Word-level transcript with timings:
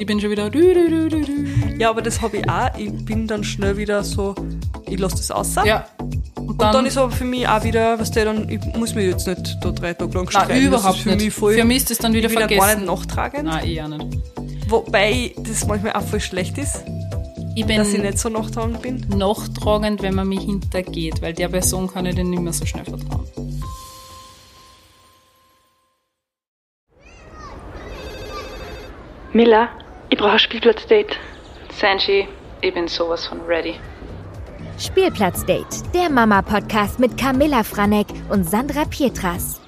Ich 0.00 0.06
bin 0.06 0.18
schon 0.18 0.30
wieder. 0.30 0.50
Ja, 1.78 1.90
aber 1.90 2.00
das 2.00 2.22
habe 2.22 2.38
ich 2.38 2.48
auch. 2.48 2.70
Ich 2.78 2.90
bin 3.04 3.26
dann 3.26 3.44
schnell 3.44 3.76
wieder 3.76 4.02
so, 4.02 4.34
ich 4.88 4.98
lasse 4.98 5.16
das 5.16 5.30
aus. 5.30 5.54
Ja. 5.66 5.84
Und 6.36 6.58
dann, 6.58 6.86
ist 6.86 6.96
aber 6.96 7.10
für 7.10 7.26
mich 7.26 7.46
auch 7.46 7.62
wieder, 7.64 7.98
was 8.00 8.10
der 8.10 8.24
dann, 8.24 8.48
ich 8.48 8.64
muss 8.76 8.94
mich 8.94 9.04
jetzt 9.10 9.26
nicht 9.26 9.58
da 9.60 9.70
drei 9.70 9.92
Tage 9.92 10.16
lang 10.16 10.30
streiten. 10.30 10.52
Nein, 10.52 10.62
überhaupt 10.62 11.00
für 11.00 11.10
nicht. 11.10 11.24
Mich 11.26 11.34
voll, 11.34 11.52
für 11.54 11.64
mich 11.64 11.76
ist 11.76 11.90
das 11.90 11.98
dann 11.98 12.14
wieder 12.14 12.28
ich 12.28 12.34
bin 12.34 12.40
ja 12.40 12.48
vergessen. 12.48 12.66
gar 12.66 12.76
nicht 12.76 12.86
nachtragend. 12.86 13.44
Nein, 13.44 13.68
eher 13.68 13.88
nicht. 13.88 14.06
Wobei 14.68 15.34
das 15.36 15.66
manchmal 15.66 15.92
auch 15.92 16.02
voll 16.02 16.20
schlecht 16.20 16.56
ist, 16.56 16.82
Ich 17.54 17.66
bin 17.66 17.76
dass 17.76 17.92
ich 17.92 18.00
nicht 18.00 18.18
so 18.18 18.30
nachtragend 18.30 18.80
bin. 18.80 19.04
nachtragend, 19.14 20.00
wenn 20.00 20.14
man 20.14 20.28
mich 20.28 20.40
hintergeht, 20.40 21.20
weil 21.20 21.34
der 21.34 21.48
Person 21.48 21.88
kann 21.92 22.06
ich 22.06 22.14
dann 22.14 22.30
nicht 22.30 22.40
mehr 22.40 22.54
so 22.54 22.64
schnell 22.64 22.84
vertrauen. 22.86 23.28
Miller, 29.32 29.68
ich 30.10 30.18
brauche 30.18 30.32
ein 30.32 30.38
Spielplatzdate. 30.38 31.16
Sanji, 31.72 32.28
ich 32.60 32.74
bin 32.74 32.88
sowas 32.88 33.26
von 33.26 33.40
ready. 33.42 33.76
Spielplatzdate, 34.78 35.82
der 35.94 36.10
Mama-Podcast 36.10 36.98
mit 36.98 37.16
Camilla 37.16 37.62
Franek 37.62 38.08
und 38.28 38.48
Sandra 38.48 38.84
Pietras. 38.86 39.60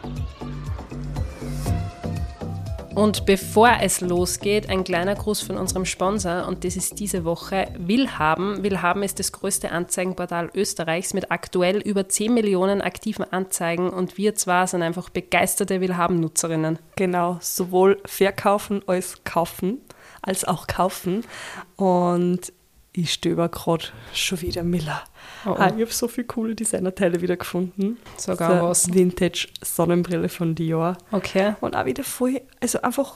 Und 2.95 3.24
bevor 3.24 3.78
es 3.80 4.02
losgeht, 4.02 4.68
ein 4.68 4.84
kleiner 4.84 5.15
Gruß 5.15 5.41
von 5.41 5.56
unserem 5.56 5.87
Sponsor 5.87 6.46
und 6.46 6.65
das 6.65 6.77
ist 6.77 6.98
diese 6.98 7.24
Woche 7.24 7.68
Willhaben. 7.79 8.62
Willhaben 8.62 9.02
ist 9.02 9.18
das 9.18 9.32
größte 9.32 9.70
Anzeigenportal 9.70 10.51
Österreichs 10.54 11.15
mit 11.15 11.30
aktuell 11.30 11.79
über 11.79 12.09
10 12.09 12.34
Millionen 12.34 12.82
aktiven 12.82 13.24
Anzeigen 13.32 13.88
und 13.88 14.18
wir 14.18 14.34
zwar 14.34 14.66
sind 14.66 14.82
einfach 14.82 15.09
begeisterte 15.09 15.80
Willhaben-Nutzerinnen. 15.80 16.79
Genau, 16.96 17.38
sowohl 17.40 17.98
verkaufen 18.04 18.82
als 18.87 19.24
kaufen, 19.24 19.80
als 20.22 20.44
auch 20.44 20.66
kaufen. 20.66 21.24
Und 21.76 22.52
ich 22.95 23.12
stöber 23.12 23.48
gerade 23.48 23.84
schon 24.12 24.40
wieder 24.42 24.62
Miller. 24.62 25.02
Oh, 25.46 25.51
oh. 25.51 25.54
Ah, 25.59 25.66
ich 25.68 25.80
habe 25.82 25.87
so 25.87 26.09
viele 26.09 26.26
coole 26.26 26.54
Designerteile 26.54 27.20
wieder 27.23 27.37
gefunden. 27.37 27.96
Sogar 28.18 28.60
So 28.60 28.66
was. 28.68 28.92
Vintage 28.95 29.48
Sonnenbrille 29.62 30.29
von 30.29 30.54
Dior. 30.54 30.98
Okay. 31.10 31.54
Und 31.60 31.74
auch 31.74 31.87
wieder 31.87 32.04
voll, 32.04 32.40
also 32.60 32.82
einfach 32.82 33.14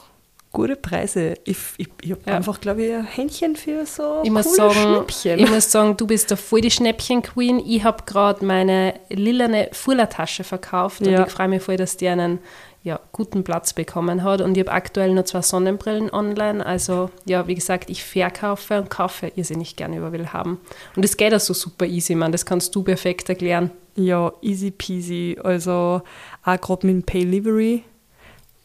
gute 0.51 0.75
Preise. 0.75 1.35
Ich, 1.43 1.57
ich, 1.77 1.89
ich 2.01 2.11
habe 2.11 2.21
Ja. 2.25 2.35
einfach, 2.37 2.59
glaube 2.59 2.83
ich, 2.83 2.91
ein 2.93 3.05
Händchen 3.05 3.55
für 3.55 3.85
so 3.85 4.21
Ich 4.23 4.31
muss, 4.31 4.45
coole 4.45 4.55
sagen, 4.55 4.73
Schnäppchen. 4.73 5.39
ich 5.39 5.49
muss 5.51 5.71
sagen, 5.71 5.95
du 5.95 6.07
bist 6.07 6.31
da 6.31 6.35
voll 6.35 6.61
die 6.61 6.71
Schnäppchen-Queen. 6.71 7.59
Ich 7.63 7.83
habe 7.83 8.03
gerade 8.07 8.43
meine 8.43 8.95
lilane 9.09 9.69
Fullertasche 9.73 10.43
verkauft 10.43 11.01
und 11.01 11.09
Ja. 11.11 11.25
ich 11.27 11.31
freue 11.31 11.49
mich 11.49 11.61
voll, 11.61 11.77
dass 11.77 11.97
die 11.97 12.07
einen 12.07 12.39
ja, 12.87 13.01
guten 13.11 13.43
Platz 13.43 13.73
bekommen 13.73 14.23
hat. 14.23 14.39
Und 14.39 14.55
ich 14.55 14.61
habe 14.65 14.71
aktuell 14.71 15.13
nur 15.13 15.25
zwei 15.25 15.41
Sonnenbrillen 15.41 16.09
online. 16.09 16.65
Also, 16.65 17.09
ja, 17.25 17.45
wie 17.45 17.55
gesagt, 17.55 17.89
ich 17.89 18.01
verkaufe 18.01 18.79
und 18.79 18.89
kaufe 18.89 19.31
irrsinnig 19.35 19.75
gerne 19.75 19.97
über 19.97 20.13
Willhaben. 20.13 20.57
Und 20.95 21.03
das 21.03 21.17
geht 21.17 21.33
auch 21.33 21.41
so 21.41 21.53
super 21.53 21.85
easy, 21.85 22.15
man. 22.15 22.31
Das 22.31 22.45
kannst 22.45 22.73
du 22.73 22.83
perfekt 22.83 23.27
erklären. 23.27 23.71
Ja, 23.95 24.31
easy 24.41 24.71
peasy. 24.71 25.37
Also 25.43 26.01
auch 26.43 26.61
gerade 26.61 26.87
mit 26.87 27.05
Pay 27.05 27.23
Livery, 27.23 27.83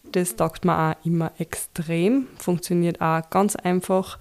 das 0.04 0.36
taugt 0.36 0.64
mir 0.64 0.78
auch 0.78 1.04
immer 1.04 1.32
extrem. 1.38 2.28
Funktioniert 2.38 3.00
auch 3.00 3.28
ganz 3.28 3.56
einfach. 3.56 4.18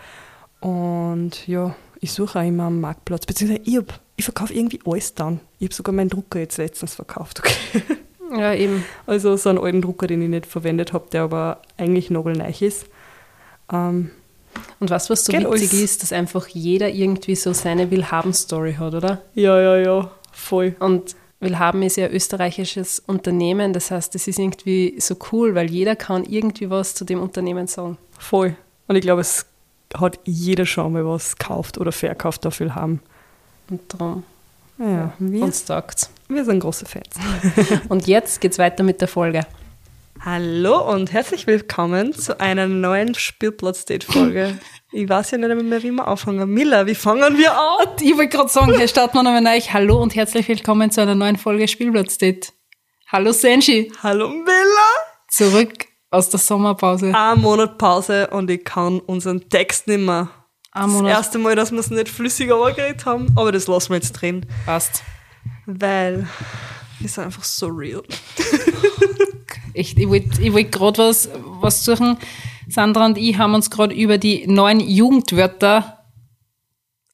Und 0.61 1.47
ja, 1.47 1.75
ich 1.99 2.11
suche 2.11 2.39
auch 2.39 2.43
immer 2.43 2.63
am 2.63 2.81
Marktplatz. 2.81 3.27
Beziehungsweise 3.27 3.61
ich, 3.69 3.77
hab, 3.77 3.99
ich 4.15 4.25
verkaufe 4.25 4.53
irgendwie 4.53 4.79
alles 4.83 5.13
dann. 5.13 5.41
Ich 5.59 5.67
habe 5.67 5.75
sogar 5.75 5.93
meinen 5.93 6.09
Drucker 6.09 6.39
jetzt 6.39 6.57
letztens 6.57 6.95
verkauft. 6.95 7.39
Okay. 7.39 7.83
Ja, 8.31 8.53
eben. 8.53 8.85
Also 9.05 9.35
so 9.35 9.49
einen 9.49 9.59
alten 9.59 9.81
Drucker, 9.81 10.07
den 10.07 10.21
ich 10.21 10.29
nicht 10.29 10.45
verwendet 10.45 10.93
habe, 10.93 11.07
der 11.11 11.23
aber 11.23 11.61
eigentlich 11.77 12.09
nagelneu 12.09 12.51
ist. 12.59 12.85
Ähm, 13.71 14.11
Und 14.79 14.89
was, 14.89 15.09
was 15.09 15.25
so 15.25 15.33
witzig 15.33 15.47
alles. 15.47 15.73
ist, 15.73 16.03
dass 16.03 16.13
einfach 16.13 16.47
jeder 16.47 16.89
irgendwie 16.89 17.35
so 17.35 17.53
seine 17.53 17.91
Willhaben-Story 17.91 18.75
hat, 18.75 18.93
oder? 18.93 19.21
ja, 19.33 19.59
ja, 19.59 19.77
ja, 19.77 20.11
voll. 20.31 20.75
Und 20.79 21.15
Willhaben 21.39 21.81
ist 21.81 21.97
ja 21.97 22.05
ein 22.05 22.13
österreichisches 22.13 22.99
Unternehmen, 22.99 23.73
das 23.73 23.91
heißt, 23.91 24.13
das 24.13 24.27
ist 24.27 24.37
irgendwie 24.39 24.95
so 24.99 25.15
cool, 25.31 25.55
weil 25.55 25.69
jeder 25.71 25.95
kann 25.95 26.23
irgendwie 26.23 26.69
was 26.69 26.93
zu 26.93 27.03
dem 27.03 27.19
Unternehmen 27.21 27.67
sagen. 27.67 27.97
Voll. 28.19 28.55
Und 28.87 28.95
ich 28.95 29.01
glaube, 29.01 29.21
es 29.21 29.45
hat 29.95 30.19
jeder 30.23 30.65
schon 30.65 30.93
mal 30.93 31.05
was 31.05 31.37
gekauft 31.37 31.77
oder 31.77 31.91
verkauft, 31.91 32.45
dafür 32.45 32.75
haben. 32.75 33.01
Und 33.69 33.81
darum, 33.87 34.23
Ja, 34.81 35.13
wir, 35.19 35.43
uns 35.43 35.63
taugt 35.63 36.09
wir 36.27 36.43
sind 36.43 36.59
große 36.59 36.85
Fans. 36.85 37.13
Und 37.89 38.07
jetzt 38.07 38.41
geht's 38.41 38.57
weiter 38.57 38.81
mit 38.83 38.99
der 38.99 39.07
Folge. 39.07 39.45
Hallo 40.23 40.87
und 40.91 41.11
herzlich 41.11 41.47
willkommen 41.47 42.13
zu 42.13 42.39
einer 42.39 42.67
neuen 42.67 43.15
Spielplatz-Date-Folge. 43.15 44.59
ich 44.91 45.09
weiß 45.09 45.31
ja 45.31 45.39
nicht 45.39 45.63
mehr, 45.63 45.83
wie 45.83 45.91
wir 45.91 46.07
anfangen. 46.07 46.47
Miller, 46.49 46.85
wie 46.85 46.95
fangen 46.95 47.37
wir 47.37 47.51
an? 47.51 47.87
Ich 48.01 48.15
wollte 48.15 48.29
gerade 48.37 48.49
sagen, 48.49 48.75
hier 48.75 48.87
starten 48.87 49.17
wir 49.17 49.23
nochmal 49.23 49.41
neu. 49.41 49.59
Hallo 49.59 50.01
und 50.01 50.15
herzlich 50.15 50.47
willkommen 50.47 50.89
zu 50.89 51.01
einer 51.01 51.15
neuen 51.15 51.37
Folge 51.37 51.67
Spielplatzdate. 51.67 52.53
Hallo 53.07 53.31
Sanji, 53.31 53.91
Hallo 54.01 54.29
Miller! 54.29 54.91
zurück 55.27 55.85
aus 56.11 56.29
der 56.29 56.39
Sommerpause. 56.39 57.13
Ein 57.15 57.41
Monat 57.41 57.77
Pause 57.77 58.27
und 58.27 58.49
ich 58.49 58.63
kann 58.63 58.99
unseren 58.99 59.49
Text 59.49 59.87
nicht 59.87 60.01
mehr. 60.01 60.29
Das 60.73 61.01
erste 61.01 61.37
Mal, 61.37 61.55
dass 61.55 61.71
wir 61.71 61.79
es 61.79 61.89
nicht 61.89 62.07
flüssig 62.07 62.47
geredet 62.47 63.05
haben, 63.05 63.27
aber 63.35 63.51
das 63.51 63.67
lassen 63.67 63.89
wir 63.89 63.97
jetzt 63.97 64.13
drin, 64.13 64.45
Passt. 64.65 65.03
weil 65.65 66.27
wir 66.99 67.09
sind 67.09 67.25
einfach 67.25 67.43
so 67.43 67.67
real. 67.67 68.03
Echt, 69.73 69.97
ich 69.97 70.07
wollte 70.07 70.41
ich 70.41 70.53
wollt 70.53 70.71
gerade 70.71 70.99
was, 70.99 71.29
was 71.33 71.83
suchen. 71.83 72.17
Sandra 72.69 73.05
und 73.05 73.17
ich 73.17 73.37
haben 73.37 73.53
uns 73.53 73.69
gerade 73.69 73.93
über 73.93 74.17
die 74.17 74.47
neuen 74.47 74.79
Jugendwörter 74.79 75.97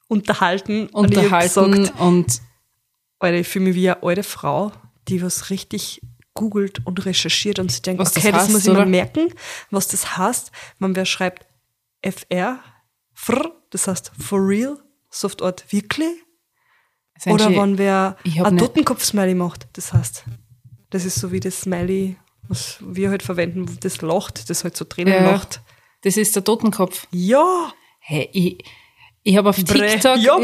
Unterhalten. 0.08 0.88
Und 0.88 1.16
unterhalten 1.16 1.72
gesagt, 1.72 2.00
und 2.00 2.42
Alter, 3.20 3.38
ich 3.38 3.48
fühle 3.48 3.66
mich 3.66 3.76
wie 3.76 3.90
eine 3.90 4.04
alte 4.04 4.24
Frau, 4.24 4.72
die 5.08 5.22
was 5.22 5.50
richtig 5.50 6.02
googelt 6.34 6.86
und 6.86 7.06
recherchiert 7.06 7.60
und 7.60 7.72
sich 7.72 7.82
denkt, 7.82 8.00
das 8.00 8.16
okay, 8.16 8.32
das, 8.32 8.44
heißt, 8.44 8.52
muss 8.52 8.66
ich 8.66 8.72
oder? 8.72 8.86
mir 8.86 8.92
merken, 8.92 9.34
was 9.72 9.88
das 9.88 10.18
heißt. 10.18 10.52
Man 10.78 10.96
wer 10.96 11.06
schreibt 11.06 11.46
FR, 12.02 12.60
fr, 13.20 13.50
das 13.72 13.88
heißt 13.88 14.12
for 14.20 14.40
real, 14.48 14.78
Softart 15.10 15.66
wirklich. 15.72 16.14
Sanji, 17.20 17.34
Oder 17.34 17.50
wenn 17.62 17.78
wer 17.80 18.18
hab 18.38 18.46
ein 18.46 18.58
Totenkopf-Smiley 18.58 19.34
macht, 19.34 19.68
das 19.74 19.92
heißt, 19.92 20.26
das 20.92 21.04
ist 21.04 21.16
so 21.20 21.32
wie 21.32 21.40
das 21.40 21.62
Smiley, 21.62 22.16
was 22.48 22.78
wir 22.80 23.10
halt 23.10 23.24
verwenden, 23.24 23.78
das 23.82 24.02
lacht, 24.02 24.50
das 24.52 24.64
halt 24.64 24.78
so 24.78 24.86
Tränen 24.86 25.14
Ja. 25.14 25.32
lacht. 25.32 25.62
das 26.04 26.16
ist 26.16 26.36
der 26.36 26.44
Totenkopf. 26.44 27.08
Ja, 27.12 27.74
Hey, 28.00 28.30
ich, 28.32 28.64
ich 29.24 29.36
habe 29.36 29.50
auf 29.50 29.58
Bre. 29.58 29.88
TikTok, 29.88 30.18
Ja, 30.20 30.38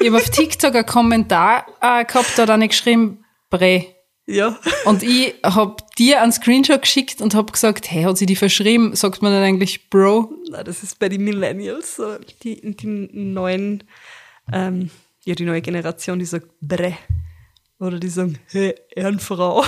ich 0.00 0.06
habe 0.08 0.16
auf 0.16 0.30
TikTok 0.30 0.74
einen 0.74 0.86
Kommentar 0.86 1.66
äh, 1.80 2.04
gehabt, 2.04 2.32
da 2.36 2.42
hat 2.42 2.50
einer 2.50 2.66
geschrieben, 2.68 3.24
Bre. 3.50 3.84
ja. 4.26 4.58
Und 4.86 5.02
ich 5.04 5.34
habe 5.44 5.76
dir 5.98 6.22
einen 6.22 6.32
Screenshot 6.32 6.82
geschickt 6.82 7.20
und 7.20 7.34
habe 7.34 7.52
gesagt, 7.52 7.90
hey, 7.90 8.04
hat 8.04 8.18
sie 8.18 8.26
die 8.26 8.36
verschrieben? 8.36 8.94
Sagt 8.94 9.22
man 9.22 9.32
dann 9.32 9.42
eigentlich 9.42 9.90
Bro? 9.90 10.30
Na, 10.50 10.62
das 10.62 10.82
ist 10.82 10.98
bei 10.98 11.08
den 11.08 11.24
Millennials, 11.24 11.96
so 11.96 12.16
die, 12.42 12.74
die 12.76 12.86
neuen, 12.86 13.84
ähm, 14.52 14.90
ja, 15.24 15.34
die 15.34 15.44
neue 15.44 15.60
Generation, 15.62 16.18
die 16.18 16.24
sagt 16.24 16.46
Bre. 16.60 16.96
Oder 17.80 17.98
die 17.98 18.08
sagen, 18.08 18.38
hey, 18.50 18.74
Ehrenfrau. 18.94 19.64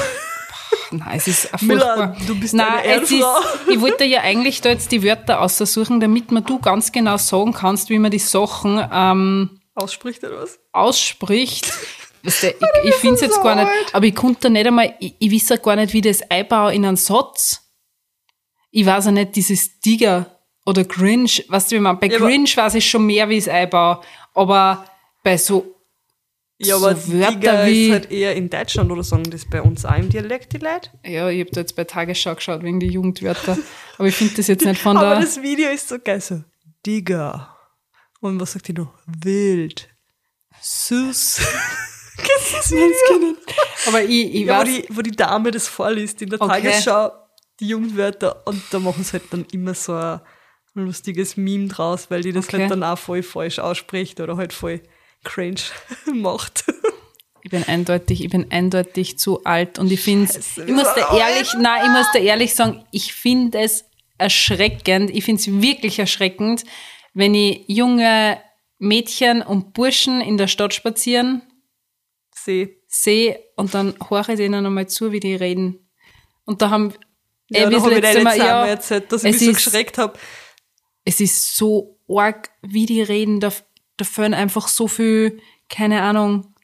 Nein, 0.90 1.16
es 1.16 1.28
ist 1.28 1.54
ein 1.60 1.66
Miller, 1.66 1.94
furchtbar. 1.96 2.16
du 2.26 2.40
bist 2.40 2.54
Nein, 2.54 2.66
eine 2.66 2.94
es 2.94 3.02
ist, 3.02 3.12
Ehrenfrau. 3.12 3.70
ich 3.72 3.80
wollte 3.80 4.04
ja 4.04 4.20
eigentlich 4.22 4.60
da 4.60 4.70
jetzt 4.70 4.90
die 4.90 5.02
Wörter 5.04 5.40
aussuchen, 5.40 6.00
damit 6.00 6.32
man 6.32 6.44
du 6.44 6.58
ganz 6.58 6.90
genau 6.92 7.16
sagen 7.16 7.52
kannst, 7.52 7.90
wie 7.90 7.98
man 7.98 8.10
die 8.10 8.18
Sachen 8.18 8.80
ähm, 8.92 9.60
Ausspricht 9.74 10.24
oder 10.24 10.42
was? 10.42 10.58
ausspricht. 10.72 11.72
Weißt 12.22 12.42
du, 12.42 12.48
ich 12.48 12.54
ich 12.84 12.94
finde 12.96 13.14
es 13.16 13.20
jetzt 13.22 13.34
so 13.36 13.42
gar 13.42 13.54
nicht, 13.56 13.66
alt. 13.68 13.94
aber 13.94 14.04
ich 14.06 14.14
konnte 14.14 14.50
nicht 14.50 14.66
einmal, 14.66 14.94
ich, 15.00 15.14
ich 15.18 15.32
weiß 15.32 15.48
ja 15.50 15.56
gar 15.56 15.76
nicht, 15.76 15.92
wie 15.92 16.00
das 16.02 16.22
einbaue 16.30 16.74
in 16.74 16.84
einen 16.84 16.96
Satz. 16.96 17.62
Ich 18.70 18.84
weiß 18.86 19.06
ja 19.06 19.10
nicht, 19.12 19.34
dieses 19.36 19.80
Digger 19.80 20.38
oder 20.66 20.84
Grinch, 20.84 21.44
weißt 21.48 21.72
du, 21.72 21.76
wie 21.76 21.80
man, 21.80 21.98
bei 21.98 22.06
Ja, 22.08 22.16
aber- 22.18 22.26
Grinch 22.26 22.56
weiß 22.56 22.74
ich 22.74 22.88
schon 22.88 23.06
mehr, 23.06 23.28
wie 23.28 23.34
ich 23.38 23.44
es 23.46 23.48
einbaue, 23.48 24.00
aber 24.34 24.84
bei 25.24 25.36
so, 25.38 25.74
Ja, 26.58 26.76
so 26.78 26.86
aber 26.86 27.08
Wörter 27.08 27.32
Digger 27.32 27.66
wie, 27.66 27.86
ist 27.86 27.92
halt 27.92 28.10
eher 28.10 28.36
in 28.36 28.50
Deutschland 28.50 28.90
oder 28.92 29.02
sagen 29.02 29.24
das 29.30 29.48
bei 29.48 29.62
uns 29.62 29.84
auch 29.86 29.96
im 29.96 30.10
Dialekt, 30.10 30.52
die 30.52 30.58
Leute? 30.58 30.90
ja, 31.04 31.28
ich 31.30 31.40
habe 31.40 31.50
da 31.52 31.60
jetzt 31.62 31.74
bei 31.74 31.84
Tagesschau 31.84 32.34
geschaut 32.34 32.62
wegen 32.62 32.78
die 32.80 32.88
Jugendwörter, 32.88 33.56
aber 33.98 34.08
ich 34.08 34.14
finde 34.14 34.34
das 34.34 34.46
jetzt 34.46 34.64
nicht 34.66 34.80
von 34.80 34.96
Aber 34.98 35.10
der, 35.14 35.20
das 35.20 35.40
Video 35.42 35.70
ist 35.70 35.88
so 35.88 35.96
geil, 35.98 36.20
so 36.20 36.44
Digger. 36.86 37.56
Und 38.20 38.38
was 38.38 38.52
sagt 38.52 38.68
die 38.68 38.74
noch? 38.74 38.92
Wild. 39.06 39.88
Süß. 40.60 41.40
Video? 42.22 43.36
aber 43.86 44.02
ich, 44.02 44.34
ich 44.34 44.46
Ja, 44.46 44.60
wo 44.60 44.64
die, 44.64 44.84
wo 44.90 45.02
die 45.02 45.10
Dame 45.10 45.50
das 45.50 45.68
vorliest 45.68 46.22
in 46.22 46.30
der 46.30 46.40
Okay. 46.40 46.62
Tagesschau, 46.62 47.10
die 47.60 47.68
Jugendwörter, 47.68 48.42
und 48.46 48.62
da 48.70 48.78
machen 48.78 49.04
sie 49.04 49.12
halt 49.12 49.24
dann 49.30 49.44
immer 49.52 49.74
so 49.74 49.92
ein 49.94 50.20
lustiges 50.74 51.36
Meme 51.36 51.68
draus, 51.68 52.10
weil 52.10 52.22
die 52.22 52.32
das 52.32 52.46
Okay. 52.46 52.60
halt 52.62 52.70
dann 52.70 52.82
auch 52.82 52.98
voll 52.98 53.22
falsch 53.22 53.58
ausspricht 53.58 54.20
oder 54.20 54.36
halt 54.36 54.52
voll 54.52 54.80
cringe 55.24 55.60
macht. 56.12 56.64
Ich 57.42 57.50
bin 57.50 57.64
eindeutig, 57.64 58.22
ich 58.22 58.30
bin 58.30 58.50
eindeutig 58.50 59.18
zu 59.18 59.44
alt 59.44 59.78
und 59.78 59.90
ich 59.90 60.00
finde 60.00 60.30
Scheiße, 60.32 60.64
ich 60.64 60.72
muss 60.72 60.84
da 60.94 61.16
ehrlich, 61.18 61.54
nein, 61.58 61.82
ich 61.86 61.90
muss 61.90 62.06
da 62.12 62.18
ehrlich 62.18 62.54
sagen, 62.54 62.84
ich 62.90 63.14
finde 63.14 63.58
es 63.60 63.84
erschreckend. 64.18 65.10
Ich 65.10 65.24
finde 65.24 65.40
es 65.40 65.62
wirklich 65.62 65.98
erschreckend, 65.98 66.64
wenn 67.14 67.34
ich 67.34 67.64
junge 67.66 68.38
Mädchen 68.78 69.40
und 69.42 69.72
Burschen 69.72 70.20
in 70.20 70.36
der 70.36 70.46
Stadt 70.46 70.74
spazieren 70.74 71.42
See. 72.44 72.76
sehe 72.88 73.38
und 73.56 73.74
dann 73.74 73.94
höre 74.08 74.28
ich 74.30 74.36
denen 74.36 74.64
einmal 74.66 74.88
zu, 74.88 75.12
wie 75.12 75.20
die 75.20 75.34
reden. 75.34 75.88
Und 76.44 76.60
da 76.62 76.70
haben 76.70 76.94
Ja, 77.48 77.66
eh, 77.68 77.70
da 77.70 77.76
ich 77.76 77.84
letzte 78.02 78.22
Mal- 78.22 78.38
ja, 78.38 78.66
erzählt, 78.66 79.12
dass 79.12 79.24
ich 79.24 79.34
es 79.36 79.40
mich 79.40 79.44
so 79.46 79.50
ist- 79.52 79.64
geschreckt 79.64 79.98
habe. 79.98 80.18
es 81.04 81.20
ist 81.20 81.56
so 81.56 81.98
arg, 82.08 82.50
wie 82.62 82.86
die 82.86 83.02
reden, 83.02 83.40
da, 83.40 83.52
da 83.96 84.04
fehlen 84.04 84.34
einfach 84.34 84.68
so 84.68 84.88
viel, 84.88 85.40
keine 85.68 86.02
Ahnung, 86.02 86.54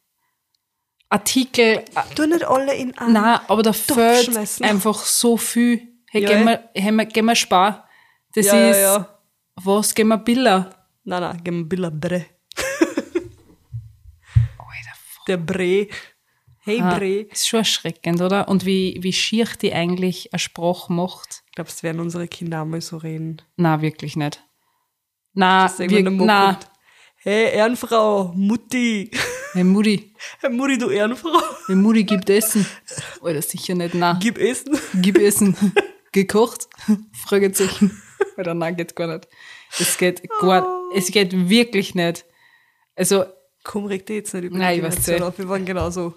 Artikel. 1.09 1.85
Du 2.17 2.27
nicht 2.27 2.45
alle 2.45 2.75
in 2.75 2.97
einen. 2.99 3.13
Nein, 3.13 3.39
aber 3.47 3.63
da 3.63 3.73
schmeißen. 3.73 4.65
einfach 4.65 4.99
so 5.05 5.37
viel. 5.37 5.89
Hey, 6.11 6.23
Ja, 6.23 6.29
gehen, 6.31 6.43
eh. 6.43 6.47
wir, 6.47 6.71
hey, 6.83 6.93
wir- 6.93 7.05
gehen 7.07 7.25
wir 7.27 7.37
spar. 7.37 7.89
Das 8.35 8.47
ja, 8.47 8.71
ist, 8.71 8.79
ja, 8.79 9.19
was, 9.57 9.95
gehen 9.95 10.09
wir 10.09 10.19
Billa? 10.19 10.71
Nein, 11.05 11.21
nein, 11.23 11.41
gib 11.45 11.55
mir 11.55 11.65
Billa 11.65 11.91
Bre. 11.91 12.27
Der 15.27 15.37
Bre. 15.37 15.89
Hey 16.61 16.81
Ah, 16.81 16.97
Bre. 16.97 17.21
ist 17.31 17.49
schon 17.49 17.59
erschreckend, 17.61 18.21
oder? 18.21 18.49
Und 18.49 18.67
wie, 18.67 18.99
wie 19.01 19.13
schier 19.13 19.47
die 19.63 19.73
eigentlich 19.73 20.33
eine 20.33 20.39
Sprache 20.41 20.93
macht. 20.93 21.43
Glaubst 21.55 21.79
du, 21.79 21.83
werden 21.85 22.01
unsere 22.01 22.27
Kinder 22.29 22.63
einmal 22.63 22.81
so 22.81 22.97
reden? 22.97 23.41
Na, 23.57 23.81
wirklich 23.83 24.17
nicht. 24.17 24.43
Na, 25.35 25.71
wir, 25.79 26.03
na, 26.11 26.53
kommt. 26.55 26.69
Hey, 27.19 27.55
Ehrenfrau, 27.55 28.33
Mutti. 28.35 29.11
hey 29.53 29.65
Mutti, 29.65 30.13
Hey, 30.41 30.51
Mutti, 30.51 30.79
du 30.79 30.91
Ehrenfrau. 30.91 31.41
hey 31.67 31.77
Mutti 31.77 32.05
gibt 32.05 32.29
Essen. 32.31 32.67
Alter, 33.23 33.43
sicher 33.43 33.75
nicht, 33.75 33.95
na. 33.95 34.19
Gib 34.21 34.39
Essen. 34.39 34.79
Gib 34.95 35.19
Essen. 35.19 35.57
Gekocht? 36.13 36.69
Fragezeichen. 37.27 38.01
Oder 38.39 38.55
nein, 38.55 38.77
geht 38.77 38.97
gar 38.97 39.07
nicht. 39.09 39.29
Es 39.79 39.99
geht 39.99 40.23
gar, 40.41 40.67
es 40.95 41.11
geht 41.13 41.49
wirklich 41.49 41.95
nicht. 41.95 42.25
Also, 42.97 43.25
Komm, 43.67 43.87
reg 43.87 44.07
dich 44.07 44.17
jetzt 44.17 44.35
nicht 44.35 44.45
über 44.45 44.57
Nein, 44.59 44.75
die 44.75 44.79
ich 44.81 44.85
weiß 44.87 44.95
Generation 45.05 45.15
nicht. 45.15 45.29
auf. 45.29 45.39
Wir 45.39 45.49
waren 45.49 45.65
genauso. 45.65 46.15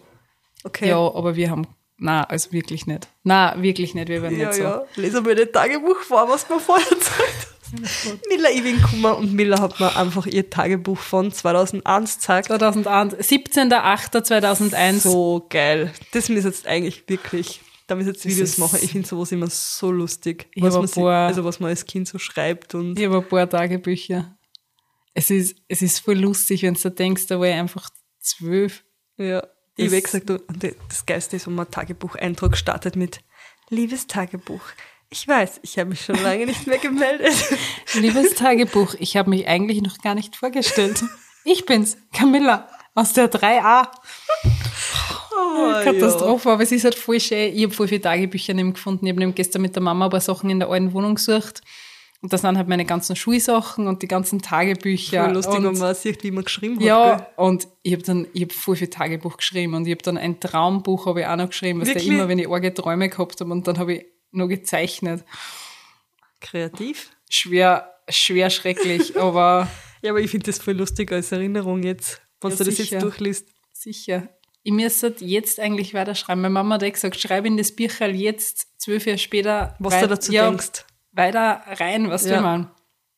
Okay. 0.63 0.89
ja, 0.89 0.97
aber 0.97 1.35
wir 1.35 1.49
haben, 1.49 1.67
na, 1.97 2.23
also 2.25 2.51
wirklich 2.51 2.85
nicht. 2.85 3.07
Na, 3.23 3.55
wirklich 3.61 3.93
nicht, 3.95 4.07
wir 4.07 4.21
werden 4.21 4.37
ja, 4.39 4.47
nicht 4.49 4.57
so. 4.57 4.63
ja. 4.63 4.83
Lese 4.95 5.21
mir 5.21 5.35
das 5.35 5.51
Tagebuch 5.51 5.97
vor, 6.01 6.27
was 6.29 6.47
wir 6.49 6.59
vorher 6.59 6.85
gesagt 6.89 7.19
haben. 7.19 8.19
Miller, 8.29 8.49
ich 8.51 8.63
bin 8.63 8.77
gekommen 8.81 9.05
und 9.05 9.33
Miller 9.33 9.59
hat 9.61 9.79
mir 9.79 9.95
einfach 9.95 10.25
ihr 10.25 10.49
Tagebuch 10.49 10.97
von 10.97 11.31
2001 11.31 12.15
gezeigt. 12.15 12.47
2001, 12.47 13.15
17.08.2001. 13.15 14.99
So 14.99 15.45
geil. 15.49 15.91
Das 16.11 16.29
müssen 16.29 16.47
jetzt 16.47 16.67
eigentlich 16.67 17.03
wirklich, 17.07 17.61
da 17.87 17.95
müssen 17.95 18.09
jetzt 18.09 18.25
Videos 18.25 18.57
machen. 18.57 18.79
Ich 18.81 18.91
finde 18.91 19.07
sowas 19.07 19.31
immer 19.31 19.47
so 19.49 19.91
lustig. 19.91 20.47
Ich 20.55 20.63
Was 20.63 20.73
man, 20.73 20.83
ein 20.83 20.87
si- 20.87 20.99
paar- 20.99 21.27
also 21.27 21.43
was 21.43 21.59
man 21.59 21.69
als 21.69 21.85
Kind 21.85 22.07
so 22.07 22.17
schreibt 22.17 22.75
und 22.75 22.97
Ich 22.99 23.05
habe 23.05 23.17
ein 23.17 23.27
paar 23.27 23.49
Tagebücher. 23.49 24.35
Es 25.19 25.29
ist, 25.29 25.57
es 25.67 25.81
ist 25.81 25.99
voll 25.99 26.17
lustig, 26.17 26.63
wenn 26.63 26.75
du 26.75 26.79
da 26.79 26.89
denkst, 26.91 27.27
da 27.27 27.37
war 27.41 27.47
ich 27.47 27.53
einfach 27.53 27.89
zwölf. 28.21 28.85
ja. 29.17 29.45
Ich 29.75 29.87
habe 29.87 30.01
gesagt, 30.01 30.29
und 30.29 30.43
das 30.87 31.05
Geilste 31.05 31.35
ist, 31.35 31.45
wenn 31.45 31.55
man 31.55 31.69
Tagebucheintrag 31.69 32.55
startet 32.55 32.95
mit 32.95 33.19
Liebes 33.69 34.07
Tagebuch. 34.07 34.61
Ich 35.09 35.27
weiß, 35.27 35.59
ich 35.61 35.77
habe 35.77 35.89
mich 35.89 36.05
schon 36.05 36.23
lange 36.23 36.45
nicht 36.45 36.67
mehr 36.67 36.77
gemeldet. 36.77 37.33
Liebes 37.95 38.35
Tagebuch, 38.35 38.95
ich 38.97 39.17
habe 39.17 39.29
mich 39.29 39.45
eigentlich 39.45 39.81
noch 39.81 39.97
gar 39.97 40.15
nicht 40.15 40.37
vorgestellt. 40.37 41.03
Ich 41.43 41.65
bin's, 41.65 41.97
Camilla, 42.13 42.69
aus 42.95 43.11
der 43.11 43.29
3a. 43.29 43.89
Oh, 45.35 45.83
Katastrophe, 45.83 46.49
aber 46.49 46.63
es 46.63 46.71
ist 46.71 46.85
halt 46.85 46.95
voll 46.95 47.19
schön. 47.19 47.53
Ich 47.53 47.63
habe 47.63 47.73
voll 47.73 47.89
viele 47.89 48.01
Tagebücher 48.01 48.53
neben 48.53 48.71
gefunden. 48.71 49.05
Ich 49.05 49.11
habe 49.11 49.19
neben 49.19 49.35
gestern 49.35 49.63
mit 49.63 49.75
der 49.75 49.83
Mama 49.83 50.05
ein 50.05 50.11
paar 50.11 50.21
Sachen 50.21 50.49
in 50.49 50.59
der 50.59 50.69
alten 50.69 50.93
Wohnung 50.93 51.15
gesucht. 51.15 51.61
Und 52.21 52.33
das 52.33 52.41
sind 52.41 52.57
halt 52.57 52.67
meine 52.67 52.83
ganzen 52.85 53.15
Schulsachen 53.15 53.87
und 53.87 54.01
die 54.01 54.07
ganzen 54.07 54.41
Tagebücher. 54.41 55.23
Voll 55.25 55.33
lustig, 55.35 55.55
und, 55.55 55.63
wenn 55.63 55.77
man 55.77 55.95
sieht, 55.95 56.21
wie 56.23 56.31
man 56.31 56.43
geschrieben 56.43 56.75
hat. 56.75 56.83
Ja, 56.83 57.15
gell? 57.17 57.27
und 57.37 57.67
ich 57.81 57.93
habe 57.93 58.03
dann, 58.03 58.27
ich 58.33 58.41
habe 58.41 58.53
voll 58.53 58.75
viel 58.75 58.89
Tagebuch 58.89 59.37
geschrieben 59.37 59.73
und 59.73 59.85
ich 59.87 59.91
habe 59.91 60.01
dann 60.03 60.17
ein 60.17 60.39
Traumbuch 60.39 61.05
habe 61.05 61.21
ich 61.21 61.27
auch 61.27 61.37
noch 61.37 61.47
geschrieben, 61.49 61.79
was 61.79 61.87
der 61.87 61.95
Wirklich? 61.95 62.13
immer, 62.13 62.27
wenn 62.27 62.39
ich 62.39 62.49
arge 62.49 62.73
Träume 62.73 63.07
gehabt 63.07 63.39
habe 63.39 63.51
und 63.51 63.65
dann 63.67 63.77
habe 63.79 63.93
ich 63.93 64.05
noch 64.31 64.47
gezeichnet. 64.47 65.23
Kreativ. 66.41 67.09
Schwer, 67.29 67.93
schwer 68.09 68.49
schrecklich, 68.49 69.17
aber 69.19 69.67
Ja, 70.01 70.11
aber 70.11 70.19
ich 70.19 70.31
finde 70.31 70.45
das 70.47 70.59
voll 70.59 70.73
lustig 70.75 71.11
als 71.11 71.31
Erinnerung 71.31 71.83
jetzt, 71.83 72.21
wenn 72.41 72.51
Ja, 72.51 72.57
du 72.57 72.63
das 72.63 72.75
sicher. 72.75 72.95
jetzt 72.95 73.03
durchliest. 73.03 73.47
sicher. 73.73 74.29
Ich 74.63 74.73
müsste 74.73 75.15
jetzt 75.19 75.59
eigentlich 75.59 75.93
weiterschreiben. 75.93 76.41
Meine 76.41 76.53
Mama 76.53 76.75
hat 76.75 76.93
gesagt, 76.93 77.17
schreib 77.19 77.45
in 77.45 77.55
das 77.57 77.73
Bücherl 77.73 78.13
jetzt, 78.13 78.67
zwölf 78.77 79.05
Jahre 79.05 79.17
später, 79.17 79.75
Was 79.79 79.93
weit- 79.93 80.03
du 80.03 80.07
dazu 80.09 80.31
ja, 80.33 80.49
denkst. 80.49 80.85
Weiter 81.19 81.61
rein, 81.79 82.09
was 82.09 82.25
Ja. 82.25 82.35
will 82.37 82.41
man? 82.41 82.71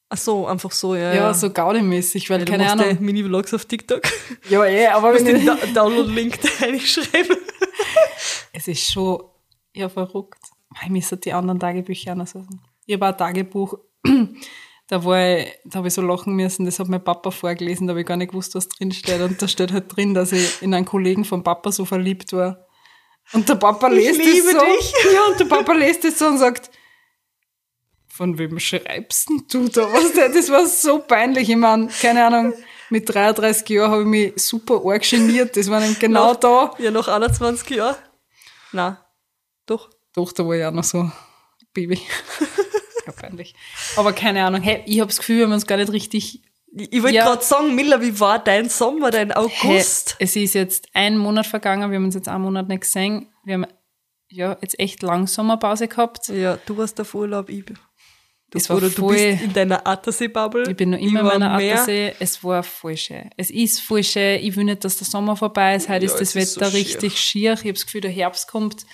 Ach 0.09 0.18
so, 0.18 0.45
einfach 0.45 0.71
so, 0.71 0.94
ja. 0.95 1.13
Ja, 1.13 1.33
so 1.33 1.50
gaudemäßig, 1.51 2.30
weil 2.30 2.39
Ja, 2.39 2.45
du 2.45 2.51
keine 2.51 2.65
machst 2.65 2.80
Ahnung. 2.81 2.98
Mini-Vlogs 3.00 3.53
auf 3.53 3.63
TikTok. 3.65 4.01
Ja, 4.50 4.65
eh, 4.65 4.88
aber 4.98 5.13
Du 5.13 5.19
wenn 5.19 5.25
den 5.25 5.36
ich, 5.38 5.45
Da- 5.45 5.57
Download-Link 5.83 6.38
da 6.42 6.50
reinschreiben. 6.65 7.38
es 8.53 8.68
ist 8.68 8.92
schon 8.92 9.24
ja 9.74 9.88
verrückt. 9.89 10.39
Ich 10.83 10.89
müsste 10.89 11.15
die 11.18 11.31
anderen 11.33 11.59
Tagebücher 11.59 12.12
auch 12.12 12.15
noch 12.18 12.27
sagen. 12.27 12.62
Ich 12.86 12.95
habe 12.95 13.06
ein 13.07 13.18
Tagebuch, 13.18 13.75
da 14.88 15.03
war 15.06 15.38
ich, 15.38 15.48
da 15.65 15.77
habe 15.80 15.88
ich 15.88 15.94
so 15.94 16.01
lachen 16.01 16.33
müssen, 16.33 16.65
das 16.65 16.80
hat 16.80 16.89
mein 16.89 17.03
Papa 17.03 17.31
vorgelesen, 17.31 17.88
da 17.88 17.92
habe 17.92 18.01
ich 18.01 18.07
gar 18.07 18.18
nicht 18.18 18.31
gewusst, 18.31 18.53
was 18.56 18.68
drin 18.68 18.92
steht. 18.92 19.21
Und 19.21 19.42
da 19.42 19.48
steht 19.48 19.71
halt 19.71 19.95
drin, 19.95 20.13
dass 20.13 20.31
ich 20.33 20.62
in 20.62 20.74
einen 20.74 20.86
Kollegen 20.86 21.24
von 21.24 21.44
Papa 21.44 21.71
so 21.71 21.86
verliebt 21.86 22.33
war. 22.33 22.65
Und 23.33 23.48
der 23.48 23.56
Papa 23.56 23.88
liest 23.88 24.18
liebe 24.19 24.48
es 24.48 24.51
so. 24.51 24.59
dich. 24.59 24.94
Ja, 25.13 25.25
und 25.31 25.39
der 25.39 25.45
Papa 25.45 25.71
liest 25.74 26.03
es 26.03 26.19
so 26.19 26.27
und 26.27 26.38
sagt, 26.38 26.69
von 28.13 28.38
wem 28.38 28.60
schreibst 28.60 29.30
denn 29.30 29.44
du 29.50 29.68
da 29.69 29.81
was? 29.92 30.13
Das 30.13 30.50
war 30.52 30.66
so 30.68 31.00
peinlich. 31.00 31.50
Ich 31.50 31.56
meine, 31.56 31.88
keine 32.02 32.25
Ahnung, 32.25 32.54
mit 32.90 33.13
33 33.13 33.68
Jahren 33.69 33.92
habe 33.92 34.02
ich 34.02 34.08
mich 34.08 34.34
super 34.44 34.81
arg 34.86 35.10
geniert. 35.10 35.56
Das 35.56 35.69
war 35.69 35.80
dann 35.80 35.96
genau 36.00 36.34
Noch- 36.34 36.40
da. 36.40 36.74
Ja, 36.80 36.92
nach 36.92 37.08
21 37.08 37.69
Jahren. 37.69 37.96
Nein, 38.72 38.98
doch. 39.66 39.90
Doch, 40.13 40.31
da 40.34 40.46
war 40.46 40.56
ich 40.56 40.66
auch 40.66 40.72
noch 40.72 40.84
so 40.84 41.10
Baby. 41.74 42.02
ja, 43.08 43.12
peinlich. 43.13 43.56
Aber 43.96 44.12
keine 44.13 44.44
Ahnung. 44.46 44.62
Hey, 44.62 44.84
ich 44.86 45.00
habe 45.00 45.08
das 45.08 45.19
Gefühl, 45.19 45.38
wir 45.38 45.46
haben 45.46 45.54
uns 45.54 45.66
gar 45.68 45.78
nicht 45.78 45.92
richtig. 45.92 46.42
Ich, 46.74 47.02
wollte 47.04 47.16
Ja. 47.16 47.25
gerade 47.25 47.44
sagen, 47.44 47.75
Miller, 47.75 48.02
wie 48.02 48.18
war 48.19 48.40
dein 48.40 48.69
Sommer, 48.69 49.12
dein 49.12 49.31
Hey, 49.31 49.38
August? 49.38 50.16
es 50.19 50.36
ist 50.36 50.54
jetzt 50.54 50.88
ein 50.94 51.18
Monat 51.18 51.46
vergangen, 51.48 51.92
wir 51.92 51.98
haben 51.98 52.06
uns 52.06 52.16
jetzt 52.16 52.28
einen 52.30 52.44
Monat 52.44 52.68
nicht 52.69 52.81
gesehen. 52.81 53.28
Wir 53.44 53.56
haben 53.56 53.66
ja 54.30 54.58
jetzt 54.62 54.80
echt 54.80 55.02
lang 55.02 55.28
Sommerpause 55.28 55.88
gehabt. 55.90 56.30
Ja, 56.30 56.58
du 56.66 56.78
warst 56.78 57.00
auf 57.02 57.13
Urlaub, 57.13 57.50
ich. 57.50 57.66
Du, 58.51 58.57
Es 58.57 58.69
war 58.69 58.77
oder 58.77 58.89
du 58.89 58.95
voll- 59.07 59.15
bist 59.15 59.42
in 59.44 59.53
deiner 59.53 59.88
Attersee-Bubble. 59.88 60.69
Ich 60.69 60.75
bin 60.75 60.89
noch 60.92 60.98
immer 61.00 61.22
in 61.22 61.25
meiner 61.25 61.53
Attersee. 61.53 62.13
Es 62.20 62.43
war 62.43 62.63
voll 62.63 62.98
schön. 62.98 63.29
Es 63.38 63.50
ist 63.50 63.79
voll 63.81 64.03
schön. 64.03 64.39
Ich 64.43 64.55
will 64.58 64.65
nicht, 64.65 64.84
dass 64.84 64.98
der 64.98 65.08
Sommer 65.08 65.36
vorbei 65.38 65.75
ist. 65.75 65.88
Heute 65.88 66.05
Ja, 66.05 66.12
ist 66.12 66.20
das 66.20 66.36
ist 66.36 66.58
Wetter 66.60 66.70
so 66.70 66.75
richtig 66.77 67.17
schier. 67.17 67.53
Ich 67.53 67.60
habe 67.62 67.74
das 67.74 67.86
Gefühl, 67.86 68.01
der 68.01 68.12
Herbst 68.12 68.48
kommt. 68.50 68.86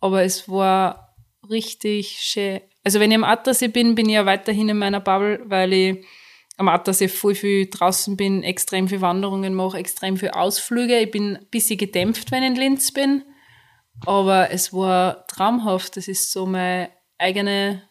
Aber 0.00 0.22
es 0.22 0.48
war 0.48 1.14
richtig 1.48 2.18
schön. 2.20 2.60
Also 2.84 2.98
wenn 2.98 3.10
ich 3.10 3.16
am 3.16 3.24
Attersee 3.24 3.68
bin, 3.68 3.94
bin 3.94 4.08
ich 4.08 4.14
ja 4.14 4.24
weiterhin 4.24 4.68
in 4.70 4.78
meiner 4.78 5.00
Bubble, 5.00 5.40
weil 5.44 5.72
ich 5.72 6.04
am 6.56 6.68
Attersee 6.68 7.08
voll 7.08 7.34
viel 7.34 7.68
draußen 7.68 8.16
bin, 8.16 8.42
extrem 8.42 8.88
viel 8.88 9.02
Wanderungen 9.02 9.52
mache, 9.52 9.76
extrem 9.76 10.16
viel 10.16 10.30
Ausflüge. 10.30 10.98
Ich 11.00 11.10
bin 11.10 11.36
ein 11.36 11.46
bisschen 11.50 11.76
gedämpft, 11.76 12.30
wenn 12.32 12.42
ich 12.42 12.48
in 12.50 12.56
Linz 12.56 12.92
bin. 12.92 13.24
Aber 14.06 14.50
es 14.52 14.72
war 14.72 15.26
traumhaft. 15.26 15.98
Das 15.98 16.08
ist 16.08 16.32
so 16.32 16.46
meine 16.46 16.88
eigene 17.18 17.82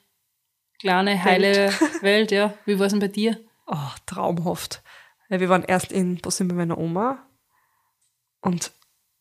kleine, 0.85 1.23
heile 1.23 1.73
Welt, 2.01 2.31
ja. 2.31 2.53
Wie 2.65 2.77
war 2.77 2.85
es 2.85 2.91
denn 2.91 2.99
bei 2.99 3.07
dir? 3.07 3.43
Oh, 3.65 3.89
traumhaft. 4.05 4.83
Wir 5.29 5.49
waren 5.49 5.63
erst 5.63 5.91
in 5.91 6.17
Bosnien 6.17 6.47
bei 6.47 6.53
meiner 6.53 6.77
Oma. 6.77 7.25
Und 8.39 8.71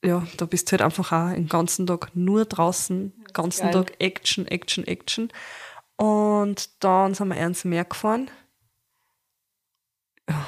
ja, 0.05 0.27
da 0.37 0.45
bist 0.45 0.69
du 0.69 0.73
halt 0.73 0.83
einfach 0.83 1.11
auch 1.13 1.33
den 1.33 1.49
ganzen 1.49 1.87
Tag 1.87 2.15
nur 2.15 2.45
draußen, 2.45 3.15
den 3.17 3.33
ganzen 3.33 3.63
geil. 3.63 3.73
Tag 3.73 3.95
Action, 3.99 4.47
Action, 4.47 4.87
Action. 4.87 5.33
Und 5.97 6.85
dann 6.85 7.15
sind 7.15 7.29
wir 7.29 7.39
ins 7.39 7.65
Meer 7.65 7.87
gefahren. 7.87 8.31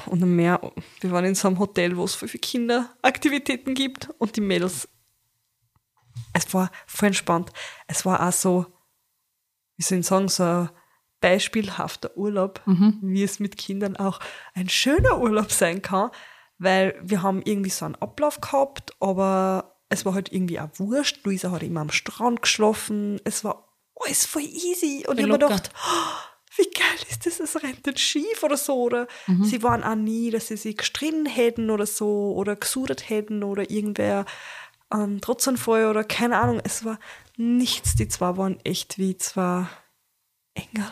Und 0.05 0.21
am 0.21 0.35
Meer, 0.35 0.71
wir 0.99 1.11
waren 1.11 1.25
in 1.25 1.33
so 1.33 1.47
einem 1.47 1.57
Hotel, 1.57 1.97
wo 1.97 2.03
es 2.03 2.13
voll 2.13 2.27
viele 2.27 2.41
Kinderaktivitäten 2.41 3.73
gibt 3.73 4.11
und 4.19 4.35
die 4.35 4.41
Mädels. 4.41 4.87
Es 6.33 6.53
war 6.53 6.69
voll 6.85 7.07
entspannt. 7.07 7.51
Es 7.87 8.05
war 8.05 8.27
auch 8.27 8.31
so, 8.31 8.67
wie 9.77 9.83
soll 9.83 9.97
ich 9.97 10.05
sagen, 10.05 10.27
so 10.27 10.69
beispielhafter 11.19 12.15
Urlaub, 12.15 12.61
wie 13.01 13.23
es 13.23 13.39
mit 13.39 13.57
Kindern 13.57 13.95
auch 13.97 14.19
ein 14.53 14.69
schöner 14.69 15.19
Urlaub 15.19 15.51
sein 15.51 15.81
kann, 15.81 16.11
weil 16.59 16.99
wir 17.01 17.21
haben 17.21 17.41
irgendwie 17.43 17.69
so 17.69 17.85
einen 17.85 17.95
Ablauf 17.95 18.41
gehabt, 18.41 18.93
aber 18.99 19.77
es 19.89 20.05
war 20.05 20.13
halt 20.13 20.31
irgendwie 20.31 20.59
auch 20.59 20.69
wurscht. 20.75 21.25
Luisa 21.25 21.51
hat 21.51 21.63
immer 21.63 21.81
am 21.81 21.91
Strand 21.91 22.41
geschlafen. 22.41 23.19
Es 23.23 23.43
war 23.43 23.67
alles 23.95 24.25
voll 24.25 24.43
easy. 24.43 25.05
Und 25.07 25.17
ich 25.17 25.23
habe 25.23 25.33
mir 25.33 25.39
gedacht, 25.39 25.71
oh, 25.75 26.57
wie 26.57 26.69
geil 26.71 27.07
ist 27.09 27.25
das, 27.25 27.39
es 27.39 27.61
rennt 27.61 27.85
nicht 27.85 27.99
schief 27.99 28.43
oder 28.43 28.57
so. 28.57 28.81
Oder 28.81 29.07
sie 29.43 29.63
waren 29.63 29.83
auch 29.83 29.95
nie, 29.95 30.29
dass 30.29 30.47
sie 30.47 30.57
sich 30.57 30.77
gestritten 30.77 31.25
hätten 31.25 31.69
oder 31.69 31.85
so 31.85 32.33
oder 32.35 32.55
gesudert 32.55 33.09
hätten 33.09 33.43
oder 33.43 33.69
irgendwer 33.69 34.25
einen 34.89 35.21
Trotzanfall 35.21 35.85
oder 35.85 36.03
keine 36.03 36.39
Ahnung. 36.39 36.61
Es 36.63 36.83
war 36.83 36.99
nichts. 37.37 37.95
Die 37.95 38.07
zwei 38.07 38.37
waren 38.37 38.59
echt 38.63 38.97
wie 38.97 39.17
zwei 39.17 39.67
Engel. 40.57 40.87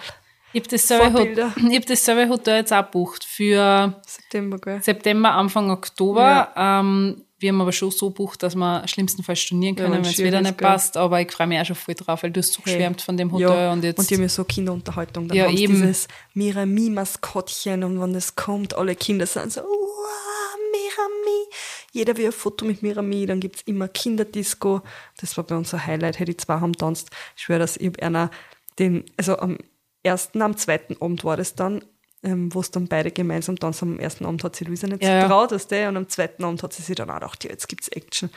Ich 0.53 0.61
habe 0.61 0.69
dasselbe, 0.69 1.11
Vorbilder. 1.11 1.49
Hot- 1.55 1.63
ich 1.69 1.75
hab 1.77 1.85
dasselbe 1.85 2.29
Hotel 2.29 2.55
jetzt 2.59 2.71
auch 2.71 2.85
gebucht 2.85 3.23
für 3.25 4.01
September, 4.05 4.57
gell? 4.57 4.81
September, 4.81 5.31
Anfang 5.33 5.69
Oktober. 5.69 6.53
Ähm, 6.55 7.21
wir 7.37 7.49
haben 7.49 7.59
aber 7.59 7.73
schon 7.73 7.91
so 7.91 8.09
gebucht, 8.09 8.41
dass 8.41 8.55
wir 8.55 8.87
schlimmstenfalls 8.87 9.39
stornieren 9.41 9.75
können, 9.75 9.91
wenn 9.91 10.03
wenn 10.05 10.11
es 10.11 10.17
wieder 10.17 10.41
nicht 10.41 10.57
gell? 10.57 10.67
passt. 10.69 10.95
Aber 10.95 11.19
ich 11.19 11.29
freue 11.29 11.47
mich 11.47 11.59
auch 11.59 11.65
schon 11.65 11.75
voll 11.75 11.93
drauf, 11.95 12.23
weil 12.23 12.31
du 12.31 12.39
hast 12.39 12.53
so 12.53 12.61
geschwärmt 12.61 13.01
von 13.01 13.17
dem 13.17 13.29
Hotel 13.33 13.49
Ja, 13.49 13.73
und 13.73 13.83
jetzt. 13.83 13.99
und 13.99 14.09
die 14.09 14.15
haben 14.15 14.21
ja 14.21 14.29
so 14.29 14.45
Kinderunterhaltung. 14.45 15.27
Dann 15.27 15.37
Ja, 15.37 15.45
haben 15.47 15.57
eben. 15.57 15.73
dieses 15.73 16.07
Mirami-Maskottchen 16.33 17.83
und 17.83 17.99
wenn 18.01 18.13
das 18.13 18.35
kommt, 18.35 18.75
alle 18.75 18.95
Kinder 18.95 19.25
sind 19.25 19.51
so, 19.51 19.61
wow, 19.61 20.57
Mirami. 20.71 21.49
Jeder 21.91 22.15
will 22.17 22.27
ein 22.27 22.31
Foto 22.31 22.65
mit 22.65 22.81
Mirami, 22.81 23.25
dann 23.25 23.39
gibt's 23.39 23.61
immer 23.65 23.87
Kinderdisco. 23.87 24.81
Das 25.19 25.35
war 25.37 25.43
bei 25.43 25.55
uns 25.55 25.73
ein 25.73 25.85
Highlight, 25.85 26.19
hey, 26.19 26.25
die 26.25 26.37
zwei 26.37 26.59
haben 26.59 26.73
tanzt. 26.73 27.09
Ich 27.35 27.43
schwöre, 27.43 27.59
dass 27.59 27.77
ich 27.77 28.01
einer 28.01 28.31
den, 28.79 29.05
also 29.17 29.37
am 29.39 29.57
ersten, 30.03 30.41
am 30.41 30.57
zweiten 30.57 31.01
Abend 31.01 31.23
war 31.23 31.37
das 31.37 31.55
dann, 31.55 31.83
ähm, 32.23 32.53
wo 32.53 32.59
es 32.61 32.71
dann 32.71 32.87
beide 32.87 33.11
gemeinsam 33.11 33.57
tanzt. 33.59 33.83
Am 33.83 33.99
ersten 33.99 34.25
Abend 34.25 34.43
hat 34.43 34.55
sie 34.55 34.65
Luisa 34.65 34.87
nicht 34.87 35.03
Ja, 35.03 35.09
ja. 35.15 35.21
getraut, 35.23 35.51
weißt 35.51 35.71
du, 35.71 35.87
und 35.89 35.97
am 35.97 36.09
zweiten 36.09 36.43
Abend 36.43 36.63
hat 36.63 36.73
sie 36.73 36.81
sich 36.83 36.95
dann 36.95 37.09
auch 37.09 37.15
gedacht, 37.15 37.43
ja, 37.43 37.51
jetzt 37.51 37.67
gibt's 37.67 37.87
Action. 37.89 38.29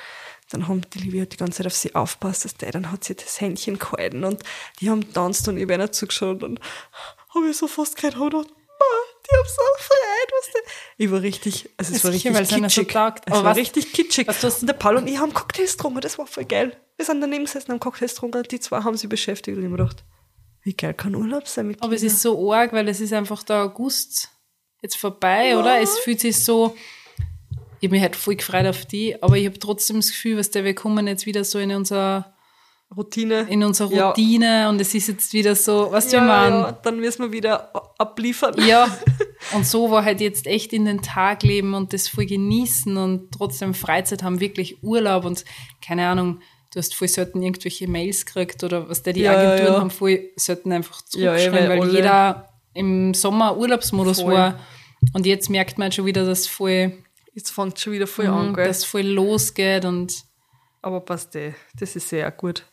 Dann 0.50 0.68
haben 0.68 0.82
die 0.94 1.20
hat 1.20 1.32
die 1.32 1.36
ganze 1.36 1.58
Zeit 1.58 1.66
auf 1.66 1.74
sie 1.74 1.94
aufpasst, 1.94 2.44
dass 2.44 2.54
der, 2.56 2.70
dann 2.72 2.90
hat 2.92 3.04
sie 3.04 3.14
das 3.14 3.40
Händchen 3.40 3.78
gehalten 3.78 4.24
und 4.24 4.42
die 4.80 4.88
haben 4.90 5.10
tanzt 5.12 5.46
und 5.48 5.58
ich 5.58 5.70
einer 5.70 5.92
zugeschaut 5.92 6.42
und 6.42 6.60
habe 7.34 7.48
ich 7.50 7.56
so 7.56 7.66
fast 7.66 7.96
gedacht, 7.96 8.16
oh, 8.18 8.30
Gott, 8.30 8.46
die 9.30 9.36
haben 9.36 9.46
so 9.46 9.62
gefreut, 9.76 10.32
was 10.38 10.52
der. 10.52 10.62
Ich 10.96 11.10
war 11.10 11.20
richtig, 11.20 11.68
also 11.76 11.92
es 11.94 11.98
Ja, 12.02 12.04
war 12.32 12.40
richtig 12.40 12.48
so 12.48 12.56
kitschig. 12.60 12.88
taugt. 12.88 13.22
es 13.26 13.32
war 13.34 13.44
was- 13.44 13.56
richtig 13.58 13.92
kitschig. 13.92 14.26
was 14.28 14.42
und 14.62 14.66
der 14.66 14.74
Paul 14.74 14.96
und 14.96 15.06
ich 15.06 15.18
haben 15.18 15.34
Cocktails 15.34 15.76
getrunken, 15.76 16.00
das 16.00 16.16
war 16.18 16.26
voll 16.26 16.44
geil. 16.44 16.76
Wir 16.96 17.04
sind 17.04 17.20
daneben 17.20 17.44
gesessen, 17.44 17.72
haben 17.72 17.80
Cocktails 17.80 18.14
getrunken, 18.14 18.42
die 18.44 18.60
zwei 18.60 18.82
haben 18.82 18.96
sich 18.96 19.08
beschäftigt 19.08 19.56
und 19.56 19.62
ich 19.64 19.70
habe 19.70 19.76
mir 19.82 19.84
gedacht, 19.88 20.04
wie 20.62 20.74
geil 20.74 20.94
kann 20.94 21.14
Urlaub 21.14 21.46
sein 21.48 21.68
mit 21.68 21.82
Aber 21.82 21.94
es 21.94 22.00
Kindern? 22.00 22.16
ist 22.16 22.22
so 22.22 22.52
arg, 22.52 22.72
weil 22.72 22.88
es 22.88 23.00
ist 23.00 23.12
einfach 23.12 23.42
der 23.42 23.62
August 23.64 24.28
jetzt 24.82 24.96
vorbei, 24.96 25.56
oder? 25.58 25.80
Es 25.80 25.98
fühlt 25.98 26.20
sich 26.20 26.42
so. 26.44 26.74
Ich 27.80 27.86
habe 27.86 27.94
mich 27.94 28.02
halt 28.02 28.16
voll 28.16 28.34
gefreut 28.36 28.66
auf 28.66 28.84
die, 28.86 29.22
aber 29.22 29.36
ich 29.36 29.46
habe 29.46 29.58
trotzdem 29.58 29.96
das 29.96 30.08
Gefühl, 30.10 30.36
was 30.36 30.50
der 30.50 30.64
wir 30.64 30.74
kommen 30.74 31.06
jetzt 31.06 31.26
wieder 31.26 31.44
so 31.44 31.58
in 31.60 31.70
unser 31.72 32.34
Routine. 32.96 33.46
in 33.48 33.62
unsere 33.62 33.94
Ja. 33.94 34.08
Routine 34.08 34.68
und 34.68 34.80
es 34.80 34.94
ist 34.94 35.06
jetzt 35.08 35.32
wieder 35.32 35.54
so, 35.54 35.88
was 35.92 36.08
du 36.08 36.16
ja, 36.16 36.22
ich 36.22 36.28
mein? 36.28 36.52
ja, 36.60 36.72
dann 36.72 36.98
müssen 36.98 37.22
wir 37.22 37.32
wieder 37.32 37.70
abliefern. 37.98 38.54
Ja, 38.66 38.88
und 39.54 39.64
so 39.66 39.90
war 39.90 40.04
halt 40.04 40.20
jetzt 40.20 40.46
echt 40.46 40.72
in 40.72 40.86
den 40.86 41.02
Tag 41.02 41.42
leben 41.44 41.74
und 41.74 41.92
das 41.92 42.08
voll 42.08 42.26
genießen 42.26 42.96
und 42.96 43.30
trotzdem 43.30 43.74
Freizeit 43.74 44.22
haben, 44.24 44.40
wirklich 44.40 44.82
Urlaub 44.82 45.24
und 45.24 45.44
keine 45.84 46.08
Ahnung, 46.08 46.40
du 46.72 46.78
hast 46.78 46.94
voll 46.94 47.08
selten 47.08 47.42
irgendwelche 47.42 47.88
Mails 47.88 48.26
gekriegt 48.26 48.62
oder 48.64 48.88
was 48.88 49.02
der 49.02 49.12
die 49.12 49.22
Ja, 49.22 49.32
Agenturen 49.32 49.74
ja. 49.74 49.80
haben 49.80 49.90
voll 49.90 50.30
selten 50.36 50.72
einfach 50.72 51.00
Ja, 51.14 51.34
eh, 51.34 51.38
zurückgeschrieben, 51.38 51.68
weil 51.70 51.80
weil 51.80 51.94
jeder 51.94 52.48
im 52.74 53.14
Sommer 53.14 53.56
Urlaubsmodus 53.56 54.20
Voll. 54.20 54.34
war 54.34 54.60
und 55.14 55.26
jetzt 55.26 55.48
merkt 55.50 55.78
man 55.78 55.90
schon 55.92 56.06
wieder, 56.06 56.24
dass 56.26 56.46
voll, 56.46 56.92
Jetzt 57.34 57.50
fängt 57.52 57.78
schon 57.78 57.92
wieder 57.92 58.06
voll 58.06 58.26
an, 58.26 58.48
mhm, 58.50 58.54
gell? 58.54 58.66
dass 58.66 58.84
voll 58.84 59.02
losgeht 59.02 59.84
und 59.84 60.24
Aber 60.82 61.00
passt 61.00 61.34
eh. 61.36 61.54
Das 61.78 61.94
ist 61.96 62.08
sehr 62.08 62.30
gut. 62.32 62.64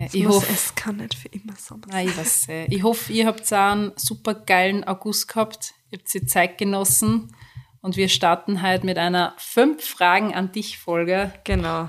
Es 0.00 0.14
ich 0.14 0.26
hoffe, 0.26 0.46
es 0.52 0.74
kann 0.74 0.96
nicht 0.98 1.14
für 1.14 1.28
immer 1.28 1.54
Sommer 1.56 1.82
sein. 1.88 2.06
Nein, 2.06 2.08
ich 2.08 2.16
weiß 2.16 2.48
äh, 2.48 2.66
Ich 2.66 2.82
hoffe, 2.82 3.12
ihr 3.12 3.26
habt 3.26 3.52
auch 3.52 3.56
einen 3.72 3.92
super 3.96 4.34
geilen 4.34 4.84
August 4.84 5.26
gehabt. 5.28 5.74
Ihr 5.90 5.98
habt 5.98 6.12
die 6.14 6.24
Zeit 6.26 6.58
genossen. 6.58 7.34
Und 7.80 7.96
wir 7.96 8.08
starten 8.08 8.62
heute 8.62 8.86
mit 8.86 8.98
einer 8.98 9.34
fünf 9.38 9.84
Fragen 9.84 10.34
an 10.34 10.52
dich 10.52 10.78
Folge. 10.78 11.32
Genau. 11.44 11.88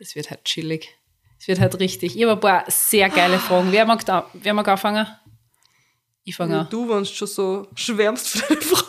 Es 0.00 0.16
wird 0.16 0.30
halt 0.30 0.44
chillig. 0.44 0.96
Es 1.38 1.46
wird 1.46 1.60
halt 1.60 1.78
richtig. 1.78 2.16
Ich 2.16 2.22
habe 2.22 2.32
ein 2.32 2.40
paar 2.40 2.64
sehr 2.68 3.10
geile 3.10 3.38
Fragen. 3.38 3.70
Wer 3.70 3.84
mag, 3.84 4.04
da, 4.06 4.30
wer 4.32 4.54
mag 4.54 4.66
anfangen? 4.66 5.06
Ich 6.24 6.36
fange 6.36 6.60
an. 6.60 6.68
Du, 6.70 6.88
wenn 6.88 7.00
du 7.00 7.04
schon 7.04 7.28
so 7.28 7.68
schwärmst 7.74 8.28
für 8.28 8.48
deine 8.48 8.60
Frau. 8.62 8.86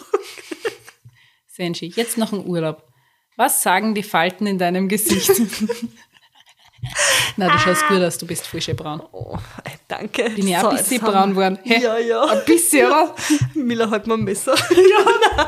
Senji, 1.48 1.91
jetzt 1.96 2.18
noch 2.18 2.32
ein 2.32 2.46
Urlaub. 2.46 2.88
Was 3.36 3.62
sagen 3.62 3.94
die 3.94 4.03
Falten 4.03 4.48
in 4.48 4.58
deinem 4.58 4.88
Gesicht? 4.88 5.32
Na, 7.38 7.50
du 7.50 7.59
schaust 7.59 7.88
gut 7.88 8.01
aus, 8.01 8.17
du 8.17 8.25
bist 8.25 8.47
schön 8.47 8.75
braun. 8.75 9.01
Oh, 9.11 9.38
danke. 9.88 10.29
Bin 10.31 10.47
ich 10.47 10.57
auch 10.57 10.71
ein 10.71 10.77
bisschen 10.77 11.01
braun 11.01 11.31
geworden? 11.31 11.59
Hä? 11.63 11.81
Ja, 11.81 11.97
ja. 11.97 12.23
Ein 12.23 12.45
bisschen, 12.45 12.88
oder? 12.88 13.15
Miller 13.53 13.89
halt 13.89 14.07
mal 14.07 14.17
ein 14.17 14.23
Messer. 14.23 14.55
ja, 14.71 15.47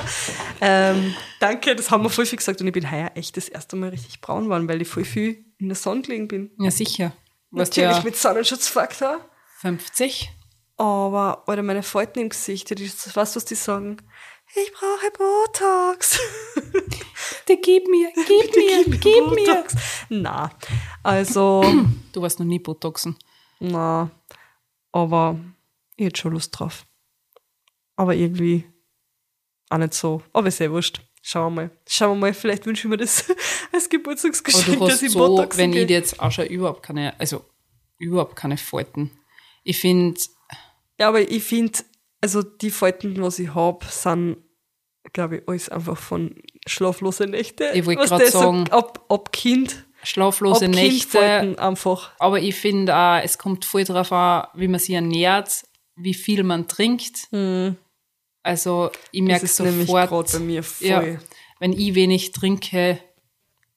ähm, 0.61 1.13
danke, 1.39 1.75
das 1.75 1.89
haben 1.89 2.03
wir 2.03 2.09
voll 2.09 2.25
viel 2.25 2.37
gesagt. 2.37 2.61
Und 2.61 2.67
ich 2.67 2.73
bin 2.73 2.89
heuer 2.89 3.11
echt 3.15 3.35
das 3.37 3.49
erste 3.49 3.75
Mal 3.75 3.89
richtig 3.89 4.21
braun 4.21 4.45
geworden, 4.45 4.67
weil 4.69 4.81
ich 4.81 4.87
voll 4.87 5.05
viel 5.05 5.45
in 5.57 5.69
der 5.69 5.75
Sonne 5.75 6.01
gelegen 6.01 6.27
bin. 6.27 6.51
Ja, 6.59 6.71
sicher. 6.71 7.13
Natürlich 7.51 7.97
ja 7.97 8.03
mit 8.03 8.15
Sonnenschutzfaktor. 8.15 9.19
50. 9.61 10.31
Aber, 10.77 11.43
Alter, 11.45 11.63
meine 11.63 11.83
Falten 11.83 12.19
im 12.19 12.29
Gesicht, 12.29 12.71
weißt 12.71 13.15
du, 13.15 13.15
was 13.15 13.45
die 13.45 13.55
sagen? 13.55 13.97
Ich 14.55 14.72
brauche 14.74 15.12
Botox. 15.17 16.19
Die 17.48 17.57
gib 17.62 17.88
mir, 17.88 18.12
gib 18.15 18.55
mir, 18.55 18.83
gib 19.00 19.27
mir. 19.31 19.45
Botox. 19.55 19.75
Na, 20.10 20.51
also, 21.01 21.63
Du 22.12 22.22
warst 22.22 22.39
noch 22.39 22.45
nie 22.45 22.60
Botoxen. 22.60 23.17
na, 23.60 24.12
aber 24.91 25.39
ich 25.95 26.05
hätte 26.05 26.22
schon 26.22 26.33
Lust 26.33 26.57
drauf. 26.57 26.86
Aber 27.95 28.13
irgendwie 28.15 28.65
auch 29.69 29.77
nicht 29.77 29.93
so. 29.93 30.22
Aber 30.33 30.48
ist 30.48 30.62
eh 30.62 30.69
wurscht. 30.69 31.01
Schauen 31.22 31.55
wir 31.55 31.63
mal. 31.63 31.72
Schauen 31.88 32.17
wir 32.17 32.27
mal, 32.27 32.33
vielleicht 32.33 32.65
wünschen 32.65 32.91
wir 32.91 32.98
das 32.98 33.25
als 33.72 33.89
Geburtstagsgeschenk, 33.89 34.79
dass 34.79 35.01
ich 35.01 35.12
so, 35.13 35.19
Botox 35.19 35.57
wenn 35.57 35.72
ich 35.72 35.77
krieg. 35.77 35.88
dir 35.88 35.93
jetzt 35.98 36.19
auch 36.19 36.31
schon 36.31 36.45
überhaupt 36.48 36.83
keine, 36.83 37.17
also 37.19 37.43
überhaupt 37.98 38.36
keine 38.36 38.57
Falten. 38.57 39.10
Ich 39.63 39.79
finde, 39.79 40.19
Ja, 41.00 41.07
aber 41.07 41.22
ich 41.22 41.43
finde, 41.43 41.79
also 42.24 42.42
die 42.42 42.70
Falten, 42.72 43.22
was 43.22 43.38
ich 43.38 43.53
hab, 43.53 43.84
sind, 43.84 44.38
glaube 45.12 45.38
ich, 45.38 45.44
alles 45.50 45.68
einfach 45.68 45.98
von 45.98 46.34
schlaflose 46.65 47.25
Nächte. 47.27 47.65
Ich 47.74 47.86
wollte 47.86 48.06
grad 48.08 48.22
das 48.22 48.32
so 48.32 48.39
sagen- 48.39 48.70
ab, 48.72 49.03
ab 49.10 49.34
Kind, 49.34 49.86
schlaflose 50.03 50.65
ab 50.68 50.72
Nächte. 50.72 51.18
Kindfalten 51.20 51.60
einfach. 51.60 52.12
Aber 52.20 52.39
ich 52.39 52.56
finde 52.56 52.96
auch, 52.96 53.20
es 53.22 53.38
kommt 53.38 53.65
voll 53.65 53.84
drauf 53.84 54.13
an, 54.13 54.48
wie 54.53 54.70
man 54.70 54.80
sich 54.80 54.96
ernährt, 54.96 55.65
wie 55.98 56.13
viel 56.13 56.44
man 56.44 56.70
trinkt. 56.70 57.27
Also 58.42 58.89
ich 59.12 59.22
merke 59.22 59.46
nämlich 59.63 59.88
sofort, 59.88 60.10
gerade 60.10 60.32
bei 60.32 60.39
mir 60.39 60.63
voll. 60.63 60.88
ja, 60.88 61.03
wenn 61.60 61.74
ich 61.74 61.94
wenig 61.94 62.32
trinke, 62.32 63.00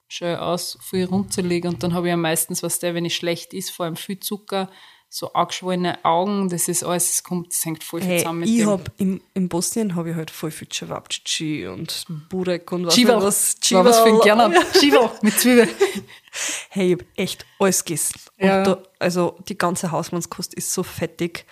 schön 0.07 0.37
aus, 0.37 0.79
viel 0.89 1.07
runterlege 1.07 1.67
und 1.67 1.83
dann 1.83 1.95
habe 1.95 2.07
ich 2.07 2.11
ja 2.11 2.17
meistens, 2.17 2.63
was 2.63 2.79
der, 2.79 2.95
wenn 2.95 3.05
ich 3.05 3.17
schlecht 3.17 3.53
ist, 3.53 3.71
vor 3.73 3.87
allem 3.87 3.97
viel 3.97 4.21
Zucker, 4.21 4.71
so 5.17 5.33
angeschwollene 5.33 6.05
Augen, 6.05 6.51
das 6.51 6.69
ist 6.69 6.85
alles, 6.85 7.11
es 7.11 7.23
kommt, 7.23 7.51
das 7.51 7.65
hängt 7.65 7.83
voll 7.83 8.03
viel 8.03 8.11
Hey, 8.11 8.19
zusammen 8.19 8.41
mit 8.41 8.51
ich 8.51 8.59
dem. 8.59 8.69
hab 8.69 8.93
im, 8.99 9.23
in 9.33 9.49
Bosnien 9.49 9.95
habe 9.95 10.11
ich 10.11 10.17
halt 10.17 10.31
voll 10.31 10.51
viel 10.51 10.69
Cevapcici 10.71 11.67
und 11.67 12.05
Burek 12.29 12.71
und 12.71 12.85
was 12.85 12.95
Chival, 12.95 13.23
was. 13.23 13.57
war 13.71 13.85
was 13.87 13.99
für 14.01 14.09
ein 14.09 14.21
Chival. 14.21 14.51
Gerner. 14.51 14.73
Chival 14.79 15.11
mit 15.23 15.39
Zwiebeln. 15.41 15.71
Hey, 16.69 16.93
ich 16.93 17.01
hab 17.01 17.07
echt 17.17 17.47
alles 17.59 17.83
gegessen. 17.83 18.21
Ja. 18.37 18.63
Da, 18.63 18.83
also 18.99 19.39
die 19.49 19.57
ganze 19.57 19.91
Hausmannskost 19.91 20.53
ist 20.53 20.71
so 20.71 20.83
fettig. 20.83 21.47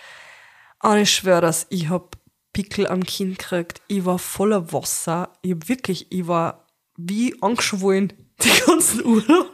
Und 0.82 0.98
ich 0.98 1.10
schwöre 1.10 1.40
das, 1.40 1.66
ich 1.70 1.88
hab 1.88 2.18
Pickel 2.52 2.86
am 2.86 3.02
Kinn 3.02 3.30
gekriegt. 3.30 3.80
Ich 3.88 4.04
war 4.04 4.18
voller 4.18 4.74
Wasser. 4.74 5.30
Ich 5.40 5.52
hab 5.52 5.70
wirklich, 5.70 6.12
ich 6.12 6.26
war 6.26 6.66
wie 6.98 7.34
angeschwollen 7.40 8.12
die 8.42 8.50
ganzen 8.66 9.04
Urlaub. 9.04 9.50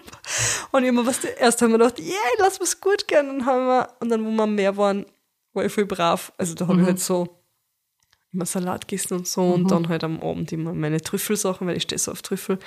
Und 0.73 0.83
mir 0.83 1.07
was, 1.07 1.25
erst 1.25 1.61
haben 1.63 1.73
wir 1.73 1.79
gedacht, 1.79 1.99
yeah, 1.99 2.17
lass 2.39 2.59
mir's 2.59 2.81
gut 2.81 3.09
gehen. 3.09 3.29
Und, 3.31 3.47
haben 3.47 3.67
wir, 3.67 3.89
und 4.01 4.09
dann, 4.11 4.25
wo 4.25 4.31
wir 4.31 4.47
mehr 4.47 4.77
waren, 4.77 5.07
war 5.53 5.65
ich 5.65 5.73
voll 5.73 5.87
brav. 5.87 6.33
Also 6.39 6.55
da 6.55 6.67
habe 6.69 6.81
ich 6.81 6.87
halt 6.87 7.01
so 7.01 7.41
immer 8.33 8.47
Salat 8.47 8.87
gegessen 8.87 9.15
und 9.15 9.27
so 9.27 9.43
und 9.43 9.71
dann 9.71 9.89
halt 9.89 10.05
am 10.05 10.21
Abend 10.21 10.53
immer 10.53 10.73
meine 10.73 11.01
Trüffelsachen, 11.01 11.67
weil 11.67 11.77
ich 11.77 11.83
stehe 11.83 11.99
so 11.99 12.13
auf 12.13 12.23
Trüffel. 12.23 12.59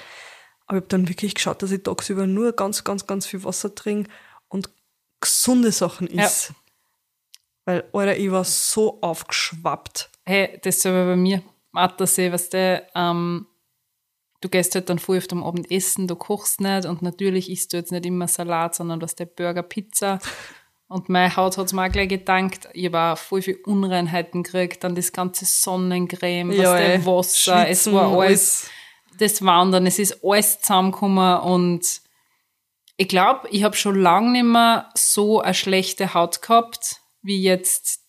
Aber 0.65 0.77
ich 0.77 0.81
habe 0.81 0.87
dann 0.89 1.07
wirklich 1.07 1.35
geschaut, 1.35 1.61
dass 1.61 1.71
ich 1.71 1.83
tagsüber 1.83 2.27
nur 2.27 2.51
ganz, 2.51 2.83
ganz, 2.83 3.07
ganz 3.07 3.25
viel 3.25 3.43
Wasser 3.43 3.73
trinke 3.73 4.09
und 4.49 4.69
gesunde 5.21 5.71
Sachen 5.71 6.07
Ja. 6.13 6.25
is. 6.25 6.53
Weil, 7.65 7.85
Alter, 7.93 8.17
ich 8.17 8.29
war 8.29 8.43
so 8.43 8.99
aufgeschwappt. 9.01 10.09
Hey, 10.25 10.59
das 10.63 10.77
ist 10.77 10.85
aber 10.85 11.05
bei 11.05 11.15
mir. 11.15 11.41
Attersee, 11.71 12.31
weißt 12.31 12.53
du, 12.53 12.87
ähm, 12.93 13.47
du 14.43 14.49
gehst 14.49 14.75
halt 14.75 14.89
dann 14.89 14.99
früh 14.99 15.17
auf 15.17 15.27
dem 15.27 15.43
Abend 15.43 15.71
essen, 15.71 16.07
du 16.07 16.15
kochst 16.15 16.59
nicht 16.59 16.85
und 16.85 17.01
natürlich 17.01 17.49
isst 17.49 17.71
du 17.71 17.77
jetzt 17.77 17.91
nicht 17.91 18.05
immer 18.05 18.27
Salat, 18.27 18.75
sondern 18.75 19.01
was 19.01 19.15
der 19.15 19.25
Burger, 19.25 19.63
Pizza. 19.63 20.19
Und 20.87 21.09
meine 21.09 21.35
Haut 21.35 21.57
hat 21.57 21.65
es 21.65 21.73
mir 21.73 21.87
auch 21.87 21.91
gleich 21.91 22.09
gedankt. 22.09 22.67
Ich 22.73 22.85
habe 22.85 22.99
auch 22.99 23.17
voll 23.17 23.41
viel 23.41 23.57
Unreinheiten 23.65 24.43
gekriegt, 24.43 24.83
dann 24.83 24.95
das 24.95 25.13
ganze 25.13 25.45
Sonnencreme, 25.45 26.49
was 26.49 26.57
der 26.57 27.05
Wasser, 27.05 27.69
es 27.69 27.91
war 27.91 28.11
alles, 28.11 28.69
das 29.17 29.43
Wandern, 29.43 29.87
es 29.87 29.97
ist 29.97 30.23
alles 30.23 30.59
zusammengekommen 30.59 31.39
und 31.41 32.01
ich 32.97 33.07
glaube, 33.07 33.47
ich 33.49 33.63
habe 33.63 33.75
schon 33.75 33.99
lange 33.99 34.31
nicht 34.31 34.43
mehr 34.43 34.89
so 34.93 35.41
eine 35.41 35.53
schlechte 35.53 36.13
Haut 36.13 36.41
gehabt, 36.41 37.01
wie 37.21 37.41
jetzt 37.41 38.01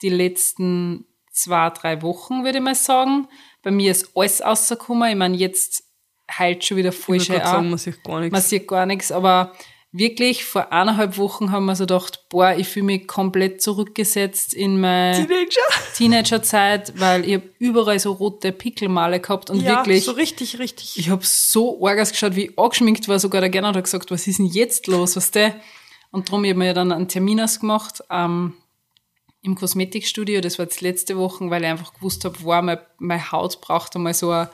die 0.00 0.08
letzten 0.08 1.06
zwei, 1.30 1.70
drei 1.70 2.02
Wochen, 2.02 2.44
würde 2.44 2.58
ich 2.58 2.64
mal 2.64 2.74
sagen. 2.74 3.28
Bei 3.62 3.70
mir 3.70 3.90
ist 3.90 4.10
alles 4.14 4.42
rausgekommen. 4.42 5.10
Ich 5.10 5.16
meine, 5.16 5.36
jetzt 5.36 5.84
heilt 6.30 6.64
schon 6.64 6.76
wieder 6.76 6.92
voll 6.92 7.16
Ich 7.16 7.24
schön 7.24 7.40
an. 7.40 7.70
man 7.70 7.78
sieht 7.78 8.02
gar 8.04 8.20
nichts. 8.20 8.32
Man 8.32 8.42
sieht 8.42 8.68
gar 8.68 8.86
nichts, 8.86 9.12
aber 9.12 9.52
wirklich 9.92 10.44
vor 10.46 10.72
eineinhalb 10.72 11.18
Wochen 11.18 11.52
haben 11.52 11.66
wir 11.66 11.76
so 11.76 11.82
gedacht, 11.84 12.24
boah, 12.30 12.54
ich 12.56 12.66
fühle 12.66 12.86
mich 12.86 13.06
komplett 13.06 13.60
zurückgesetzt 13.60 14.54
in 14.54 14.80
meine 14.80 15.26
Teenager. 15.26 15.60
Teenagerzeit, 15.94 16.94
weil 16.98 17.28
ich 17.28 17.34
hab 17.34 17.42
überall 17.58 17.98
so 17.98 18.12
rote 18.12 18.52
Pickelmale 18.52 19.20
gehabt 19.20 19.50
und 19.50 19.60
Ja, 19.60 19.76
wirklich, 19.76 20.04
so 20.04 20.12
richtig, 20.12 20.58
richtig. 20.58 20.98
ich 20.98 21.10
hab 21.10 21.24
so 21.24 21.84
arg 21.86 22.00
ausgeschaut, 22.00 22.34
wie 22.36 22.46
ich 22.46 22.58
angeschminkt 22.58 23.06
war. 23.08 23.18
Sogar 23.18 23.40
der 23.42 23.50
Gernot 23.50 23.76
hat 23.76 23.84
gesagt, 23.84 24.10
was 24.10 24.26
ist 24.26 24.38
denn 24.38 24.46
jetzt 24.46 24.86
los, 24.86 25.16
was 25.16 25.30
der? 25.30 25.54
Und 26.10 26.28
darum 26.28 26.42
hab 26.44 26.50
ich 26.50 26.56
mir 26.56 26.74
dann 26.74 26.90
einen 26.92 27.08
Termin 27.08 27.40
ausgemacht 27.40 28.02
ähm, 28.10 28.54
im 29.42 29.54
Kosmetikstudio. 29.54 30.40
Das 30.40 30.58
war 30.58 30.64
jetzt 30.66 30.80
letzte 30.80 31.16
Woche, 31.18 31.50
weil 31.50 31.62
ich 31.62 31.68
einfach 31.68 31.94
gewusst 31.94 32.24
habe, 32.24 32.36
wow, 32.42 32.62
meine, 32.62 32.80
meine 32.98 33.32
Haut 33.32 33.60
braucht 33.60 33.94
einmal 33.96 34.14
so 34.14 34.30
eine 34.30 34.48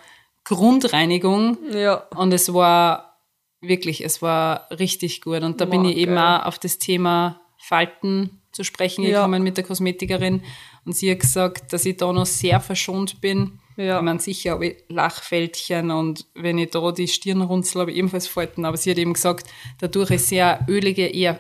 Grundreinigung. 0.45 1.59
Ja. 1.73 2.07
Und 2.17 2.33
es 2.33 2.53
war 2.53 3.19
wirklich, 3.61 4.05
es 4.05 4.23
war 4.23 4.67
richtig 4.71 5.21
gut. 5.21 5.43
Und 5.43 5.61
da 5.61 5.65
bin 5.67 5.83
Wow, 5.85 5.91
ich 5.91 5.97
eben 5.99 6.15
geil. 6.15 6.41
auch 6.41 6.47
auf 6.47 6.59
das 6.59 6.79
Thema 6.79 7.41
Falten 7.59 8.41
zu 8.53 8.65
sprechen 8.65 9.05
Ja. 9.05 9.19
gekommen 9.21 9.43
mit 9.43 9.57
der 9.57 9.65
Kosmetikerin. 9.65 10.43
Und 10.85 10.97
sie 10.97 11.11
hat 11.11 11.21
gesagt, 11.21 11.73
dass 11.73 11.85
ich 11.85 11.97
da 11.99 12.13
noch 12.13 12.27
sehr 12.27 12.61
verschont 12.61 13.21
bin. 13.21 13.59
Ja. 13.77 13.99
Ich 13.99 14.03
meine, 14.03 14.19
sicher 14.21 14.53
habe 14.53 14.67
ich 14.69 14.77
Lachfältchen 14.89 15.91
und 15.91 16.27
wenn 16.35 16.59
ich 16.59 16.71
da 16.71 16.91
die 16.91 17.07
Stirn 17.07 17.43
runzel, 17.43 17.83
habe 17.83 17.93
ich 17.93 17.99
ebenfalls 17.99 18.27
Falten. 18.27 18.65
Aber 18.65 18.77
sie 18.77 18.91
hat 18.91 18.99
eben 18.99 19.13
gesagt, 19.13 19.49
dadurch 19.79 20.11
ich 20.11 20.23
sehr 20.25 20.65
ölige, 20.69 21.07
eher 21.07 21.39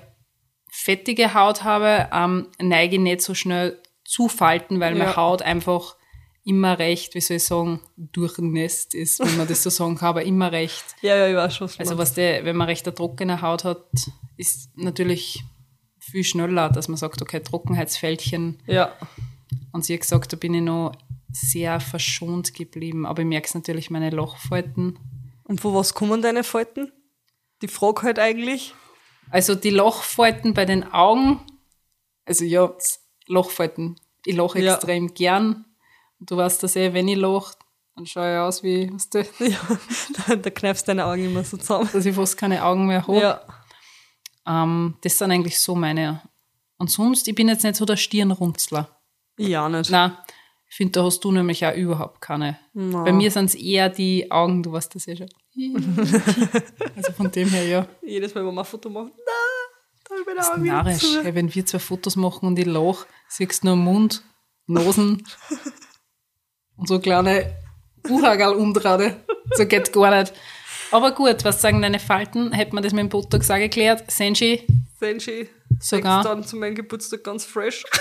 fettige 0.70 1.34
Haut 1.34 1.64
habe, 1.64 2.08
ähm, 2.12 2.48
neige 2.60 2.96
ich 2.96 3.00
nicht 3.02 3.22
so 3.22 3.34
schnell 3.34 3.80
zu 4.04 4.28
Falten, 4.28 4.80
weil 4.80 4.96
Ja. 4.96 5.04
meine 5.04 5.16
Haut 5.16 5.42
einfach 5.42 5.96
immer 6.44 6.78
recht, 6.78 7.14
wie 7.14 7.20
soll 7.20 7.36
ich 7.36 7.44
sagen, 7.44 7.80
durchnässt 7.96 8.94
ist, 8.94 9.20
wenn 9.20 9.36
man 9.36 9.46
das 9.48 9.62
so 9.62 9.70
sagen 9.70 9.96
kann, 9.96 10.08
aber 10.08 10.22
immer 10.22 10.50
recht. 10.52 10.84
Ja, 11.02 11.16
ja, 11.16 11.28
ich 11.28 11.36
weiß 11.36 11.56
schon, 11.56 11.68
was 11.68 11.78
Also 11.78 11.98
was 11.98 12.14
der, 12.14 12.44
wenn 12.44 12.56
man 12.56 12.68
recht 12.68 12.86
eine 12.86 12.94
trockene 12.94 13.42
Haut 13.42 13.64
hat, 13.64 13.84
ist 14.36 14.70
natürlich 14.76 15.42
viel 15.98 16.24
schneller, 16.24 16.70
dass 16.70 16.88
man 16.88 16.96
sagt, 16.96 17.20
okay, 17.20 17.40
Trockenheitsfältchen. 17.40 18.62
Ja. 18.66 18.92
Und 19.72 19.84
sie 19.84 19.92
hat 19.94 20.00
gesagt, 20.00 20.32
da 20.32 20.36
bin 20.36 20.54
ich 20.54 20.62
noch 20.62 20.92
sehr 21.30 21.80
verschont 21.80 22.54
geblieben. 22.54 23.04
Aber 23.04 23.20
ich 23.20 23.28
merke 23.28 23.46
es 23.46 23.54
natürlich, 23.54 23.90
meine 23.90 24.08
Lochfalten. 24.10 24.98
Und 25.44 25.60
von 25.60 25.74
was 25.74 25.92
kommen 25.92 26.22
deine 26.22 26.44
Falten? 26.44 26.90
Die 27.60 27.68
Frage 27.68 28.02
halt 28.02 28.18
eigentlich. 28.18 28.74
Also 29.30 29.54
die 29.54 29.70
Lochfalten 29.70 30.54
bei 30.54 30.64
den 30.64 30.90
Augen, 30.92 31.40
also 32.24 32.44
ja, 32.44 32.72
Lochfalten. 33.26 33.96
Ich 34.24 34.34
lache 34.36 34.60
Ja. 34.60 34.74
extrem 34.74 35.12
gern. 35.14 35.64
Und 36.20 36.30
du 36.30 36.36
weißt 36.36 36.62
das 36.62 36.76
eh, 36.76 36.92
wenn 36.94 37.08
ich 37.08 37.16
lache, 37.16 37.54
dann 37.94 38.06
schaue 38.06 38.32
ich 38.34 38.38
aus 38.38 38.62
wie, 38.62 38.92
weißt 38.92 39.14
du, 39.14 39.18
Ja, 39.46 40.36
da, 40.36 40.50
kneifst 40.50 40.88
deine 40.88 41.04
Augen 41.06 41.24
immer 41.24 41.44
so 41.44 41.56
zusammen. 41.56 41.88
dass 41.92 42.06
ich 42.06 42.14
fast 42.14 42.36
keine 42.36 42.64
Augen 42.64 42.86
mehr 42.86 43.06
habe. 43.06 43.20
Ja. 43.20 43.40
Ähm, 44.46 44.96
das 45.02 45.18
sind 45.18 45.30
eigentlich 45.30 45.60
so 45.60 45.74
meine. 45.74 46.22
Und 46.78 46.90
sonst, 46.90 47.26
ich 47.28 47.34
bin 47.34 47.48
jetzt 47.48 47.64
nicht 47.64 47.76
so 47.76 47.84
der 47.84 47.96
Stirnrunzler. 47.96 48.88
Ja, 49.36 49.68
nicht. 49.68 49.90
Na, 49.90 50.24
ich 50.70 50.76
finde, 50.76 50.92
da 50.92 51.04
hast 51.04 51.20
du 51.20 51.32
nämlich 51.32 51.64
auch 51.66 51.74
überhaupt 51.74 52.20
keine. 52.20 52.58
Na. 52.72 53.02
Bei 53.04 53.12
mir 53.12 53.30
sind 53.30 53.46
es 53.46 53.54
eher 53.54 53.88
die 53.88 54.30
Augen, 54.30 54.62
du 54.62 54.72
weißt 54.72 54.94
das 54.94 55.06
ja 55.06 55.16
schon. 55.16 55.28
also 56.96 57.12
von 57.12 57.30
dem 57.30 57.48
her, 57.48 57.66
ja. 57.66 57.86
Jedes 58.02 58.34
Mal, 58.34 58.46
wenn 58.46 58.54
wir 58.54 58.60
ein 58.60 58.64
Foto 58.64 58.88
machen, 58.88 59.12
na, 59.16 59.32
da 60.04 60.14
habe 60.14 60.20
ich 60.20 60.64
wieder 60.64 60.72
narrisch. 60.72 61.18
Hey, 61.22 61.34
wenn 61.34 61.54
wir 61.54 61.66
zwei 61.66 61.78
Fotos 61.78 62.16
machen 62.16 62.46
und 62.46 62.58
ich 62.58 62.66
lach, 62.66 63.06
siehst 63.28 63.62
du 63.62 63.68
nur 63.68 63.76
Mund, 63.76 64.22
Nosen 64.66 65.24
und 66.76 66.88
so 66.88 67.00
kleine 67.00 67.56
Uhagerl 68.08 68.54
umdrade. 68.54 69.24
So 69.56 69.66
geht 69.66 69.92
gar 69.92 70.16
nicht. 70.18 70.32
Aber 70.90 71.12
gut, 71.12 71.44
was 71.44 71.60
sagen 71.60 71.82
deine 71.82 71.98
Falten? 71.98 72.52
Hätte 72.52 72.74
man 72.74 72.82
das 72.82 72.92
mit 72.92 73.02
dem 73.02 73.08
Botox 73.08 73.50
auch 73.50 73.56
geklärt? 73.56 74.10
Senshi, 74.10 74.66
Senshi, 74.98 75.48
Sogar. 75.80 76.22
dann 76.22 76.44
zu 76.44 76.56
meinem 76.56 76.74
Geburtstag 76.74 77.24
ganz 77.24 77.44
fresh. 77.44 77.84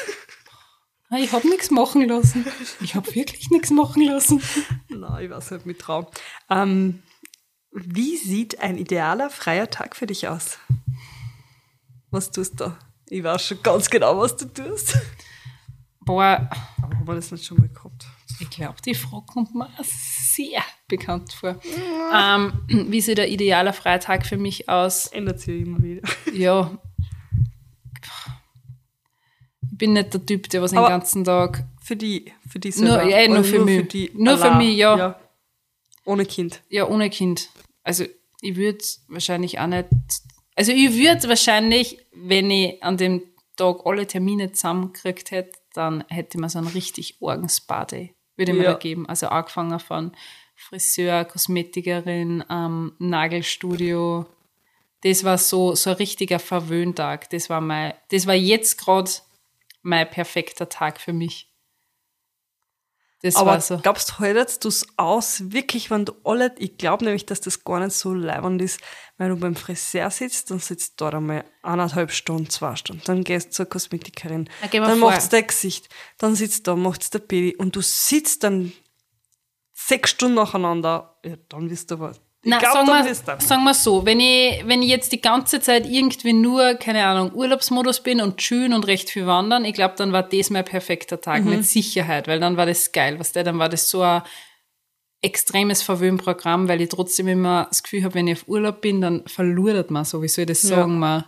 Ah, 1.10 1.20
ich 1.20 1.32
habe 1.32 1.48
nichts 1.48 1.72
machen 1.72 2.06
lassen. 2.06 2.46
Ich 2.82 2.94
habe 2.94 3.16
wirklich 3.16 3.50
nichts 3.50 3.70
machen 3.70 4.04
lassen. 4.04 4.42
Nein, 4.90 5.24
ich 5.24 5.32
weiß 5.32 5.52
nicht 5.52 5.66
mit 5.66 5.80
Traum. 5.80 6.06
Ähm, 6.50 7.02
wie 7.86 8.18
sieht 8.18 8.60
ein 8.60 8.78
idealer 8.78 9.30
freier 9.30 9.70
Tag 9.70 9.96
für 9.96 10.08
dich 10.08 10.28
aus? 10.28 10.58
Was 12.12 12.32
tust 12.32 12.60
du? 12.60 12.76
Ich 13.10 13.24
weiß 13.24 13.42
schon 13.46 13.62
ganz 13.64 13.90
genau, 13.90 14.18
was 14.20 14.36
du 14.38 14.46
tust. 14.46 14.98
Boah, 16.02 16.50
Aber 16.82 16.96
haben 16.96 17.08
wir 17.08 17.16
das 17.16 17.32
nicht 17.32 17.46
schon 17.46 17.58
mal 17.58 17.68
gehabt? 17.70 18.06
ich 18.40 18.50
glaube, 18.52 18.76
die 18.86 18.94
Frage 18.94 19.26
kommt 19.26 19.56
mir 19.56 19.68
sehr 19.84 20.62
bekannt 20.88 21.34
vor. 21.34 21.60
Ähm, 22.14 22.54
wie 22.68 23.02
sieht 23.02 23.18
der 23.18 23.30
ideale 23.30 23.74
Freitag 23.74 24.26
für 24.26 24.38
mich 24.38 24.70
aus? 24.70 25.08
Ändert 25.08 25.40
sich 25.40 25.48
ja 25.60 25.66
immer 25.66 25.82
wieder. 25.82 26.08
Ja. 26.34 26.78
Ich 29.72 29.78
bin 29.78 29.94
nicht 29.94 30.14
der 30.14 30.26
Typ, 30.26 30.50
der 30.50 30.62
was 30.62 30.72
den 30.72 30.80
Aber- 30.80 30.90
ganzen 30.90 31.24
Tag. 31.24 31.64
Für 31.82 31.96
die, 31.96 32.32
für 32.50 32.60
die 32.60 32.70
Nur- 32.70 32.76
selber. 33.00 33.04
ja, 33.06 33.28
nur 33.28 33.40
Oder 33.40 33.44
für 33.46 33.64
mich. 33.64 33.88
die 33.88 34.12
Nur 34.14 34.38
für 34.38 34.44
allein. 34.46 34.58
mich, 34.58 34.76
ja. 34.78 35.20
Ohne 36.06 36.26
Kind. 36.26 36.62
Ja, 36.70 36.86
ohne 36.88 37.10
Kind. 37.10 37.50
Also, 37.88 38.06
ich 38.42 38.56
würde 38.56 38.84
wahrscheinlich 39.08 39.60
auch 39.60 39.68
nicht. 39.68 39.88
Also, 40.56 40.72
ich 40.72 40.94
würde 40.94 41.28
wahrscheinlich, 41.30 42.06
wenn 42.14 42.52
ich 42.52 42.84
an 42.84 42.98
dem 42.98 43.22
Tag 43.56 43.86
alle 43.86 44.06
Termine 44.06 44.52
zusammengekriegt 44.52 45.32
hätte, 45.32 45.58
dann 45.74 46.04
hätte 46.10 46.40
man 46.40 46.50
so 46.50 46.60
einen 46.60 46.68
richtig 46.68 47.22
Orgensparty, 47.22 48.14
würde 48.36 48.52
ich 48.52 48.58
mir 48.58 48.64
Ja. 48.66 48.74
da 48.74 48.78
geben. 48.78 49.08
Also, 49.08 49.28
angefangen 49.28 49.80
von 49.80 50.12
Friseur, 50.56 51.26
Kosmetikerin, 51.26 52.44
ähm, 52.50 52.94
Nagelstudio. 53.00 54.26
Das 55.02 55.24
war 55.24 55.38
so, 55.38 55.76
so 55.76 55.92
ein 55.92 55.96
richtiger 55.98 56.40
Verwöhntag. 56.40 57.30
Das 57.30 57.50
war 57.50 57.62
mein, 57.62 57.94
das 58.10 58.26
war 58.28 58.34
jetzt 58.34 58.78
gerade 58.78 59.12
mein 59.84 60.10
perfekter 60.10 60.68
Tag 60.68 61.00
für 61.00 61.14
mich. 61.14 61.48
Das 63.24 63.36
Aber 63.36 63.52
war 63.52 63.62
so. 63.62 63.80
glaubst 63.80 64.10
du, 64.12 64.20
haltest 64.20 64.64
du 64.64 64.68
es 64.70 64.86
aus, 64.96 65.52
wirklich, 65.52 65.90
wenn 65.90 66.06
du 66.06 66.14
alle, 66.24 66.54
ich 66.60 66.78
glaube 66.78 67.04
nämlich, 67.04 67.26
dass 67.26 67.42
das 67.42 67.64
gar 67.64 67.80
nicht 67.80 67.96
so 67.96 68.14
leibend 68.14 68.62
ist, 68.62 68.80
wenn 69.18 69.30
du 69.30 69.38
beim 69.38 69.56
Friseur 69.56 70.12
sitzt, 70.12 70.52
dann 70.52 70.60
sitzt 70.60 71.02
du 71.02 71.06
dort 71.06 71.16
einmal 71.16 71.44
eineinhalb 71.64 72.12
Stunden, 72.12 72.50
zwei 72.50 72.76
Stunden, 72.76 73.02
dann 73.06 73.24
gehst 73.24 73.48
du 73.48 73.52
zur 73.52 73.66
Kosmetikerin, 73.66 74.48
dann 74.72 75.00
vor. 75.00 75.10
macht's 75.10 75.30
dein 75.30 75.48
Gesicht, 75.48 75.90
dann 76.20 76.36
sitzt 76.36 76.68
da, 76.68 76.76
macht's 76.76 77.10
der 77.10 77.20
Pedi. 77.20 77.56
Und 77.56 77.76
du 77.76 77.82
sitzt 77.82 78.44
dann 78.44 78.72
sechs 79.74 80.12
Stunden 80.12 80.36
nacheinander, 80.36 81.18
ja, 81.26 81.38
dann 81.50 81.72
wirst 81.72 81.90
du 81.90 81.96
aber, 81.96 82.14
Na, 82.50 82.60
glaub, 82.60 82.74
sagen, 82.74 82.88
wir, 83.06 83.16
sagen 83.40 83.64
wir 83.64 83.74
so, 83.74 84.06
wenn 84.06 84.20
ich, 84.20 84.64
wenn 84.66 84.82
ich 84.82 84.90
jetzt 84.90 85.12
die 85.12 85.22
ganze 85.22 85.60
Zeit 85.60 85.86
irgendwie 85.86 86.34
nur, 86.34 86.76
keine 86.76 87.06
Ahnung, 87.06 87.34
Urlaubsmodus 87.34 88.02
bin 88.02 88.22
und 88.22 88.42
schön 88.42 88.74
und 88.74 88.88
recht 88.88 89.10
viel 89.10 89.26
wandern, 89.28 89.66
ich 89.66 89.74
glaube, 89.74 89.96
dann 89.98 90.12
war 90.14 90.24
das 90.24 90.50
mein 90.50 90.64
perfekter 90.66 91.20
Tag, 91.20 91.44
Mhm. 91.44 91.50
mit 91.52 91.66
Sicherheit, 91.66 92.28
weil 92.28 92.40
dann 92.40 92.56
war 92.58 92.66
das 92.66 92.92
geil, 92.92 93.20
was 93.20 93.32
der, 93.34 93.44
dann 93.44 93.60
war 93.60 93.70
das 93.70 93.90
so 93.90 94.02
ein 94.02 94.22
extremes 95.22 95.82
Verwöhnprogramm, 95.82 96.68
weil 96.70 96.80
ich 96.82 96.90
trotzdem 96.90 97.28
immer 97.28 97.66
das 97.70 97.84
Gefühl 97.84 98.04
habe, 98.04 98.14
wenn 98.14 98.28
ich 98.28 98.38
auf 98.40 98.48
Urlaub 98.48 98.82
bin, 98.82 99.02
dann 99.02 99.24
verludert 99.28 99.90
man 99.92 100.06
so, 100.06 100.22
wie 100.22 100.28
soll 100.28 100.44
ich 100.44 100.50
das 100.50 100.64
Ja. 100.64 100.70
sagen, 100.78 101.00
man 101.00 101.26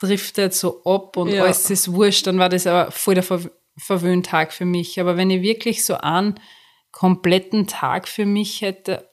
driftet 0.00 0.54
so 0.54 0.82
ab 0.84 1.16
und 1.18 1.28
Ja. 1.28 1.42
alles 1.42 1.68
ist 1.70 1.92
wurscht, 1.92 2.26
dann 2.26 2.38
war 2.38 2.48
das 2.48 2.66
aber 2.66 2.90
voll 2.90 3.14
der 3.14 3.22
Ver 3.22 3.40
Verwöhntag 3.78 4.52
für 4.52 4.64
mich. 4.66 4.98
Aber 5.00 5.16
wenn 5.16 5.30
ich 5.30 5.42
wirklich 5.42 5.84
so 5.86 5.94
einen 5.94 6.38
kompletten 6.90 7.66
Tag 7.66 8.08
für 8.08 8.26
mich 8.26 8.60
hätte, 8.62 9.08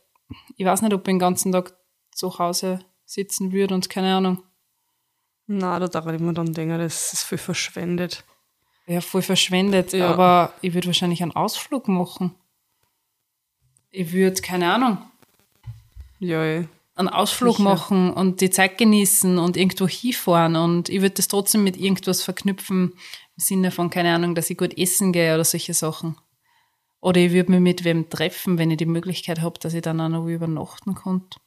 ich 0.57 0.65
weiß 0.65 0.81
nicht, 0.81 0.93
ob 0.93 1.01
ich 1.01 1.05
den 1.05 1.19
ganzen 1.19 1.51
Tag 1.53 1.73
zu 2.11 2.37
Hause 2.39 2.79
sitzen 3.05 3.51
würde 3.53 3.73
und 3.75 3.89
keine 3.89 4.13
Ahnung, 4.15 4.43
Na, 5.45 5.79
da 5.79 5.87
darf 5.87 6.05
ich 6.07 6.19
mir 6.19 6.33
dann 6.33 6.53
denken, 6.53 6.77
das 6.77 7.13
ist 7.13 7.23
viel 7.23 7.37
verschwendet. 7.37 8.23
ja, 8.85 8.99
voll 8.99 9.21
verschwendet. 9.21 9.93
Ja. 9.93 10.09
Aber 10.11 10.53
ich 10.61 10.73
würde 10.73 10.87
wahrscheinlich 10.87 11.21
einen 11.23 11.35
Ausflug 11.35 11.87
machen. 11.87 12.35
Ich 13.91 14.11
würde, 14.11 14.41
keine 14.41 14.71
Ahnung, 14.73 14.97
Ja, 16.19 16.43
eh. 16.43 16.67
einen 16.95 17.07
Ausflug 17.09 17.57
Sicher. 17.57 17.63
machen 17.69 18.11
und 18.11 18.41
die 18.41 18.49
Zeit 18.49 18.77
genießen 18.77 19.37
und 19.37 19.55
irgendwo 19.55 19.87
hinfahren 19.87 20.55
und 20.55 20.89
ich 20.89 21.01
würde 21.01 21.15
das 21.15 21.27
trotzdem 21.29 21.63
mit 21.63 21.77
irgendwas 21.77 22.23
verknüpfen, 22.23 22.91
im 22.91 22.97
Sinne 23.41 23.71
von, 23.71 23.89
keine 23.89 24.13
Ahnung, 24.13 24.35
dass 24.35 24.49
ich 24.49 24.57
gut 24.57 24.77
essen 24.77 25.13
gehe 25.13 25.33
oder 25.33 25.45
solche 25.45 25.73
Sachen. 25.73 26.17
Oder 26.99 27.21
ich 27.21 27.31
würde 27.31 27.51
mich 27.51 27.62
mit 27.62 27.83
wem 27.83 28.10
treffen, 28.10 28.57
wenn 28.57 28.71
ich 28.71 28.77
die 28.77 28.86
Möglichkeit 28.86 29.41
habe, 29.41 29.60
dass 29.60 29.73
ich 29.73 29.81
dann 29.81 30.01
auch 30.01 30.10
noch 30.10 30.27
übernachten 30.27 30.95
konnte. 30.95 31.39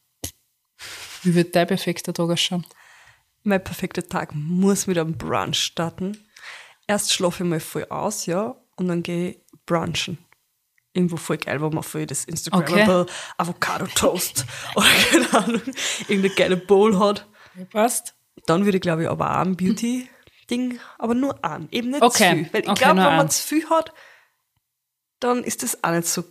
Wie 1.22 1.34
wird 1.34 1.54
dein 1.56 1.66
perfekter 1.66 2.14
Tag 2.14 2.30
ausschauen? 2.30 2.64
mein 3.42 3.62
perfekter 3.62 4.06
Tag 4.06 4.34
muss 4.34 4.86
mit 4.86 4.98
einem 4.98 5.16
Brunch 5.16 5.58
starten. 5.58 6.26
Erst 6.86 7.12
schlafe 7.12 7.44
ich 7.44 7.48
mal 7.48 7.60
voll 7.60 7.86
aus, 7.88 8.26
ja, 8.26 8.56
und 8.76 8.88
dann 8.88 9.02
gehe 9.02 9.30
ich 9.30 9.38
brunchen. 9.66 10.18
Irgendwo 10.92 11.16
voll 11.16 11.38
geil, 11.38 11.60
wo 11.60 11.70
man 11.70 11.84
voll 11.84 12.06
das 12.06 12.24
Instagrammable 12.24 13.06
Avocado 13.36 13.86
Toast 13.86 14.44
oder 14.74 14.86
keine 15.10 15.32
Ahnung, 15.34 15.62
irgendeine 16.08 16.34
geile 16.34 16.56
Bowl 16.56 16.98
hat. 16.98 17.28
Passt? 17.70 18.14
Dann 18.46 18.64
würde 18.64 18.78
ich, 18.78 18.82
glaube 18.82 19.02
ich, 19.02 19.08
aber 19.08 19.30
auch 19.30 19.44
ein 19.44 19.56
Beauty-Ding, 19.56 20.80
aber 20.98 21.14
nur 21.14 21.44
an, 21.44 21.68
eben 21.70 21.90
nicht 21.90 22.02
Okay, 22.02 22.30
zu 22.30 22.36
viel. 22.36 22.52
Weil 22.52 22.62
ich 22.62 22.68
okay, 22.68 22.78
glaube, 22.82 22.96
wenn 22.96 23.04
man 23.04 23.20
an. 23.20 23.30
zu 23.30 23.46
viel 23.46 23.68
hat, 23.70 23.92
dann 25.20 25.44
ist 25.44 25.62
das 25.62 25.82
auch 25.84 25.90
nicht 25.92 26.06
so 26.08 26.24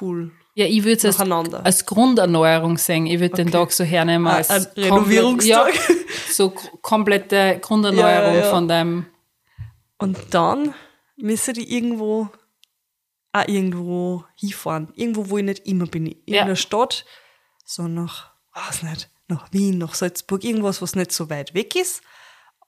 cool. 0.00 0.32
Ja, 0.54 0.66
ich 0.66 0.82
würde 0.84 1.06
es 1.08 1.20
als, 1.20 1.54
als 1.54 1.86
Grunderneuerung 1.86 2.76
sehen. 2.76 3.06
Ich 3.06 3.20
würde 3.20 3.36
den 3.36 3.50
Tag 3.50 3.72
so 3.72 3.84
hernehmen 3.84 4.26
Ah, 4.26 4.36
als 4.36 4.48
komplett- 4.48 4.76
Renovierungstag. 4.78 5.74
Ja, 5.74 5.94
so 6.32 6.50
komplette 6.50 7.58
Grunderneuerung 7.62 8.34
Ja, 8.34 8.40
ja. 8.40 8.50
von 8.50 8.68
deinem. 8.68 9.06
Und 9.98 10.18
dann 10.32 10.74
müssen 11.16 11.54
die 11.54 11.72
irgendwo 11.76 12.28
auch 13.32 13.46
irgendwo 13.46 14.24
hinfahren. 14.34 14.92
Irgendwo, 14.96 15.30
wo 15.30 15.38
ich 15.38 15.44
nicht 15.44 15.66
immer 15.66 15.86
bin. 15.86 16.06
In 16.06 16.34
Ja. 16.34 16.42
einer 16.42 16.56
Stadt, 16.56 17.04
so 17.64 17.86
nach, 17.86 18.32
weiß 18.54 18.82
nicht, 18.82 19.08
nach 19.28 19.52
Wien, 19.52 19.78
nach 19.78 19.94
Salzburg, 19.94 20.42
irgendwas, 20.42 20.82
was 20.82 20.96
nicht 20.96 21.12
so 21.12 21.30
weit 21.30 21.54
weg 21.54 21.76
ist, 21.76 22.02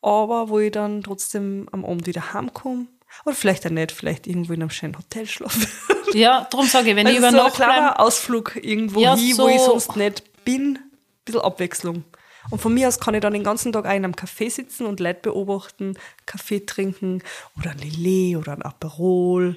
aber 0.03 0.49
wo 0.49 0.61
ich 0.61 0.71
dann 0.71 1.03
trotzdem 1.03 1.69
am 1.73 1.85
Abend 1.85 2.07
wieder 2.07 2.33
heimkomme. 2.33 2.87
Oder 3.25 3.35
vielleicht 3.35 3.65
auch 3.67 3.71
nicht, 3.71 3.93
vielleicht 3.93 4.27
irgendwo 4.27 4.53
in 4.53 4.63
einem 4.63 4.71
schönen 4.71 4.97
Hotel 4.97 5.27
schlafen. 5.27 5.67
Ja, 6.15 6.47
darum 6.51 6.67
sage 6.67 6.91
ich, 6.91 6.97
wenn 6.97 7.07
ich 7.07 7.15
Also 7.17 7.29
über 7.29 7.31
so 7.31 7.39
ein 7.39 7.45
Nacht 7.45 7.57
bleibe. 7.57 7.73
kleiner 7.73 8.01
Ausflug 8.01 8.57
irgendwo 8.57 9.01
Ja, 9.01 9.17
hin, 9.17 9.39
wo 9.39 9.49
ich 9.49 9.59
so- 9.61 9.79
sonst 9.79 9.97
nicht 9.97 10.45
bin. 10.45 10.77
Ein 10.77 10.91
bisschen 11.25 11.41
Abwechslung. 11.41 12.05
Und 12.51 12.61
von 12.61 12.75
mir 12.75 12.89
aus 12.89 13.01
kann 13.01 13.15
ich 13.15 13.23
dann 13.23 13.33
den 13.33 13.45
ganzen 13.45 13.73
Tag 13.73 13.87
auch 13.87 13.91
in 13.95 14.05
einem 14.05 14.13
Café 14.15 14.51
sitzen 14.51 14.85
und 14.85 15.01
Leute 15.01 15.21
beobachten, 15.23 15.97
Kaffee 16.27 16.61
trinken 16.67 17.23
oder 17.59 17.71
ein 17.71 17.79
Lillet 17.79 18.37
oder 18.37 18.53
ein 18.53 18.61
Aperol. 18.63 19.57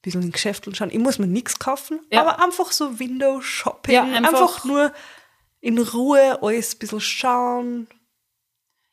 bisschen 0.00 0.22
in 0.22 0.32
Geschäften 0.32 0.74
schauen. 0.74 0.90
Ich 0.90 0.98
muss 0.98 1.18
mir 1.18 1.26
nichts 1.26 1.58
kaufen, 1.58 2.00
Ja. 2.10 2.20
aber 2.22 2.42
einfach 2.42 2.72
so 2.72 2.98
Window-Shopping. 2.98 3.94
Ja, 3.94 4.04
einfach, 4.04 4.32
einfach- 4.32 4.64
nur 4.64 4.92
in 5.60 5.76
Ruhe 5.78 6.40
alles 6.40 6.74
ein 6.74 6.78
bisschen 6.78 7.00
schauen. 7.00 7.88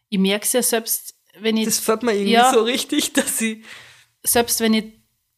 Ich 0.09 0.19
merke 0.19 0.43
es 0.45 0.51
ja 0.51 0.61
selbst, 0.61 1.13
wenn 1.39 1.57
ich, 1.57 1.65
Das 1.65 1.79
fällt 1.79 2.03
mir 2.03 2.13
irgendwie 2.13 2.31
Ja. 2.33 2.53
so 2.53 2.61
richtig, 2.63 3.13
dass 3.13 3.39
ich. 3.41 3.63
selbst 4.23 4.59
wenn 4.61 4.73
ich 4.73 4.85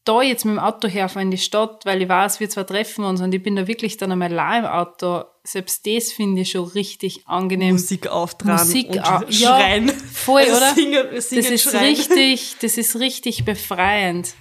da 0.03 0.23
jetzt 0.23 0.45
mit 0.45 0.55
dem 0.55 0.59
Auto 0.59 0.87
herfahre 0.87 1.21
in 1.21 1.29
die 1.29 1.37
Stadt, 1.37 1.85
weil 1.85 2.01
ich 2.01 2.09
weiß, 2.09 2.39
wir 2.39 2.49
zwar 2.49 2.65
treffen 2.65 3.03
uns 3.05 3.21
und 3.21 3.31
ich 3.35 3.43
bin 3.43 3.55
da 3.55 3.67
wirklich 3.67 3.97
dann 3.97 4.11
einmal 4.11 4.31
allein 4.31 4.63
im 4.63 4.69
Auto, 4.71 5.25
selbst 5.43 5.85
das 5.85 6.11
finde 6.11 6.41
ich 6.41 6.51
schon 6.51 6.65
richtig 6.69 7.27
angenehm. 7.27 7.73
Musik 7.73 8.07
auftragen 8.07 8.65
Musik 8.65 8.89
und 8.89 8.99
au- 9.05 9.21
ja, 9.29 9.59
schreien. 9.59 9.89
voll, 9.89 10.41
Also 10.41 10.57
oder? 10.57 10.73
Singen, 10.73 11.21
singen, 11.21 11.43
das 11.43 11.51
ist 11.51 11.63
schreien. 11.69 11.83
richtig, 11.95 12.55
das 12.61 12.77
ist 12.79 12.95
richtig 12.99 13.45
befreiend. 13.45 14.33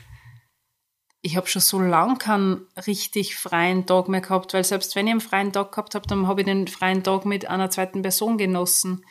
Ich 1.22 1.36
habe 1.36 1.46
schon 1.46 1.60
so 1.60 1.78
lang 1.78 2.16
keinen 2.16 2.66
richtig 2.86 3.36
freien 3.36 3.84
Tag 3.84 4.08
mehr 4.08 4.22
gehabt, 4.22 4.54
weil 4.54 4.64
selbst 4.64 4.96
wenn 4.96 5.06
ich 5.06 5.10
einen 5.10 5.20
freien 5.20 5.52
Tag 5.52 5.72
gehabt 5.72 5.94
habe, 5.94 6.06
dann 6.08 6.26
habe 6.26 6.40
ich 6.40 6.46
den 6.46 6.66
freien 6.68 7.02
Tag 7.02 7.26
mit 7.26 7.46
einer 7.46 7.68
zweiten 7.68 8.00
Person 8.00 8.38
genossen. 8.38 9.04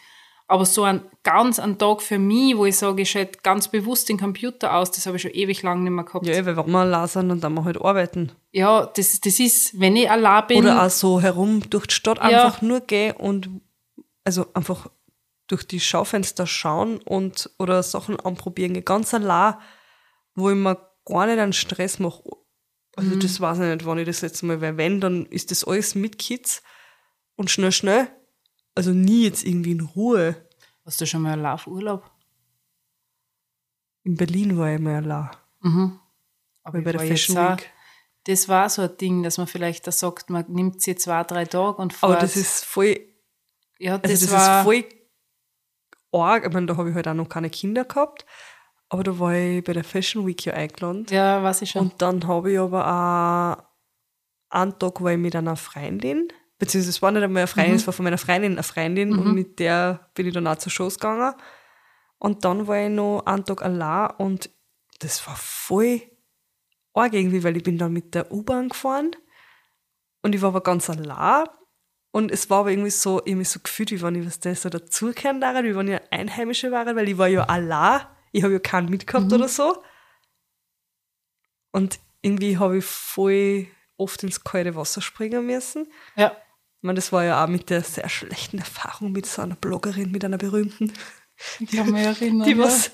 Aber 0.51 0.65
so 0.65 0.81
ein 0.83 1.01
ganz 1.21 1.59
ein 1.59 1.77
Tag 1.77 2.01
für 2.01 2.17
mich, 2.17 2.57
wo 2.57 2.65
ich 2.65 2.75
sage, 2.75 3.03
ich 3.03 3.11
schalte 3.11 3.37
ganz 3.43 3.67
bewusst 3.67 4.09
den 4.09 4.17
Computer 4.17 4.73
aus, 4.75 4.89
das 4.89 5.05
habe 5.05 5.15
ich 5.17 5.21
schon 5.21 5.31
ewig 5.31 5.61
lang 5.61 5.83
nicht 5.83 5.91
mehr 5.91 6.03
gehabt. 6.03 6.25
Ja, 6.25 6.43
weil 6.43 6.57
wenn 6.57 6.71
wir 6.71 6.79
allein 6.79 7.07
sind 7.07 7.29
und 7.29 7.43
dann 7.43 7.53
wir 7.53 7.65
halt 7.65 7.79
arbeiten. 7.79 8.31
Ja, 8.51 8.87
das, 8.87 9.21
das 9.21 9.39
ist, 9.39 9.79
wenn 9.79 9.95
ich 9.95 10.09
allein 10.09 10.47
bin. 10.47 10.57
Oder 10.57 10.83
auch 10.83 10.89
so 10.89 11.21
herum 11.21 11.69
durch 11.69 11.85
die 11.85 11.93
Stadt 11.93 12.17
Ja. 12.17 12.23
einfach 12.45 12.63
nur 12.63 12.81
gehen 12.81 13.15
und 13.17 13.47
also 14.23 14.47
einfach 14.55 14.87
durch 15.47 15.67
die 15.67 15.79
Schaufenster 15.79 16.47
schauen 16.47 16.97
und 17.03 17.51
oder 17.59 17.83
Sachen 17.83 18.19
anprobieren, 18.19 18.73
gehen, 18.73 18.85
ganz 18.85 19.13
allein, 19.13 19.53
wo 20.33 20.49
ich 20.49 20.55
mir 20.55 20.77
gar 21.05 21.27
nicht 21.27 21.37
einen 21.37 21.53
Stress 21.53 21.99
mache. 21.99 22.23
Also 22.95 23.11
Mhm. 23.15 23.19
das 23.19 23.39
weiß 23.39 23.59
ich 23.59 23.65
nicht, 23.65 23.85
wann 23.85 23.99
ich 23.99 24.07
das 24.07 24.21
letzte 24.21 24.47
Mal, 24.47 24.61
weil 24.61 24.77
wenn, 24.77 24.99
dann 24.99 25.27
ist 25.27 25.51
das 25.51 25.63
alles 25.63 25.93
mit 25.93 26.17
Kids 26.17 26.63
und 27.35 27.51
schnell, 27.51 27.71
schnell. 27.71 28.07
Also 28.79 28.91
nie 28.91 29.23
jetzt 29.23 29.45
irgendwie 29.45 29.71
in 29.71 29.81
Ruhe. 29.81 30.35
Hast 30.85 31.01
du 31.01 31.05
schon 31.05 31.21
mal 31.21 31.39
Laufurlaub? 31.39 32.09
In 34.03 34.15
Berlin 34.15 34.57
war 34.57 34.73
ich 34.73 34.79
mal 34.79 34.95
allein. 34.95 35.29
Mhm. 35.61 35.99
Aber 36.63 36.81
bei 36.81 36.91
der 36.93 37.01
Fashion 37.01 37.35
Week. 37.35 37.69
Das 38.23 38.47
war 38.47 38.69
so 38.69 38.83
ein 38.83 38.97
Ding, 38.97 39.23
dass 39.23 39.37
man 39.37 39.47
vielleicht 39.47 39.87
da 39.87 39.91
sagt, 39.91 40.29
man 40.29 40.45
nimmt 40.49 40.81
sie 40.81 40.95
zwei, 40.95 41.23
drei 41.23 41.45
Tage 41.45 41.81
und 41.81 41.93
fährt. 41.93 42.11
Aber 42.11 42.21
das 42.21 42.35
ist 42.35 42.65
voll 42.65 42.99
ja, 43.79 43.97
das, 43.97 44.11
Also 44.11 44.25
das 44.25 44.35
war, 44.35 44.59
ist 44.59 44.65
voll 44.65 46.21
arg. 46.21 46.45
Ich 46.45 46.53
meine, 46.53 46.65
da 46.67 46.77
habe 46.77 46.89
ich 46.89 46.95
halt 46.95 47.07
auch 47.07 47.13
noch 47.13 47.29
keine 47.29 47.49
Kinder 47.49 47.85
gehabt. 47.85 48.25
Aber 48.89 49.03
da 49.03 49.17
war 49.19 49.33
ich 49.33 49.63
bei 49.63 49.73
der 49.73 49.83
Fashion 49.83 50.25
Week 50.27 50.45
ja 50.45 50.53
eingeladen. 50.53 51.05
ja, 51.09 51.41
weiß 51.41 51.61
ich 51.61 51.71
schon. 51.71 51.83
Und 51.83 52.01
dann 52.01 52.27
habe 52.27 52.51
ich 52.51 52.59
aber 52.59 52.85
auch 52.87 53.63
einen 54.49 54.77
Tag 54.79 55.01
war 55.01 55.11
ich 55.11 55.17
mit 55.17 55.35
einer 55.35 55.55
Freundin, 55.55 56.27
beziehungsweise 56.59 56.89
es 56.89 57.01
war 57.01 57.11
nicht 57.11 57.23
einmal 57.23 57.41
eine 57.41 57.47
Freundin, 57.47 57.75
es 57.75 57.87
war 57.87 57.93
von 57.93 58.03
meiner 58.03 58.17
Freundin 58.17 58.53
eine 58.53 58.63
Freundin 58.63 59.17
und 59.17 59.33
mit 59.33 59.59
der 59.59 60.09
bin 60.13 60.27
ich 60.27 60.33
dann 60.33 60.47
auch 60.47 60.57
zur 60.57 60.71
Shows 60.71 60.99
gegangen. 60.99 61.33
Und 62.19 62.43
dann 62.45 62.67
war 62.67 62.83
ich 62.83 62.89
noch 62.89 63.23
einen 63.25 63.45
Tag 63.45 63.61
allein 63.61 64.11
und 64.17 64.49
das 64.99 65.25
war 65.25 65.37
voll 65.37 66.01
arg 66.93 67.13
irgendwie, 67.13 67.43
weil 67.43 67.55
ich 67.55 67.63
bin 67.63 67.77
dann 67.77 67.93
mit 67.93 68.13
der 68.13 68.31
U-Bahn 68.31 68.69
gefahren 68.69 69.11
und 70.21 70.35
ich 70.35 70.41
war 70.41 70.49
aber 70.49 70.61
ganz 70.61 70.89
allein 70.89 71.45
und 72.11 72.31
es 72.31 72.49
war 72.49 72.59
aber 72.59 72.71
irgendwie 72.71 72.89
so, 72.89 73.21
ich 73.25 73.35
mich 73.35 73.49
so 73.49 73.61
gefühlt, 73.61 73.91
wie 73.91 74.01
wenn 74.01 74.15
ich 74.15 74.25
was 74.25 74.39
das 74.41 74.63
so 74.63 74.69
dazugehören 74.69 75.39
wäre, 75.39 75.63
wie 75.63 75.75
wenn 75.75 75.87
ich 75.87 76.01
Einheimische 76.11 76.71
wäre, 76.71 76.95
weil 76.95 77.07
ich 77.07 77.17
war 77.17 77.27
ja 77.27 77.43
allein, 77.43 78.01
ich 78.33 78.43
habe 78.43 78.53
ja 78.53 78.59
keinen 78.59 78.89
mitgehabt 78.89 79.31
oder 79.31 79.47
so. 79.47 79.81
Und 81.71 81.99
irgendwie 82.21 82.57
habe 82.57 82.79
ich 82.79 82.85
voll 82.85 83.67
oft 83.95 84.23
ins 84.23 84.43
kalte 84.43 84.75
Wasser 84.75 85.01
springen 85.01 85.45
müssen. 85.45 85.87
ja. 86.15 86.35
Ich 86.81 86.83
meine, 86.83 86.95
das 86.95 87.11
war 87.11 87.25
ja 87.25 87.43
auch 87.43 87.49
mit 87.49 87.69
der 87.69 87.83
sehr 87.83 88.07
schlechten 88.07 88.57
Erfahrung 88.59 89.11
mit 89.11 89.25
so 89.25 89.41
einer 89.41 89.55
Bloggerin, 89.55 90.11
mit 90.11 90.23
einer 90.23 90.37
berühmten, 90.37 90.93
Ich 91.59 91.71
kann 91.71 91.91
mich 91.91 92.03
erinnern. 92.03 92.47
die 92.47 92.57
was, 92.57 92.91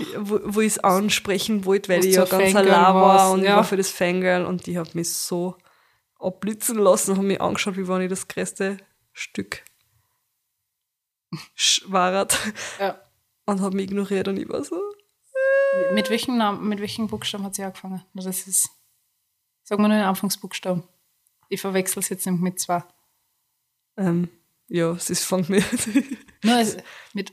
die, 0.00 0.06
wo, 0.18 0.40
wo 0.42 0.60
ich 0.60 0.72
es 0.72 0.78
ansprechen 0.80 1.64
wollte, 1.64 1.88
weil 1.88 2.04
ich 2.04 2.16
ja 2.16 2.24
ganz 2.24 2.52
Fangirl 2.52 2.74
allein 2.74 2.94
war 2.94 3.30
und 3.30 3.40
ich 3.40 3.46
ja. 3.46 3.56
war 3.56 3.64
für 3.64 3.76
das 3.76 3.90
Fangirl 3.90 4.44
und 4.44 4.66
die 4.66 4.76
hat 4.78 4.94
mich 4.96 5.12
so 5.12 5.56
abblitzen 6.18 6.78
lassen 6.78 7.12
und 7.12 7.18
hat 7.18 7.24
mich 7.24 7.40
angeschaut, 7.40 7.76
wie 7.76 7.86
wenn 7.86 8.02
ich 8.02 8.10
das 8.10 8.26
größte 8.26 8.78
Stück 9.12 9.62
schwarat 11.54 12.36
Ja. 12.80 13.00
und 13.46 13.60
hat 13.60 13.74
mich 13.74 13.84
ignoriert 13.84 14.26
und 14.28 14.36
ich 14.38 14.48
war 14.48 14.64
so, 14.64 14.80
Mit 15.92 16.10
welchem 16.10 16.38
Namen, 16.38 16.68
mit 16.68 16.80
welchem 16.80 17.06
Buchstaben 17.06 17.44
hat 17.44 17.54
sie 17.54 17.62
angefangen? 17.62 18.02
Das 18.14 18.26
ist, 18.48 18.68
sag 19.62 19.78
mal 19.78 19.88
nur 19.88 19.96
den 19.96 20.06
Anfangsbuchstaben. 20.06 20.82
Ich 21.48 21.60
verwechsel 21.60 22.00
es 22.00 22.08
jetzt 22.08 22.26
nämlich 22.26 22.42
mit 22.42 22.60
zwei. 22.60 22.82
Ähm, 23.98 24.28
ja, 24.68 24.92
es 24.92 25.10
ist 25.10 25.24
fängt 25.24 25.48
mit 25.48 25.64
Nur 26.44 26.58
es, 26.58 26.76
mit, 27.14 27.32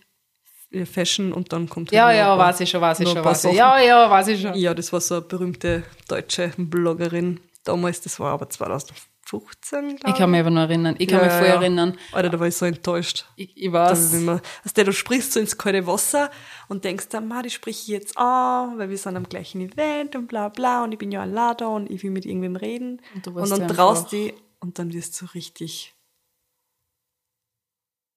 ja, 0.72 0.86
Fashion 0.86 1.32
und 1.32 1.54
dann 1.54 1.70
kommt 1.70 1.92
ja, 1.92 2.06
halt 2.06 2.18
ja, 2.18 2.38
weiß 2.38 2.60
ich 2.62 2.70
schon, 2.70 2.82
weiß 2.82 3.00
ich 3.00 3.10
schon, 3.10 3.24
weiß 3.24 3.46
ich. 3.46 3.54
Ja, 3.54 3.80
ja, 3.80 4.10
weiß 4.10 4.28
ich 4.28 4.42
schon. 4.42 4.56
Ja, 4.56 4.74
das 4.74 4.92
war 4.92 5.02
so 5.02 5.16
eine 5.16 5.22
berühmte 5.24 5.84
deutsche 6.08 6.52
Bloggerin. 6.58 7.40
Damals, 7.64 8.02
das 8.02 8.20
war 8.20 8.34
aber 8.34 8.50
2015, 8.50 9.98
glaube 9.98 10.00
Ich 10.08 10.16
kann 10.16 10.30
mich 10.32 10.40
aber 10.40 10.50
noch 10.50 10.62
erinnern. 10.62 10.96
Ich 11.00 11.08
kann 11.08 11.24
mich 11.24 11.34
voll 11.34 11.48
erinnern. 11.48 11.98
Alter, 12.12 12.30
da 12.30 12.40
war 12.40 12.48
ich 12.48 12.56
so 12.56 12.66
enttäuscht. 12.66 13.26
Ich, 13.36 13.56
ich 13.56 13.72
weiß. 13.72 14.14
immer, 14.14 14.42
also 14.64 14.84
du 14.84 14.94
sprichst 14.94 15.34
so 15.34 15.40
ins 15.40 15.58
kalte 15.58 15.88
Wasser 15.88 16.30
und 16.68 16.84
denkst 16.84 17.10
dann, 17.10 17.28
ma, 17.28 17.42
die 17.42 17.50
sprich 17.50 17.82
ich 17.84 17.88
jetzt 17.88 18.18
an, 18.18 18.78
weil 18.78 18.90
wir 18.90 18.98
sind 18.98 19.18
am 19.18 19.28
gleichen 19.28 19.62
Event 19.62 20.16
und 20.16 20.28
bla 20.28 20.50
bla 20.50 20.84
und 20.84 20.92
ich 20.92 21.00
bin 21.00 21.12
ja 21.12 21.22
allein 21.22 21.58
da 21.58 21.68
und 21.68 21.90
ich 21.90 22.04
will 22.04 22.12
mit 22.12 22.26
irgendwem 22.26 22.56
reden. 22.56 23.02
Und 23.16 23.26
du 23.26 23.32
Und, 23.32 23.50
dann 23.50 23.68
traust 23.68 24.12
die 24.12 24.34
und 24.60 24.78
dann 24.78 24.94
wirst 24.94 25.20
du 25.22 25.26
richtig 25.34 25.95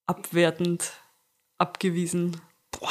abwertend 0.09 0.93
abgewiesen. 1.59 2.41
Boah, 2.73 2.89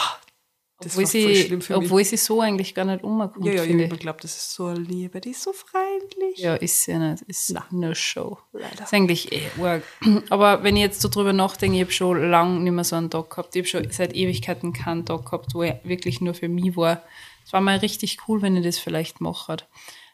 das 0.79 0.93
obwohl, 0.97 1.03
war 1.03 1.09
voll 1.11 1.35
sie, 1.35 1.35
schlimm 1.43 1.61
für 1.61 1.77
mich. 1.77 1.85
obwohl 1.85 2.03
sie 2.03 2.17
so 2.17 2.41
eigentlich 2.41 2.75
gar 2.75 2.85
nicht 2.85 3.03
umkommt, 3.03 3.45
Ja, 3.45 3.53
ja, 3.53 3.63
finde 3.63 3.85
ich 3.85 3.91
ich. 3.93 3.99
glaube, 3.99 4.19
das 4.21 4.37
ist 4.37 4.53
so 4.53 4.65
eine 4.67 4.79
Liebe, 4.79 5.19
die 5.21 5.31
ist 5.31 5.41
so 5.41 5.51
freundlich. 5.53 6.37
Ja, 6.37 6.55
ist 6.55 6.83
sie 6.83 6.97
nicht. 6.97 7.23
Ist 7.23 7.53
no 7.71 7.93
show. 7.95 8.37
Leider. 8.53 8.83
Ist 8.83 8.93
eigentlich 8.93 9.31
eh 9.31 9.41
arg. 9.61 9.83
Aber 10.29 10.63
wenn 10.63 10.75
ich 10.75 10.81
jetzt 10.83 11.01
so 11.01 11.09
drüber 11.09 11.33
nachdenke, 11.33 11.77
ich 11.77 11.81
habe 11.83 11.91
schon 11.91 12.29
lange 12.29 12.59
nicht 12.59 12.73
mehr 12.73 12.83
so 12.83 12.95
einen 12.95 13.09
Tag 13.09 13.29
gehabt. 13.29 13.55
Ich 13.55 13.61
habe 13.61 13.67
schon 13.67 13.91
seit 13.91 14.15
Ewigkeiten 14.15 14.73
keinen 14.73 15.05
Tag 15.05 15.25
gehabt, 15.25 15.53
wo 15.55 15.63
er 15.63 15.79
wirklich 15.83 16.21
nur 16.21 16.33
für 16.33 16.49
mich 16.49 16.75
war. 16.77 17.01
Es 17.45 17.53
war 17.53 17.61
mal 17.61 17.77
richtig 17.77 18.17
cool, 18.27 18.41
wenn 18.41 18.57
ich 18.57 18.63
das 18.65 18.77
vielleicht 18.77 19.21
mache. 19.21 19.57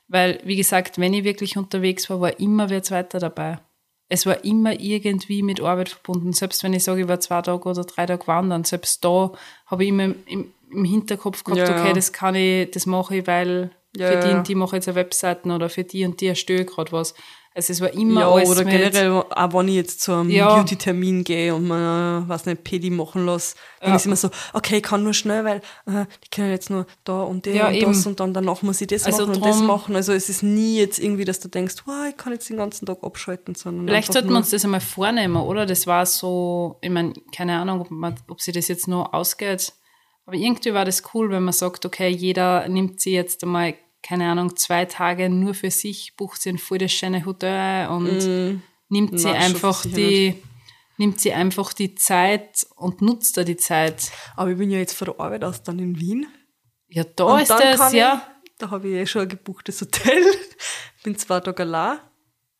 Weil, 0.07 0.39
wie 0.45 0.55
gesagt, 0.55 0.99
wenn 0.99 1.13
ich 1.13 1.23
wirklich 1.23 1.57
unterwegs 1.57 2.09
war, 2.09 2.21
war 2.21 2.39
immer 2.39 2.69
wer 2.69 2.83
Zweiter 2.83 3.19
dabei. 3.19 3.59
Es 4.13 4.27
war 4.27 4.45
immer 4.45 4.79
irgendwie 4.79 5.41
mit 5.41 5.59
Arbeit 5.59 5.89
verbunden. 5.89 6.33
Selbst 6.33 6.63
wenn 6.63 6.73
ich 6.73 6.83
sage, 6.83 7.01
ich 7.01 7.07
war 7.07 7.19
zwei 7.19 7.41
Tage 7.41 7.67
oder 7.67 7.83
drei 7.83 8.05
Tage 8.05 8.27
wandern, 8.27 8.63
selbst 8.63 9.03
da 9.03 9.31
habe 9.65 9.83
ich 9.83 9.89
immer 9.89 10.13
im, 10.27 10.53
im, 10.69 10.85
Hinterkopf 10.85 11.43
gehabt, 11.43 11.67
Ja, 11.67 11.79
okay, 11.79 11.93
das 11.93 12.13
kann 12.13 12.35
ich, 12.35 12.69
das 12.69 12.85
mache 12.85 13.17
ich, 13.17 13.25
weil 13.25 13.71
Ja, 13.97 14.09
für 14.09 14.19
die 14.19 14.35
und 14.35 14.47
die 14.47 14.53
mache 14.53 14.75
ich 14.75 14.81
jetzt 14.81 14.87
eine 14.87 14.97
Webseiten 14.97 15.49
oder 15.49 15.67
für 15.67 15.83
die 15.83 16.05
und 16.05 16.21
die 16.21 16.27
erstelle 16.27 16.61
ich 16.61 16.67
gerade 16.67 16.91
was. 16.91 17.15
Also 17.55 17.71
es 17.71 17.81
war 17.81 17.93
immer 17.93 18.21
Ja, 18.21 18.31
alles 18.31 18.49
oder 18.49 18.63
mit, 18.65 18.73
generell, 18.73 19.11
auch 19.11 19.53
wenn 19.53 19.67
ich 19.67 19.75
jetzt 19.75 20.01
zu 20.01 20.11
einem 20.11 20.29
Ja. 20.31 20.55
Beauty-Termin 20.55 21.23
gehe 21.23 21.53
und 21.53 21.67
mir, 21.67 22.23
was 22.27 22.47
nicht, 22.47 22.63
Pedi 22.63 22.89
machen 22.89 23.27
lasse, 23.27 23.55
dann 23.79 23.91
Ja. 23.91 23.95
ist 23.95 24.07
immer 24.07 24.15
so, 24.15 24.29
okay, 24.53 24.77
ich 24.77 24.83
kann 24.83 25.03
nur 25.03 25.13
schnell, 25.13 25.45
weil 25.45 25.57
äh, 25.85 26.05
die 26.23 26.29
können 26.31 26.49
jetzt 26.49 26.71
nur 26.71 26.87
da 27.03 27.21
und 27.21 27.45
der 27.45 27.53
Ja, 27.53 27.67
und 27.67 27.75
eben. 27.75 27.91
das 27.93 28.07
und 28.07 28.19
dann 28.19 28.33
danach 28.33 28.63
muss 28.63 28.81
ich 28.81 28.87
das 28.87 29.05
Also 29.05 29.27
machen 29.27 29.35
und 29.35 29.45
das 29.45 29.57
drum- 29.57 29.67
machen. 29.67 29.95
Also 29.95 30.13
es 30.13 30.29
ist 30.29 30.41
nie 30.41 30.77
jetzt 30.79 30.97
irgendwie, 30.97 31.25
dass 31.25 31.39
du 31.41 31.47
denkst, 31.47 31.75
wow, 31.85 32.07
ich 32.09 32.17
kann 32.17 32.33
jetzt 32.33 32.49
den 32.49 32.57
ganzen 32.57 32.87
Tag 32.87 33.03
abschalten, 33.03 33.53
sondern 33.53 33.85
Vielleicht 33.87 34.11
sollten 34.13 34.29
wir 34.29 34.37
uns 34.37 34.49
das 34.49 34.63
einmal 34.65 34.81
vornehmen, 34.81 35.37
oder? 35.37 35.67
Das 35.67 35.85
war 35.85 36.05
so, 36.07 36.77
ich 36.81 36.89
meine, 36.89 37.13
keine 37.35 37.59
Ahnung, 37.59 37.81
ob, 37.81 37.91
man, 37.91 38.15
ob 38.29 38.41
sie 38.41 38.51
das 38.51 38.67
jetzt 38.67 38.87
nur 38.87 39.13
ausgeht. 39.13 39.73
Aber 40.25 40.35
irgendwie 40.37 40.73
war 40.73 40.85
das 40.85 41.03
cool, 41.13 41.29
wenn 41.29 41.43
man 41.43 41.53
sagt, 41.53 41.85
okay, 41.85 42.07
jeder 42.07 42.67
nimmt 42.69 42.99
sie 43.01 43.11
jetzt 43.13 43.43
einmal 43.43 43.75
keine 44.03 44.29
Ahnung, 44.29 44.55
zwei 44.55 44.85
Tage 44.85 45.29
nur 45.29 45.53
für 45.53 45.71
sich, 45.71 46.15
bucht 46.15 46.41
sie 46.41 46.49
ein 46.49 46.57
voll 46.57 46.77
das 46.77 46.91
schöne 46.91 47.25
Hotel 47.25 47.87
und 47.87 48.61
nimmt 48.89 49.19
sie 49.19 49.29
einfach 49.29 49.83
die, 49.83 50.35
nimmt 50.97 51.19
sie 51.19 51.33
einfach 51.33 51.73
die 51.73 51.95
Zeit 51.95 52.67
und 52.75 53.01
nutzt 53.01 53.37
da 53.37 53.43
die 53.43 53.57
Zeit. 53.57 54.11
Aber 54.35 54.51
ich 54.51 54.57
bin 54.57 54.69
ja 54.69 54.77
jetzt 54.77 54.93
von 54.93 55.05
der 55.05 55.19
Arbeit 55.19 55.43
aus 55.43 55.63
dann 55.63 55.79
in 55.79 55.99
Wien. 55.99 56.27
Ja, 56.89 57.03
da 57.03 57.23
Und 57.23 57.41
ist 57.41 57.49
das, 57.49 57.93
ja. 57.93 58.27
Ich, 58.43 58.51
da 58.59 58.69
habe 58.69 58.87
ich 58.87 58.93
eh 58.93 59.05
schon 59.07 59.23
ein 59.23 59.29
gebuchtes 59.29 59.81
Hotel. 59.81 60.23
bin 61.03 61.17
zwei 61.17 61.39
Tage 61.39 61.63
allein, 61.63 61.99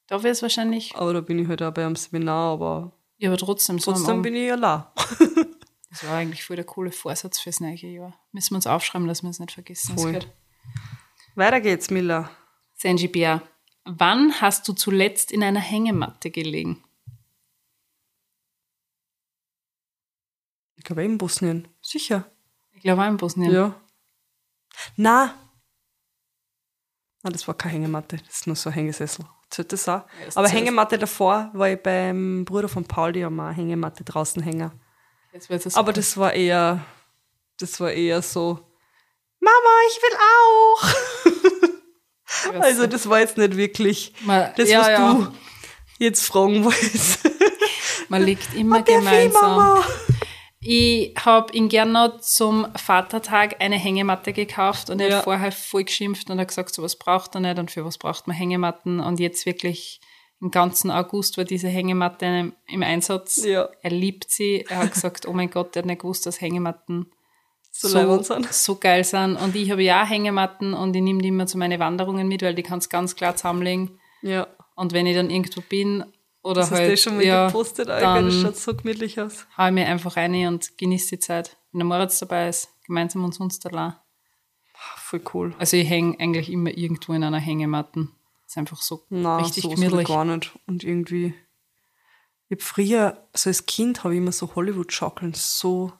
Da 0.07 0.23
wäre 0.23 0.31
es 0.31 0.41
wahrscheinlich, 0.41 0.95
aber 0.95 1.13
da 1.13 1.21
bin 1.21 1.39
ich 1.39 1.47
halt 1.47 1.61
auch 1.61 1.73
bei 1.73 1.85
einem 1.85 1.95
Seminar, 1.95 2.53
aber 2.53 2.93
ja, 3.17 3.29
aber 3.29 3.37
trotzdem 3.37 3.79
so. 3.79 3.91
trotzdem 3.91 4.21
bin 4.21 4.35
ich 4.35 4.51
allein. 4.51 4.83
Das 5.89 6.07
war 6.07 6.15
eigentlich 6.15 6.43
voll 6.43 6.55
der 6.55 6.65
coole 6.65 6.91
Vorsatz 6.91 7.39
fürs 7.39 7.59
neue 7.59 7.75
Jahr. 7.75 8.19
Müssen 8.31 8.53
wir 8.53 8.55
uns 8.55 8.65
aufschreiben, 8.65 9.07
dass 9.07 9.21
wir 9.21 9.29
es 9.29 9.37
nicht 9.37 9.51
vergessen. 9.51 9.95
Voll. 9.95 10.21
Das. 11.35 11.45
Weiter 11.45 11.61
geht's, 11.61 11.89
Miller. 11.89 12.29
Senji 12.73 13.07
Bia, 13.07 13.41
wann 13.85 14.39
hast 14.41 14.67
du 14.67 14.73
zuletzt 14.73 15.31
in 15.31 15.43
einer 15.43 15.59
Hängematte 15.59 16.31
gelegen? 16.31 16.83
Ich 20.75 20.83
glaube, 20.83 21.03
in 21.03 21.17
Bosnien. 21.17 21.67
Sicher. 21.81 22.29
Ich 22.73 22.81
glaube 22.81 23.01
auch 23.01 23.07
in 23.07 23.17
Bosnien. 23.17 23.51
Ja. 23.51 23.79
Na. 24.97 25.33
Na, 27.21 27.29
das 27.29 27.47
war 27.47 27.55
keine 27.55 27.75
Hängematte. 27.75 28.17
Das 28.17 28.35
ist 28.35 28.47
nur 28.47 28.55
so 28.55 28.69
ein 28.69 28.73
Hängesessel. 28.73 29.25
Zählt 29.49 29.71
das 29.71 29.87
auch? 29.87 30.03
das 30.25 30.35
Aber. 30.35 30.49
Hängematte 30.49 30.97
davor 30.97 31.51
war 31.53 31.69
ich 31.69 31.81
beim 31.81 32.43
Bruder 32.43 32.67
von 32.67 32.83
Paul, 32.83 33.13
die 33.13 33.23
haben 33.23 33.39
auch 33.39 33.45
eine 33.45 33.55
Hängematte 33.55 34.03
draußen 34.03 34.43
hängen. 34.43 34.71
Das 35.31 35.47
jetzt 35.47 35.77
Aber 35.77 35.93
das 35.93 36.17
war 36.17 36.33
eher, 36.33 36.85
das 37.57 37.79
war 37.79 37.91
eher 37.91 38.21
so, 38.21 38.59
Mama, 39.43 39.73
ich 39.89 40.01
will 40.01 40.17
auch. 40.17 41.73
Also 42.59 42.87
das 42.87 43.07
war 43.07 43.19
jetzt 43.19 43.37
nicht 43.37 43.55
wirklich 43.57 44.11
Man- 44.21 44.51
das, 44.57 44.69
ja, 44.69 44.79
was 44.79 44.87
ja. 44.87 45.13
du 45.13 45.27
jetzt 45.99 46.25
fragen 46.25 46.65
wolltest. 46.65 47.19
Man 48.09 48.23
liegt 48.23 48.53
immer 48.55 48.79
ich, 48.79 48.85
gemeinsam. 48.85 49.83
Ich 50.59 51.13
habe 51.23 51.53
in 51.53 51.69
Gernot 51.69 52.23
zum 52.23 52.67
Vatertag 52.75 53.61
eine 53.61 53.77
Hängematte 53.77 54.33
gekauft 54.33 54.89
und 54.89 54.99
er 54.99 55.09
Ja. 55.09 55.17
hat 55.17 55.23
vorher 55.25 55.51
voll 55.51 55.83
geschimpft 55.83 56.29
und 56.29 56.39
hat 56.39 56.47
gesagt, 56.49 56.73
so 56.73 56.81
was 56.83 56.97
braucht 56.97 57.35
er 57.35 57.41
nicht 57.41 57.59
und 57.59 57.69
für 57.71 57.85
was 57.85 57.97
braucht 57.97 58.27
man 58.27 58.35
Hängematten. 58.35 58.99
Und 58.99 59.19
jetzt 59.19 59.45
wirklich 59.45 60.01
im 60.41 60.51
ganzen 60.51 60.89
August 60.91 61.37
war 61.37 61.45
diese 61.45 61.67
Hängematte 61.69 62.51
im 62.67 62.83
Einsatz. 62.83 63.43
Ja. 63.45 63.69
Er 63.81 63.91
liebt 63.91 64.29
sie. 64.31 64.65
Er 64.67 64.77
hat 64.79 64.93
gesagt, 64.93 65.27
oh 65.27 65.33
mein 65.33 65.49
Gott, 65.49 65.75
er 65.75 65.81
hat 65.81 65.85
nicht 65.85 66.01
gewusst, 66.01 66.25
dass 66.25 66.41
Hängematten 66.41 67.11
So 67.89 67.97
leibend 67.97 68.25
sind. 68.25 68.53
so 68.53 68.75
geil 68.75 69.03
sind. 69.03 69.35
Und 69.35 69.55
ich 69.55 69.71
habe 69.71 69.83
ja 69.83 70.03
auch 70.03 70.09
Hängematten 70.09 70.73
und 70.73 70.95
ich 70.95 71.01
nehme 71.01 71.21
die 71.21 71.29
immer 71.29 71.47
zu 71.47 71.57
meinen 71.57 71.79
Wanderungen 71.79 72.27
mit, 72.27 72.41
weil 72.41 72.55
die 72.55 72.63
kannst 72.63 72.89
ganz 72.89 73.15
klar 73.15 73.35
zusammenlegen. 73.35 73.99
Ja. 74.21 74.47
Und 74.75 74.93
wenn 74.93 75.05
ich 75.05 75.15
dann 75.15 75.29
irgendwo 75.29 75.61
bin 75.61 76.03
oder 76.41 76.61
Das 76.61 76.71
hast 76.71 76.79
halt, 76.79 76.91
du 76.91 76.97
schon 76.97 77.15
mal 77.15 77.25
ja, 77.25 77.47
gepostet, 77.47 77.89
Alter. 77.89 78.21
Das 78.21 78.33
schaut 78.41 78.57
so 78.57 78.75
gemütlich 78.75 79.19
aus. 79.19 79.45
hau 79.57 79.67
ich 79.67 79.73
mir 79.73 79.85
einfach 79.87 80.17
rein 80.17 80.47
und 80.47 80.77
genieße 80.77 81.15
die 81.15 81.19
Zeit. 81.19 81.57
Wenn 81.71 81.79
der 81.79 81.85
Moritz 81.85 82.19
dabei 82.19 82.49
ist, 82.49 82.69
gemeinsam 82.85 83.23
und 83.23 83.33
sonst 83.33 83.65
allein. 83.65 83.95
Voll 84.97 85.21
cool. 85.33 85.55
Also 85.59 85.77
ich 85.77 85.87
hänge 85.87 86.19
eigentlich 86.19 86.51
immer 86.51 86.75
irgendwo 86.75 87.13
in 87.13 87.23
einer 87.23 87.39
Hängematte. 87.39 88.07
Ist 88.45 88.57
einfach 88.57 88.81
so 88.81 89.03
Na, 89.09 89.37
richtig 89.37 89.63
so 89.63 89.69
gemütlich. 89.69 90.07
gar 90.07 90.25
nicht. 90.25 90.51
Und 90.67 90.83
irgendwie, 90.83 91.33
ich 92.49 92.57
hab 92.57 92.61
früher, 92.61 93.27
so 93.33 93.49
als 93.49 93.65
Kind 93.65 94.03
habe 94.03 94.13
ich 94.13 94.17
immer 94.19 94.31
so 94.31 94.53
Hollywood-Schaukeln 94.55 95.33
so 95.33 95.93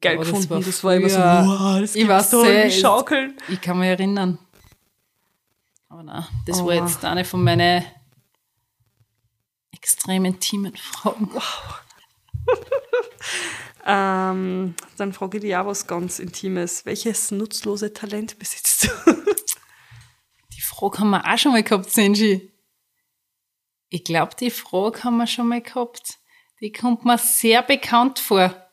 geil 0.00 0.16
das 0.18 0.26
gefunden. 0.28 0.50
war 0.50 0.60
Das 0.60 0.84
war, 0.84 0.94
immer 0.94 1.08
so, 1.08 1.18
wow, 1.18 1.80
das 1.80 1.94
Ich 1.94 2.06
weiß 2.08 2.30
sehr, 2.30 2.40
irgendwie 2.64 2.80
Schaukeln. 2.80 3.36
Ich 3.48 3.60
kann 3.60 3.78
mich 3.78 3.88
erinnern. 3.88 4.38
Aber 5.88 6.02
nein, 6.02 6.24
das 6.46 6.60
Oh. 6.60 6.66
war 6.66 6.74
jetzt 6.74 7.04
eine 7.04 7.24
von 7.24 7.42
meinen 7.44 7.84
extrem 9.72 10.24
intimen 10.24 10.76
Fragen. 10.76 11.30
Ähm, 13.86 14.74
dann 14.96 15.12
frage 15.12 15.36
ich 15.36 15.42
dich 15.42 15.56
auch 15.56 15.66
was 15.66 15.86
ganz 15.86 16.18
Intimes. 16.18 16.86
Welches 16.86 17.30
nutzlose 17.30 17.92
Talent 17.92 18.38
besitzt 18.38 18.84
du? 18.84 18.88
Die 20.54 20.60
Frage 20.62 21.00
haben 21.00 21.10
wir 21.10 21.22
auch 21.30 21.36
schon 21.38 21.52
mal 21.52 21.62
gehabt, 21.62 21.90
Senji. 21.90 22.50
Ich 23.90 24.04
glaube, 24.04 24.34
die 24.40 24.50
Frage 24.50 25.04
haben 25.04 25.18
wir 25.18 25.26
schon 25.26 25.48
mal 25.48 25.60
gehabt. 25.60 26.18
Die 26.60 26.72
kommt 26.72 27.04
mir 27.04 27.18
sehr 27.18 27.62
bekannt 27.62 28.18
vor. 28.18 28.63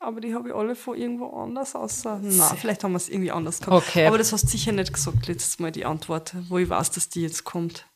Aber 0.00 0.20
die 0.20 0.34
habe 0.34 0.48
ich 0.48 0.54
alle 0.54 0.74
von 0.74 0.96
irgendwo 0.96 1.28
anders 1.28 1.74
außer. 1.74 2.20
Na, 2.22 2.54
vielleicht 2.56 2.84
haben 2.84 2.92
wir 2.92 2.98
es 2.98 3.08
irgendwie 3.08 3.30
anders 3.30 3.60
gehabt. 3.60 3.88
Okay. 3.88 4.06
Aber 4.06 4.18
das 4.18 4.32
hast 4.32 4.44
du 4.44 4.48
sicher 4.48 4.72
nicht 4.72 4.92
gesagt 4.92 5.26
letztes 5.26 5.58
Mal, 5.58 5.72
die 5.72 5.84
Antwort, 5.84 6.34
wo 6.48 6.58
ich 6.58 6.68
weiß, 6.68 6.90
dass 6.90 7.08
die 7.08 7.22
jetzt 7.22 7.44
kommt. 7.44 7.86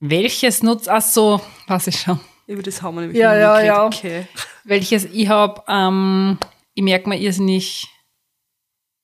Welches 0.00 0.62
nutzt, 0.62 0.88
ach 0.88 1.02
so, 1.02 1.40
weiß 1.66 1.88
ich 1.88 2.00
schon. 2.00 2.20
Über 2.46 2.62
das 2.62 2.80
haben 2.82 2.94
wir 2.94 3.00
nämlich 3.02 3.18
Ja, 3.18 3.34
ja, 3.36 3.60
ja. 3.60 3.86
Okay. 3.86 4.26
Welches 4.64 5.04
ich 5.04 5.28
habe, 5.28 5.62
ähm, 5.68 6.38
ich 6.74 6.82
merke 6.82 7.08
mir 7.08 7.18
irrsinnig, 7.18 7.88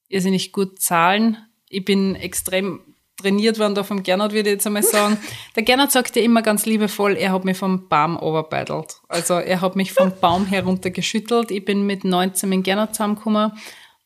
irrsinnig 0.09 0.53
gut 0.53 0.81
Zahlen. 0.81 1.39
Ich 1.69 1.85
bin 1.85 2.15
extrem 2.15 2.94
trainiert 3.17 3.59
worden 3.59 3.75
da 3.75 3.83
vom 3.85 4.03
Gernot, 4.03 4.33
würde 4.33 4.51
ich 4.51 4.55
jetzt 4.55 4.67
einmal 4.67 4.83
sagen. 4.83 5.19
Der 5.57 5.63
Gernot 5.63 5.93
sagt 5.93 6.17
ja 6.17 6.23
immer 6.23 6.43
ganz 6.43 6.67
liebevoll, 6.67 7.17
er 7.17 7.33
hat 7.33 7.45
mich 7.45 7.57
vom 7.57 7.89
Baum 7.89 8.17
overbeidelt. 8.19 9.01
Also 9.09 9.35
er 9.35 9.61
hat 9.61 9.77
mich 9.77 9.93
vom 9.93 10.13
Baum 10.21 10.47
heruntergeschüttelt. 10.47 11.51
Ich 11.51 11.65
bin 11.65 11.87
mit 11.87 12.05
19 12.05 12.49
mit 12.49 12.65
Gernot 12.65 12.95
zusammengekommen 12.95 13.53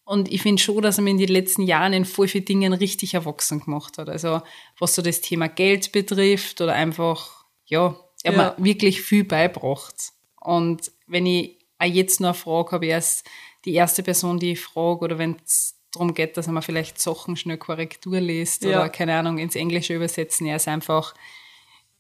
und 0.05 0.31
ich 0.33 0.43
finde 0.43 0.63
schon, 0.63 0.83
dass 0.83 0.99
er 0.99 1.05
mir 1.05 1.11
in 1.11 1.19
den 1.19 1.29
letzten 1.29 1.63
Jahren 1.63 1.93
in 1.93 2.05
voll 2.05 2.29
vielen 2.29 2.45
Dingen 2.45 2.73
richtig 2.73 3.15
erwachsen 3.15 3.61
gemacht 3.61 3.99
hat. 3.99 4.09
Also 4.09 4.43
was 4.79 4.95
so 4.95 5.03
das 5.03 5.21
Thema 5.21 5.49
Geld 5.49 5.93
betrifft 5.93 6.61
oder 6.61 6.75
einfach, 6.75 7.45
ja, 7.67 7.97
er 8.25 8.33
Ja. 8.33 8.39
hat 8.45 8.59
mir 8.59 8.65
wirklich 8.65 9.01
viel 9.03 9.25
beigebracht. 9.25 10.13
Und 10.41 10.91
wenn 11.07 11.27
ich 11.27 11.59
auch 11.79 11.87
jetzt 11.87 12.21
noch 12.21 12.35
frage, 12.37 12.73
habe 12.73 12.87
ich 12.87 12.93
erst 12.93 13.27
die 13.65 13.75
erste 13.75 14.03
Person, 14.03 14.39
die 14.39 14.53
ich 14.53 14.61
frage, 14.61 15.01
oder 15.05 15.19
wenn 15.19 15.37
es 15.45 15.78
darum 15.93 16.15
geht, 16.15 16.37
dass 16.37 16.47
er 16.47 16.53
mir 16.53 16.63
vielleicht 16.63 17.01
Sachen 17.01 17.37
schnell 17.37 17.59
Korrektur 17.59 18.21
liest 18.21 18.65
Ja. 18.65 18.81
oder 18.81 18.89
keine 18.89 19.17
Ahnung, 19.17 19.39
ins 19.39 19.57
Englische 19.57 19.95
übersetzen, 19.95 20.47
er 20.47 20.57
ist 20.57 20.69
einfach 20.69 21.15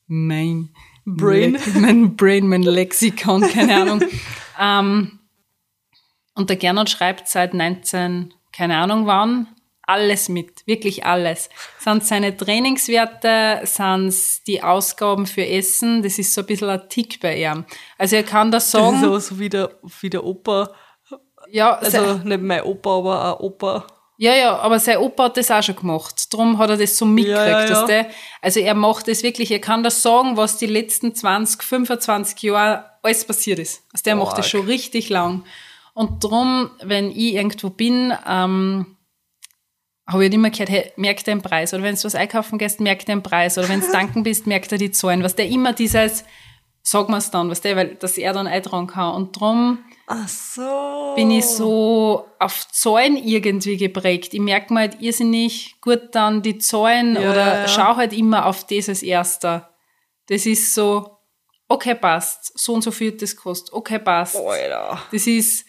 mein 0.07 0.75
Brain. 1.05 1.53
Le 1.55 1.81
mein 1.81 2.17
Brain, 2.17 2.49
mein 2.49 2.63
Lexikon, 2.63 3.43
keine 3.49 3.77
Ahnung. 3.81 4.03
ähm, 4.61 5.19
und 6.35 6.51
der 6.51 6.57
Gernot 6.57 6.91
schreibt 6.91 7.29
seit 7.29 7.55
19, 7.55 8.33
keine 8.53 8.77
Ahnung 8.77 9.07
wann, 9.07 9.49
alles 9.83 10.29
mit, 10.29 10.67
wirklich 10.67 11.07
alles. 11.07 11.49
Sind 11.79 12.05
seine 12.05 12.37
Trainingswerte, 12.37 13.61
sind 13.65 14.15
die 14.47 14.63
Ausgaben 14.63 15.27
für 15.27 15.47
Essen, 15.47 16.03
das 16.03 16.19
ist 16.19 16.35
so 16.35 16.43
ein 16.43 16.47
bisschen 16.47 16.69
ein 16.69 16.89
Tick 16.91 17.21
bei 17.21 17.41
ihm. 17.43 17.65
Also 17.97 18.17
er 18.17 18.23
kann 18.23 18.51
das 18.51 18.71
Das 18.71 18.81
ist 18.83 18.87
sagen, 18.91 19.05
aber 19.05 19.21
so 19.21 19.39
wie 19.39 19.49
der, 19.49 19.79
wie 20.01 20.11
der 20.11 20.25
Opa. 20.25 20.73
Ja, 21.51 21.75
Also 21.75 22.15
nicht 22.25 22.43
mein 22.43 22.63
Opa, 22.63 22.99
aber 22.99 23.25
ein 23.37 23.45
Opa. 23.45 23.87
ja, 24.17 24.35
ja, 24.35 24.59
aber 24.59 24.79
sein 24.79 24.99
Opa 24.99 25.25
hat 25.25 25.37
das 25.37 25.51
auch 25.51 25.63
schon 25.63 25.77
gemacht. 25.77 26.33
Darum 26.33 26.59
hat 26.59 26.71
er 26.71 26.77
das 26.77 26.97
so 26.97 27.07
mitgekriegt. 27.07 27.47
Ja, 27.47 27.61
ja, 27.61 27.65
ja. 27.65 27.69
dass 27.69 27.87
Der, 27.87 28.07
also 28.43 28.61
er 28.61 28.75
macht 28.75 29.09
das 29.09 29.23
wirklich, 29.23 29.51
er 29.51 29.61
kann 29.61 29.83
das 29.83 30.03
sagen, 30.03 30.37
was 30.37 30.59
die 30.59 30.67
letzten 30.67 31.15
20, 31.15 31.63
25 31.63 32.43
Jahre 32.43 32.85
alles 33.03 33.25
passiert 33.25 33.59
ist. 33.59 33.83
Also 33.93 34.03
der 34.05 34.17
macht 34.17 34.39
das 34.39 34.49
schon 34.49 34.67
richtig 34.67 35.09
lang. 35.09 35.45
Und 35.95 36.23
drum, 36.23 36.71
wenn 36.83 37.11
ich 37.11 37.35
irgendwo 37.35 37.71
bin, 37.71 38.13
ähm, 38.29 38.97
habe 40.07 40.25
ich 40.25 40.31
halt 40.31 40.35
immer 40.35 40.51
gehört, 40.51 40.71
hey, 40.71 40.93
merk 40.97 41.23
den 41.25 41.43
Preis. 41.43 41.75
Oder 41.75 41.83
wenn 41.83 41.95
du 41.95 42.05
was 42.05 42.15
einkaufen 42.15 42.57
gehst, 42.59 42.81
merk 42.81 43.05
den 43.05 43.23
Preis. 43.23 43.59
Oder 43.59 43.69
wenn 43.69 43.81
du 43.81 43.87
danken 43.93 44.23
bist, 44.23 44.47
merk 44.47 44.69
dir 44.69 44.79
die 44.79 44.91
Zahlen. 44.91 45.23
Was 45.23 45.35
der 45.35 45.49
immer 45.49 45.73
dieses, 45.73 46.25
sag 46.83 47.09
mir's 47.09 47.31
dann, 47.31 47.51
was 47.51 47.61
der, 47.61 47.77
weil, 47.77 47.95
dass 47.97 48.17
er 48.17 48.33
dann 48.33 48.47
eintragen 48.47 48.87
kann. 48.87 49.15
Und 49.15 49.39
drum, 49.39 49.79
Ach 50.11 50.27
so. 50.27 51.13
bin 51.17 51.31
ich 51.31 51.45
so 51.45 52.27
auf 52.39 52.67
Zahlen 52.73 53.17
irgendwie 53.19 53.77
geprägt. 53.77 54.33
Ich 54.33 54.41
merke 54.41 54.73
mir 54.73 54.81
halt 54.81 55.03
irrsinnig 55.03 55.79
gut 55.83 56.09
dann 56.13 56.41
die 56.41 56.57
Zahlen 56.59 57.15
Ja, 57.15 57.31
oder 57.31 57.47
ja, 57.47 57.61
ja. 57.61 57.69
schau 57.69 57.97
halt 57.97 58.15
immer 58.15 58.47
auf 58.47 58.67
das 58.67 58.89
als 58.89 59.03
Erster. 59.03 59.75
Das 60.29 60.47
ist 60.47 60.75
so, 60.75 61.19
okay, 61.69 61.95
passt, 61.95 62.59
so 62.59 62.73
und 62.73 62.83
so 62.83 62.91
viel 62.91 63.13
das 63.13 63.37
kostet, 63.37 63.75
okay, 63.75 63.99
passt. 63.99 64.37
Alter. 64.37 65.03
Das 65.13 65.27
ist 65.27 65.67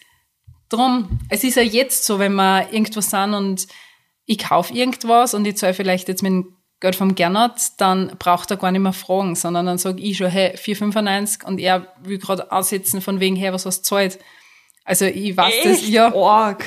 drum, 0.70 1.20
es 1.28 1.44
ist 1.44 1.56
ja 1.56 1.62
jetzt 1.62 2.04
so, 2.06 2.18
wenn 2.18 2.34
wir 2.34 2.72
irgendwo 2.72 3.02
sind 3.02 3.34
und 3.34 3.66
ich 4.24 4.38
kaufe 4.38 4.72
irgendwas 4.72 5.34
und 5.34 5.46
ich 5.46 5.56
zahle 5.56 5.74
vielleicht 5.74 6.08
jetzt 6.08 6.22
mit 6.22 6.32
dem 6.32 6.56
Geld 6.80 6.96
vom 6.96 7.14
Gernot, 7.14 7.52
dann 7.76 8.16
braucht 8.18 8.50
er 8.50 8.56
gar 8.56 8.72
nicht 8.72 8.80
mehr 8.80 8.92
fragen, 8.94 9.36
sondern 9.36 9.66
dann 9.66 9.76
sage 9.78 10.00
ich 10.00 10.16
schon, 10.16 10.28
hey, 10.28 10.54
4,95 10.56 11.44
und 11.44 11.58
er 11.60 11.86
will 12.02 12.18
gerade 12.18 12.50
aussetzen 12.50 13.00
von 13.02 13.20
wegen, 13.20 13.36
hey, 13.36 13.52
was 13.52 13.66
hast 13.66 13.78
du 13.80 13.82
gezahlt? 13.96 14.18
Also 14.84 15.04
ich 15.04 15.36
weiß 15.36 15.54
das, 15.62 15.72
Echt? 15.78 15.88
ja, 15.88 16.14
Arg. 16.14 16.64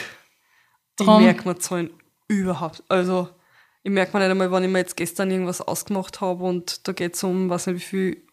Drum- 0.98 1.20
Ich 1.20 1.26
merke 1.26 1.48
mir 1.50 1.58
Zahlen 1.58 1.90
überhaupt. 2.28 2.84
Also, 2.88 3.28
ich 3.82 3.92
merke 3.92 4.16
mir 4.16 4.24
nicht 4.24 4.32
einmal, 4.32 4.52
wenn 4.52 4.64
ich 4.64 4.70
mir 4.70 4.78
jetzt 4.80 4.96
gestern 4.96 5.32
irgendwas 5.32 5.62
ausgemacht 5.62 6.22
habe 6.22 6.44
und 6.44 6.88
da 6.88 6.92
geht 6.94 7.16
es 7.16 7.24
um, 7.24 7.50
weiß 7.50 7.68
nicht 7.68 7.78
wie 7.78 7.80
viel 7.84 8.28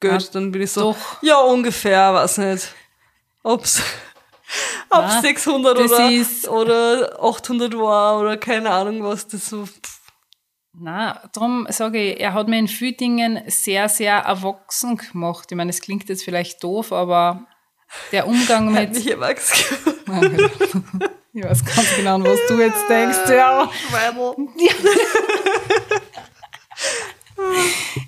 Geld, 0.00 0.22
Ah, 0.28 0.30
dann 0.32 0.50
bin 0.52 0.62
ich 0.62 0.72
so, 0.72 0.92
doch. 0.92 1.22
ja, 1.22 1.38
ungefähr, 1.38 2.12
weiß 2.14 2.38
nicht. 2.38 2.74
Ab 3.44 3.62
Nein, 5.06 5.22
600 5.22 5.78
das 5.78 6.48
oder, 6.48 7.18
oder 7.18 7.22
800 7.22 7.74
war 7.78 8.18
oder 8.20 8.36
keine 8.36 8.70
Ahnung 8.70 9.02
was. 9.04 9.28
Das 9.28 9.46
so. 9.48 9.66
pff. 9.66 9.97
Na, 10.80 11.20
darum 11.32 11.66
sage 11.70 11.98
ich, 12.12 12.20
er 12.20 12.34
hat 12.34 12.46
mir 12.46 12.58
in 12.58 12.68
vielen 12.68 12.96
Dingen 12.96 13.42
sehr, 13.48 13.88
sehr 13.88 14.14
erwachsen 14.18 14.96
gemacht. 14.96 15.48
Ich 15.50 15.56
meine, 15.56 15.70
es 15.70 15.80
klingt 15.80 16.08
jetzt 16.08 16.22
vielleicht 16.22 16.62
doof, 16.62 16.92
aber 16.92 17.46
der 18.12 18.28
Umgang 18.28 18.72
mit. 18.72 18.94
mich 18.94 19.10
erwachsen. 19.10 19.76
ich 21.32 21.44
weiß 21.44 21.64
ganz 21.64 21.96
genau, 21.96 22.22
was 22.22 22.38
du 22.46 22.60
jetzt 22.60 22.88
denkst, 22.88 23.28
ja. 23.28 23.68
Schweibel. 23.88 24.34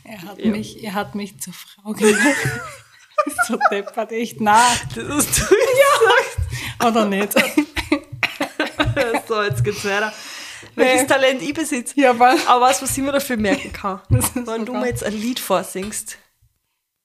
Er 0.05 0.23
hat, 0.23 0.45
mich, 0.45 0.83
er 0.83 0.95
hat 0.95 1.15
mich 1.15 1.39
zur 1.41 1.53
Frau 1.53 1.93
gemacht. 1.93 2.37
so 3.47 3.57
deppert, 3.71 4.11
echt 4.11 4.41
nah. 4.41 4.73
Das 4.93 5.05
hast 5.09 5.39
du 5.39 5.45
gesagt. 5.45 6.85
Oder 6.85 7.05
nicht? 7.07 7.33
So, 9.29 9.43
jetzt 9.43 9.63
geht's 9.63 9.85
weiter. 9.85 10.13
Welches 10.77 11.07
Talent 11.07 11.43
ich 11.43 11.55
besitze. 11.55 11.95
Ja, 12.01 12.11
aber 12.11 12.35
Aber 12.47 12.61
was, 12.63 12.83
was 12.83 12.97
ich 12.97 13.03
mir 13.05 13.13
dafür 13.13 13.37
merken 13.37 13.73
kann, 13.73 14.01
wenn 14.09 14.65
du 14.65 14.73
mir 14.75 14.87
jetzt 14.87 15.05
ein 15.05 15.13
Lied 15.13 15.41
vorsingst, 15.41 16.19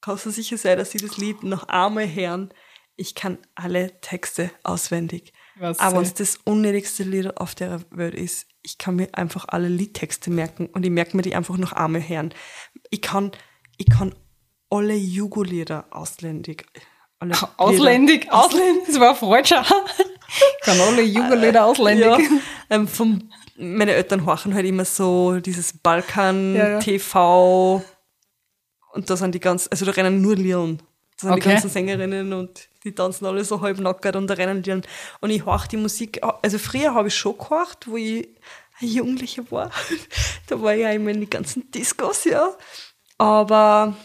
kannst 0.00 0.26
du 0.26 0.30
sicher 0.30 0.56
sein, 0.58 0.78
dass 0.78 0.94
ich 0.94 1.02
das 1.02 1.16
Lied 1.18 1.42
noch 1.42 1.64
einmal 1.68 2.06
hören. 2.12 2.52
Ich 2.96 3.14
kann 3.14 3.38
alle 3.54 4.00
Texte 4.00 4.50
auswendig. 4.62 5.32
Was 5.58 5.78
Aber 5.78 5.96
wenn 5.96 6.02
es 6.04 6.14
das 6.14 6.36
unnötigste 6.44 7.02
Lied 7.02 7.36
auf 7.38 7.54
der 7.54 7.80
Welt 7.90 8.14
ist, 8.14 8.46
ich 8.62 8.78
kann 8.78 8.96
mir 8.96 9.08
einfach 9.12 9.46
alle 9.48 9.68
Liedtexte 9.68 10.30
merken 10.30 10.66
und 10.66 10.84
ich 10.84 10.90
merke 10.90 11.16
mir 11.16 11.22
die 11.22 11.34
einfach 11.34 11.56
noch 11.56 11.72
einmal 11.72 12.06
hören. 12.06 12.32
Ich 12.90 13.02
kann, 13.02 13.32
ich 13.76 13.86
kann 13.86 14.14
alle 14.70 14.94
Jugo-Lieder 14.94 15.86
ausländig. 15.90 16.66
Alle 17.18 17.32
Lieder- 17.34 17.50
Ausländig, 17.56 18.32
ausländig, 18.32 18.86
das 18.86 19.00
war 19.00 19.14
falscher. 19.14 19.64
Kann 20.62 20.80
alle 20.80 21.02
Jugendlieder 21.02 21.64
ausländig. 21.64 22.06
Ja, 22.06 22.18
ähm, 22.70 22.88
vom, 22.88 23.30
meine 23.58 23.92
Eltern 23.94 24.26
horchen 24.26 24.54
halt 24.54 24.66
immer 24.66 24.84
so 24.84 25.38
dieses 25.40 25.72
Ja, 25.72 25.74
ja. 25.74 25.80
Balkan-TV 25.82 27.82
und 28.92 29.10
da 29.10 29.16
sind 29.16 29.34
die 29.34 29.40
ganzen, 29.40 29.70
also 29.70 29.84
da 29.84 29.92
rennen 29.92 30.20
nur 30.20 30.36
Lieren. 30.36 30.78
Da 31.20 31.28
sind 31.28 31.36
die 31.36 31.40
Okay. 31.42 31.50
ganzen 31.52 31.70
Sängerinnen 31.70 32.32
und 32.32 32.68
die 32.84 32.94
tanzen 32.94 33.26
alle 33.26 33.44
so 33.44 33.60
halb 33.60 33.78
nackert 33.78 34.16
und 34.16 34.26
da 34.28 34.34
rennen 34.34 34.62
Lieren. 34.62 34.82
Und 35.20 35.30
ich 35.30 35.44
horch 35.44 35.66
die 35.66 35.76
Musik, 35.76 36.20
also 36.42 36.58
früher 36.58 36.94
habe 36.94 37.08
ich 37.08 37.14
schon 37.14 37.36
gehorcht, 37.36 37.88
wo 37.88 37.96
ich 37.96 38.28
ein 38.80 38.88
Jugendlicher 38.88 39.50
war. 39.50 39.70
da 40.48 40.60
war 40.60 40.74
ich 40.74 40.82
ja 40.82 40.90
immer 40.90 41.10
in 41.10 41.20
die 41.20 41.30
ganzen 41.30 41.70
Discos, 41.70 42.24
ja. 42.24 42.54
Aber 43.18 43.96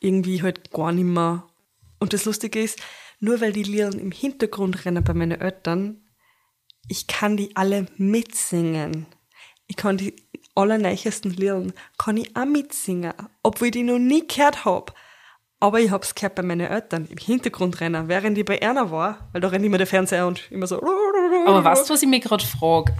irgendwie 0.00 0.42
halt 0.42 0.70
gar 0.72 0.92
nicht 0.92 1.04
mehr. 1.04 1.44
Und 2.00 2.12
das 2.12 2.24
Lustige 2.24 2.60
ist, 2.62 2.80
nur 3.20 3.40
weil 3.40 3.52
die 3.52 3.62
Lieren 3.64 3.98
im 3.98 4.12
Hintergrund 4.12 4.84
rennen 4.84 5.02
bei 5.04 5.14
meinen 5.14 5.40
Eltern, 5.40 6.02
ich 6.88 7.06
kann 7.06 7.36
die 7.36 7.54
alle 7.56 7.86
mitsingen. 7.96 9.06
Ich 9.66 9.76
kann 9.76 9.96
die 9.98 10.14
allerneichesten 10.54 11.30
Lieder, 11.32 11.62
kann 11.98 12.16
ich 12.16 12.34
auch 12.36 12.44
mitsingen, 12.46 13.12
obwohl 13.42 13.68
ich 13.68 13.72
die 13.72 13.82
noch 13.82 13.98
nie 13.98 14.26
gehört 14.26 14.64
hab. 14.64 14.94
Aber 15.60 15.80
ich 15.80 15.90
hab's 15.90 16.14
gehört 16.14 16.36
bei 16.36 16.42
meinen 16.42 16.68
Eltern 16.70 17.06
im 17.10 17.18
Hintergrund 17.18 17.80
rennen, 17.80 18.08
während 18.08 18.38
ich 18.38 18.44
bei 18.44 18.62
einer 18.62 18.90
war, 18.90 19.28
weil 19.32 19.40
da 19.40 19.48
rennt 19.48 19.64
immer 19.64 19.78
der 19.78 19.86
Fernseher 19.88 20.26
und 20.26 20.50
immer 20.50 20.66
so. 20.66 20.80
Aber 21.46 21.64
weißt 21.64 21.88
du, 21.88 21.94
was 21.94 22.02
ich 22.02 22.08
mich 22.08 22.22
gerade 22.22 22.44
frage? 22.46 22.94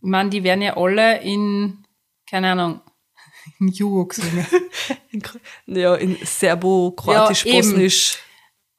Ich 0.00 0.08
meine, 0.08 0.30
die 0.30 0.44
werden 0.44 0.62
ja 0.62 0.76
alle 0.76 1.20
in, 1.22 1.84
keine 2.30 2.52
Ahnung, 2.52 2.80
in 3.60 3.68
Jugo 3.68 4.06
gesungen. 4.06 4.46
Ja, 5.66 5.94
in 5.94 6.16
Serbo, 6.24 6.92
Kroatisch, 6.96 7.44
Ja. 7.46 7.54
Bosnisch. 7.54 8.18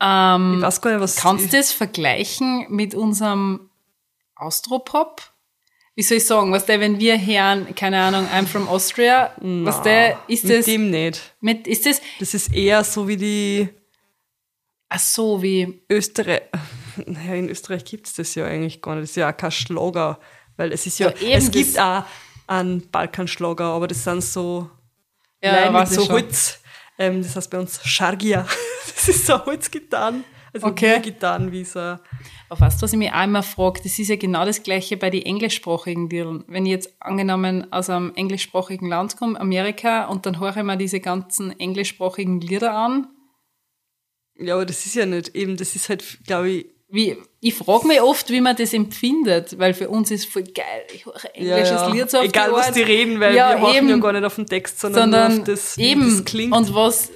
ähm, 0.01 0.55
Ich 0.57 0.61
weiß 0.63 0.81
gar 0.81 0.91
nicht, 0.91 0.99
was. 1.01 1.15
kannst 1.15 1.51
du 1.53 1.57
das 1.57 1.71
vergleichen 1.71 2.65
mit 2.69 2.93
unserem 2.93 3.69
Austropop? 4.35 5.21
Wie 5.95 6.03
soll 6.03 6.17
ich 6.17 6.25
sagen, 6.25 6.51
was 6.51 6.65
der, 6.65 6.79
wenn 6.81 6.99
wir 6.99 7.17
hören, 7.17 7.73
keine 7.73 8.01
Ahnung, 8.01 8.27
I'm 8.27 8.45
from 8.45 8.67
Austria, 8.67 9.33
was 9.39 9.81
der, 9.81 10.19
ist 10.27 10.43
mit 10.43 10.57
das, 10.57 10.65
dem 10.65 10.89
nicht. 10.89 11.35
mit, 11.39 11.67
ist 11.67 11.85
das, 11.85 12.01
Das 12.19 12.33
ist 12.33 12.53
eher 12.53 12.83
so 12.83 13.07
wie 13.07 13.15
die 13.15 13.69
ach 14.89 14.99
so, 14.99 15.41
wie, 15.41 15.81
Österreich. 15.89 16.43
Naja, 17.05 17.33
in 17.33 17.49
Österreich 17.49 17.83
gibt's 17.83 18.13
das 18.13 18.35
ja 18.35 18.45
eigentlich 18.45 18.81
gar 18.81 18.95
nicht. 18.95 19.03
Das 19.03 19.09
ist 19.09 19.15
ja 19.17 19.29
auch 19.29 19.35
kein 19.35 19.51
Schlager. 19.51 20.17
Weil 20.55 20.71
es 20.71 20.85
ist 20.85 20.97
ja, 20.97 21.13
Ja, 21.19 21.37
es 21.37 21.51
gibt 21.51 21.77
auch 21.77 22.03
einen 22.47 22.89
Balkanschlager, 22.89 23.65
aber 23.65 23.87
das 23.87 24.01
sind 24.05 24.23
so 24.23 24.69
ja, 25.43 25.69
mit 25.69 25.89
ich 25.89 25.89
so. 25.89 26.07
Holz. 26.07 26.59
Ähm, 26.97 27.21
das 27.21 27.35
heißt 27.35 27.49
bei 27.49 27.59
uns 27.59 27.81
Schargia. 27.83 28.47
Das 28.95 29.09
ist 29.09 29.25
so 29.25 29.45
Holzgitarren. 29.45 30.23
Also 30.55 30.67
Okay. 30.67 30.99
Gitarren 31.01 31.51
wie 31.51 31.63
so. 31.65 31.79
Aber 31.79 31.99
weißt 32.49 32.81
du, 32.81 32.83
was 32.83 32.93
ich 32.93 32.97
mich 32.99 33.11
auch 33.11 33.23
immer 33.23 33.43
frage? 33.43 33.81
Das 33.83 33.99
ist 33.99 34.07
ja 34.07 34.15
genau 34.15 34.45
das 34.45 34.63
Gleiche 34.63 34.97
bei 34.97 35.09
den 35.09 35.23
englischsprachigen 35.23 36.09
Liedern. 36.09 36.43
Wenn 36.47 36.65
ich 36.65 36.71
jetzt 36.71 36.95
angenommen 37.01 37.71
aus 37.71 37.89
einem 37.89 38.13
englischsprachigen 38.15 38.87
Land 38.87 39.17
komme, 39.17 39.39
Amerika, 39.39 40.05
und 40.05 40.25
dann 40.25 40.39
höre 40.39 40.55
ich 40.57 40.63
mir 40.63 40.77
diese 40.77 40.99
ganzen 41.01 41.59
englischsprachigen 41.59 42.39
Lieder 42.41 42.73
an, 42.73 43.07
Ja, 44.37 44.55
aber 44.55 44.65
das 44.65 44.85
ist 44.85 44.95
ja 44.95 45.05
nicht 45.05 45.35
eben, 45.35 45.57
das 45.57 45.75
ist 45.75 45.89
halt, 45.89 46.19
glaube 46.25 46.49
ich, 46.49 46.65
wie, 46.87 47.17
ich 47.41 47.55
frage 47.55 47.87
mich 47.87 47.99
oft, 48.01 48.29
wie 48.29 48.41
man 48.41 48.55
das 48.55 48.71
empfindet, 48.73 49.57
weil 49.57 49.73
für 49.73 49.89
uns 49.89 50.11
ist 50.11 50.25
voll 50.31 50.43
geil, 50.43 50.83
ich 50.93 51.05
höre 51.05 51.15
ein 51.33 51.43
ja, 51.43 51.55
englisches 51.57 51.81
ja. 51.81 51.87
Lied 51.93 52.09
so 52.11 52.17
auf 52.19 52.25
egal 52.25 52.49
die 52.49 52.55
was 52.55 52.71
die 52.71 52.81
reden, 52.83 53.19
weil 53.19 53.35
Ja, 53.35 53.59
wir 53.59 53.75
eben. 53.75 53.89
ja 53.89 53.97
gar 53.97 54.13
nicht 54.13 54.23
auf 54.23 54.35
den 54.35 54.45
Text, 54.45 54.79
sondern, 54.79 55.11
sondern 55.11 55.39
auf 55.39 55.45
das, 55.45 55.77
eben, 55.79 56.01
das 56.09 56.25
klingt. 56.25 56.53
und 56.55 56.75
was, 56.75 57.11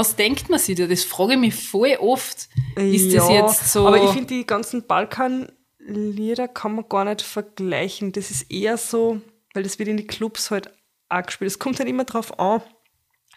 was 0.00 0.16
denkt 0.16 0.48
man 0.48 0.58
sich 0.58 0.76
da? 0.76 0.86
Das 0.86 1.04
frage 1.04 1.34
ich 1.34 1.38
mich 1.38 1.54
voll 1.54 1.96
oft. 2.00 2.48
Ist 2.76 3.14
das 3.14 3.28
Ja, 3.28 3.46
jetzt 3.46 3.72
so... 3.72 3.86
Aber 3.86 4.02
ich 4.02 4.10
finde, 4.10 4.26
die 4.26 4.46
ganzen 4.46 4.86
Balkan-Lieder 4.86 6.48
kann 6.48 6.74
man 6.74 6.88
gar 6.88 7.04
nicht 7.04 7.22
vergleichen. 7.22 8.12
Das 8.12 8.30
ist 8.30 8.50
eher 8.50 8.76
so, 8.76 9.20
weil 9.54 9.62
das 9.62 9.78
wird 9.78 9.88
in 9.88 9.96
die 9.96 10.06
Clubs 10.06 10.50
halt 10.50 10.72
auch 11.08 11.22
gespielt. 11.22 11.50
Es 11.50 11.58
kommt 11.58 11.78
halt 11.78 11.88
immer 11.88 12.04
drauf 12.04 12.38
an. 12.38 12.62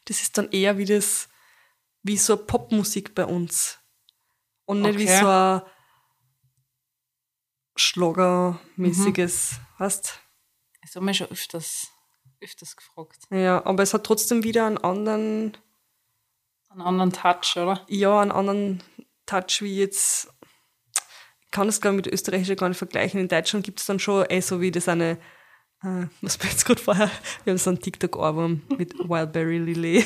Das 0.06 0.22
ist 0.22 0.38
dann 0.38 0.50
eher 0.52 0.78
wie 0.78 0.86
das, 0.86 1.30
wie 2.02 2.18
so 2.18 2.36
Popmusik 2.38 3.16
bei 3.16 3.26
uns. 3.26 3.80
Und 4.66 4.82
nicht 4.82 4.98
wie 5.00 5.04
Okay. 5.04 5.20
so 5.20 5.28
ein 5.28 5.62
Schlagermäßiges, 7.76 9.60
weißt 9.80 10.20
das 10.82 10.96
habe 10.96 11.10
ich 11.10 11.18
schon 11.18 11.32
öfters, 11.32 11.88
öfters 12.42 12.76
gefragt. 12.76 13.20
Ja, 13.32 13.66
aber 13.66 13.84
es 13.84 13.94
hat 13.94 14.04
trotzdem 14.04 14.44
wieder 14.44 14.68
einen 14.68 14.78
anderen, 14.78 15.58
Einen 16.74 16.82
anderen 16.82 17.12
Touch, 17.14 17.56
oder? 17.58 17.82
ja, 17.88 18.20
einen 18.20 18.32
anderen 18.32 18.84
Touch 19.26 19.62
wie 19.62 19.78
jetzt. 19.80 20.28
Ich 21.46 21.52
kann 21.52 21.68
das, 21.68 21.82
glaube 21.82 21.98
ich, 21.98 22.06
mit 22.06 22.14
Österreichisch 22.14 22.56
gar 22.58 22.70
nicht 22.70 22.78
vergleichen. 22.78 23.20
In 23.20 23.28
Deutschland 23.28 23.64
gibt 23.64 23.80
es 23.80 23.86
dann 23.86 24.00
schon 24.00 24.26
eh 24.28 24.42
so 24.42 24.60
wie 24.60 24.72
das 24.72 24.88
eine, 24.90 25.18
äh, 25.84 26.08
was 26.22 26.40
war 26.40 26.50
jetzt 26.50 26.66
gerade 26.66 26.82
vorher? 26.82 27.12
Wir 27.44 27.52
haben 27.52 27.58
so 27.58 27.70
einen 27.70 27.80
TikTok-Ohrwurm 27.80 28.64
mit 28.78 28.98
Wildberry 29.10 29.60
Lily. 29.60 30.04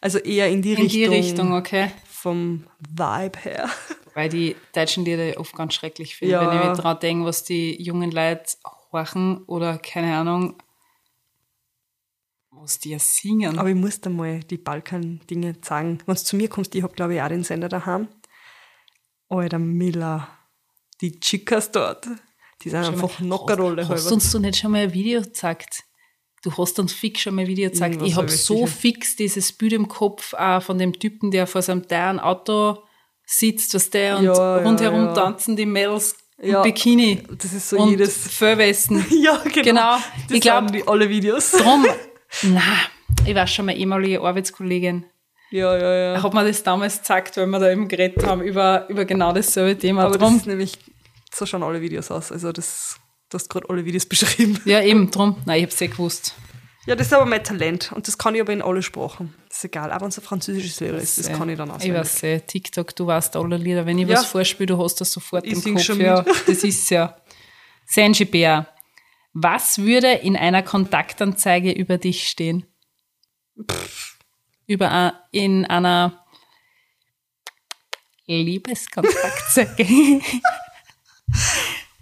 Also 0.00 0.18
eher 0.18 0.48
in 0.48 0.62
die 0.62 0.72
In 0.72 0.82
Richtung. 0.82 0.98
die 0.98 1.04
Richtung, 1.04 1.52
okay. 1.52 1.92
Vom 2.08 2.66
Vibe 2.78 3.38
her. 3.40 3.68
Weil 4.14 4.28
die 4.28 4.56
deutschen 4.74 5.04
Lieder 5.04 5.38
oft 5.38 5.54
ganz 5.54 5.74
schrecklich 5.74 6.16
finde. 6.16 6.32
Ja. 6.32 6.40
Wenn 6.50 6.58
ich 6.58 6.64
mir 6.64 6.72
daran 6.74 6.98
denke, 6.98 7.24
was 7.26 7.44
die 7.44 7.80
jungen 7.82 8.10
Leute 8.10 8.56
horchen 8.92 9.44
oder 9.44 9.78
keine 9.78 10.16
Ahnung, 10.16 10.56
was 12.62 12.78
die 12.78 12.90
ja 12.90 12.98
singen. 12.98 13.58
Aber 13.58 13.68
ich 13.68 13.74
muss 13.76 14.00
dir 14.00 14.10
mal 14.10 14.40
die 14.40 14.58
Balkan-Dinge 14.58 15.60
zeigen. 15.60 15.98
Wenn 16.06 16.14
du 16.14 16.20
zu 16.22 16.36
mir 16.36 16.48
kommst, 16.48 16.74
ich 16.74 16.82
habe, 16.82 16.94
glaube 16.94 17.14
ich, 17.14 17.22
auch 17.22 17.28
den 17.28 17.44
Sender 17.44 17.68
daheim. 17.68 18.08
Alter 19.28 19.58
Miller. 19.58 20.28
Die 21.00 21.18
Chicas 21.20 21.70
dort. 21.70 22.06
Die 22.62 22.70
sind 22.70 22.84
einfach 22.84 23.20
Nockerrolle 23.20 23.88
Hast 23.88 24.10
du 24.10 24.14
uns 24.14 24.30
du 24.32 24.38
nicht 24.38 24.58
schon 24.58 24.72
mal 24.72 24.82
ein 24.82 24.92
Video 24.92 25.22
gezeigt? 25.22 25.84
Du 26.42 26.56
hast 26.56 26.78
uns 26.78 26.92
fix 26.92 27.20
schon 27.20 27.34
mal 27.34 27.42
ein 27.42 27.48
Video 27.48 27.70
gezeigt. 27.70 27.94
Irgendwas 27.96 28.08
Ich 28.10 28.16
habe 28.16 28.26
hab 28.28 28.34
so 28.36 28.66
fix 28.66 29.16
dieses 29.16 29.52
Bild 29.52 29.72
im 29.72 29.88
Kopf 29.88 30.34
auch 30.34 30.62
von 30.62 30.78
dem 30.78 30.92
Typen, 30.92 31.30
der 31.30 31.46
vor 31.46 31.62
seinem 31.62 31.86
teuren 31.86 32.18
Auto 32.18 32.82
sitzt, 33.24 33.74
was 33.74 33.90
der 33.90 34.18
und 34.18 34.24
Ja, 34.24 34.34
ja, 34.58 34.64
rundherum 34.64 35.04
ja. 35.06 35.14
tanzen 35.14 35.56
die 35.56 35.66
Mädels 35.66 36.16
Ja. 36.42 36.62
Bikini. 36.62 37.22
Das 37.38 37.52
ist 37.52 37.68
so 37.70 37.78
und 37.78 37.90
jedes. 37.90 38.28
Föhrwesten. 38.28 39.04
Ja, 39.10 39.36
genau. 39.44 39.62
Genau. 39.62 39.96
Das 39.96 40.02
Ich 40.36 40.40
glaub- 40.40 40.64
sind 40.68 40.74
die 40.74 40.88
alle 40.88 41.08
Videos. 41.08 41.50
Drum, 41.52 41.86
na, 42.42 42.62
ich 43.26 43.34
war 43.34 43.46
schon 43.46 43.66
mal 43.66 43.76
ehemalige 43.76 44.20
Arbeitskollegin. 44.20 45.04
Ja, 45.50 45.76
ja, 45.76 46.14
ja. 46.14 46.22
Hat 46.22 46.32
mir 46.34 46.44
das 46.46 46.62
damals 46.62 46.98
gezeigt, 46.98 47.36
weil 47.36 47.46
wir 47.46 47.58
da 47.58 47.70
eben 47.72 47.88
geredet 47.88 48.24
haben 48.24 48.40
über, 48.42 48.88
über 48.88 49.04
genau 49.04 49.32
dasselbe 49.32 49.76
Thema. 49.78 50.02
Aber 50.04 50.12
das 50.16 50.20
drum, 50.20 50.36
ist 50.36 50.46
nämlich, 50.46 50.78
so 51.34 51.44
schauen 51.44 51.62
alle 51.64 51.80
Videos 51.80 52.10
aus. 52.10 52.30
Also 52.30 52.52
das, 52.52 53.00
du 53.30 53.34
hast 53.36 53.48
gerade 53.50 53.68
alle 53.68 53.84
Videos 53.84 54.06
beschrieben. 54.08 54.60
ja, 54.64 54.80
eben, 54.80 55.10
drum. 55.10 55.36
Nein, 55.46 55.58
ich 55.58 55.64
hab's 55.64 55.80
eh 55.80 55.88
gewusst. 55.88 56.34
Ja, 56.86 56.94
das 56.96 57.08
ist 57.08 57.12
aber 57.12 57.26
mein 57.26 57.42
Talent. 57.44 57.90
Und 57.92 58.06
das 58.08 58.16
kann 58.16 58.34
ich 58.36 58.40
aber 58.40 58.52
in 58.52 58.62
alle 58.62 58.82
Sprachen. 58.82 59.34
Das 59.48 59.58
ist 59.58 59.64
egal. 59.64 59.92
Auch 59.92 60.00
wenn 60.00 60.08
es 60.08 60.18
ein 60.18 60.24
französisches 60.24 60.80
Lied 60.80 60.92
ist, 60.94 61.18
das 61.18 61.28
Äh, 61.28 61.32
kann 61.34 61.48
ich 61.48 61.58
dann 61.58 61.68
Ich 61.68 61.74
auswendig. 61.74 61.98
weiß 62.00 62.22
eh, 62.22 62.40
TikTok, 62.40 62.94
du 62.96 63.06
weißt 63.08 63.36
alle 63.36 63.56
Lieder. 63.56 63.84
Wenn 63.84 63.98
ich 63.98 64.08
Ja. 64.08 64.16
was 64.18 64.26
vorspiele, 64.26 64.66
du 64.68 64.82
hast 64.82 65.00
das 65.00 65.12
sofort 65.12 65.44
Ich 65.46 65.66
im 65.66 65.74
Kopf. 65.74 65.84
schon 65.84 66.00
Ja, 66.00 66.22
das 66.22 66.64
ist 66.64 66.88
ja. 66.90 67.16
Sanji 67.86 68.24
Bär, 68.24 68.66
was 69.32 69.78
würde 69.78 70.12
in 70.12 70.36
einer 70.36 70.62
Kontaktanzeige 70.62 71.72
über 71.72 71.98
dich 71.98 72.28
stehen? 72.28 72.66
Über 74.66 74.90
ein, 74.90 75.12
in 75.30 75.64
einer 75.66 76.24
Liebeskontakte. 78.26 79.68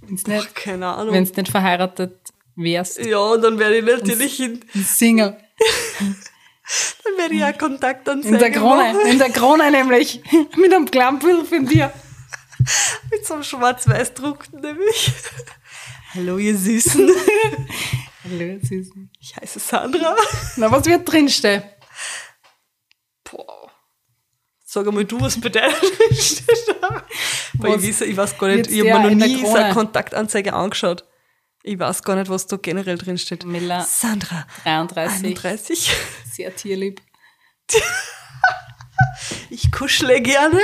Wenn's 0.03 0.27
nicht, 0.27 0.55
Keine 0.55 0.87
Ahnung. 0.87 1.15
wenn's 1.15 1.35
nicht 1.37 1.51
verheiratet 1.51 2.33
wärst. 2.57 2.99
ja, 3.05 3.37
dann 3.37 3.59
werde 3.59 3.79
ich 3.79 3.85
natürlich 3.85 4.41
in, 4.41 4.65
Single. 4.75 5.37
dann 5.99 7.17
werde 7.19 7.35
ich 7.35 7.41
ja 7.41 7.53
Kontaktanzeige 7.53 8.35
In 8.35 8.41
der 8.41 8.51
Krone. 8.51 8.93
machen. 8.95 9.07
In 9.07 9.19
der 9.19 9.31
Krone 9.31 9.71
nämlich. 9.71 10.23
Mit 10.57 10.73
einem 10.73 10.91
kleinen 10.91 11.19
Bild 11.19 11.47
von 11.47 11.67
dir. 11.67 11.93
Mit 13.11 13.27
so 13.27 13.35
einem 13.35 13.43
Schwarz-Weiß-Druck 13.43 14.53
nämlich. 14.53 15.13
Hallo, 16.19 16.37
ihr 16.37 16.59
Süßen. 16.59 17.09
Hallo, 18.25 18.59
Süßen. 18.61 19.09
Ich 19.21 19.37
heiße 19.37 19.61
Sandra. 19.61 20.17
Na, 20.57 20.69
was 20.69 20.85
wird 20.85 21.09
drinstehen? 21.09 21.63
Boah. 23.23 23.71
Sag 24.65 24.89
einmal 24.89 25.05
du, 25.05 25.21
was 25.21 25.41
bei 25.41 25.49
dir 25.49 25.71
drinsteht. 26.09 26.75
Weil 27.55 27.75
Was 27.77 27.85
ich, 27.85 27.91
weiß, 27.91 28.01
ich 28.01 28.17
weiß 28.17 28.37
gar 28.37 28.49
nicht, 28.49 28.69
ich 28.69 28.81
habe 28.81 29.11
mir 29.11 29.15
noch 29.15 29.27
nie 29.27 29.47
so 29.47 29.55
eine 29.55 29.73
Kontaktanzeige 29.73 30.55
angeschaut. 30.55 31.05
Ich 31.63 31.79
weiß 31.79 32.03
gar 32.03 32.17
nicht, 32.17 32.29
was 32.29 32.49
da 32.49 32.57
generell 32.57 32.99
drinsteht. 32.99 33.45
Miller. 33.45 33.87
Sandra, 33.89 34.45
33. 34.65 35.25
31. 35.25 35.91
Sehr 36.33 36.57
tierlieb. 36.57 37.01
Ich 39.51 39.71
kuschle 39.71 40.21
gerne. 40.21 40.61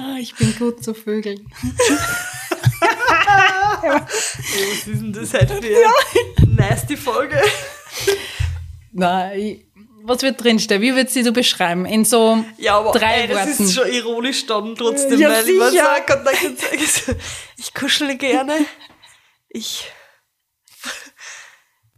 Ah, 0.00 0.16
ich 0.18 0.34
bin 0.34 0.58
gut 0.58 0.82
zu 0.82 0.92
Vögeln. 0.92 1.48
Ey, 3.82 3.90
was 3.92 4.86
ist 4.86 4.86
denn 4.86 5.12
das 5.12 5.32
heute 5.32 5.60
für 5.60 6.42
eine 6.42 6.54
nasty 6.54 6.96
Folge? 6.96 7.40
Nein, 8.92 9.38
ich, 9.38 9.66
was 10.02 10.22
wird 10.22 10.42
drinstehen? 10.42 10.82
Wie 10.82 10.94
würdest 10.94 11.16
du 11.16 11.32
beschreiben? 11.32 11.86
In 11.86 12.04
so 12.04 12.44
Ja, 12.58 12.78
aber 12.78 12.92
drei 12.92 13.22
ey, 13.22 13.28
das 13.28 13.48
Worten. 13.48 13.64
ist 13.64 13.74
schon 13.74 13.88
ironisch 13.88 14.46
dann 14.46 14.74
trotzdem, 14.76 15.18
Ja, 15.20 15.30
weil 15.30 15.48
ich 15.48 15.62
sicher. 15.62 15.84
sage, 15.84 16.04
Kontaktanzeige 16.06 16.82
ist, 16.84 17.14
ich 17.56 17.74
kuschle 17.74 18.16
gerne. 18.16 18.54
Ich, 19.48 19.86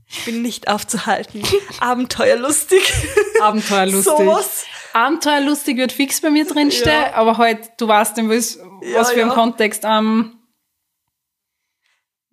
ich 0.09 0.25
bin 0.25 0.43
nicht 0.43 0.69
aufzuhalten. 0.69 1.43
Abenteuerlustig. 1.81 2.93
Abenteuerlustig. 3.41 4.05
Sowas. 4.05 4.65
Abenteuerlustig 4.95 5.77
wird 5.79 5.93
fix 5.93 6.21
bei 6.21 6.29
mir 6.31 6.47
drinstehen, 6.47 6.91
Ja. 7.03 7.15
aber 7.15 7.39
halt, 7.39 7.71
du 7.79 7.89
weißt 7.89 8.19
nicht, 8.19 8.29
was, 8.29 8.59
Ja, 8.83 8.99
was 9.01 9.11
für 9.13 9.21
ja. 9.21 9.27
ein 9.27 9.33
Kontext. 9.33 9.85
Ähm, 9.87 10.39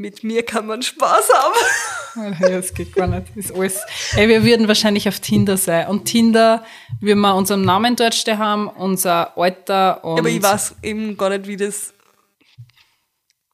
Mit 0.02 0.24
mir 0.24 0.44
kann 0.44 0.66
man 0.66 0.82
Spaß 0.82 1.30
haben. 1.36 2.36
ja, 2.42 2.50
das 2.52 2.74
geht 2.74 2.94
gar 2.96 3.06
nicht. 3.06 3.28
Das 3.36 3.46
ist 3.48 3.52
alles. 3.54 3.82
Ey, 4.16 4.30
wir 4.30 4.46
würden 4.46 4.70
wahrscheinlich 4.70 5.10
auf 5.10 5.20
Tinder 5.20 5.58
sein. 5.58 5.88
Und 5.90 6.06
Tinder, 6.06 6.64
würden 7.02 7.20
wir 7.20 7.36
unseren 7.36 7.64
Namen 7.64 7.98
dort 7.98 8.16
stehen 8.16 8.38
haben, 8.38 8.70
unser 8.70 9.38
Alter 9.38 10.02
und. 10.06 10.20
Aber 10.20 10.30
ich 10.30 10.42
weiß 10.42 10.76
eben 10.84 11.18
gar 11.18 11.30
nicht, 11.30 11.48
wie 11.48 11.58
das 11.58 11.94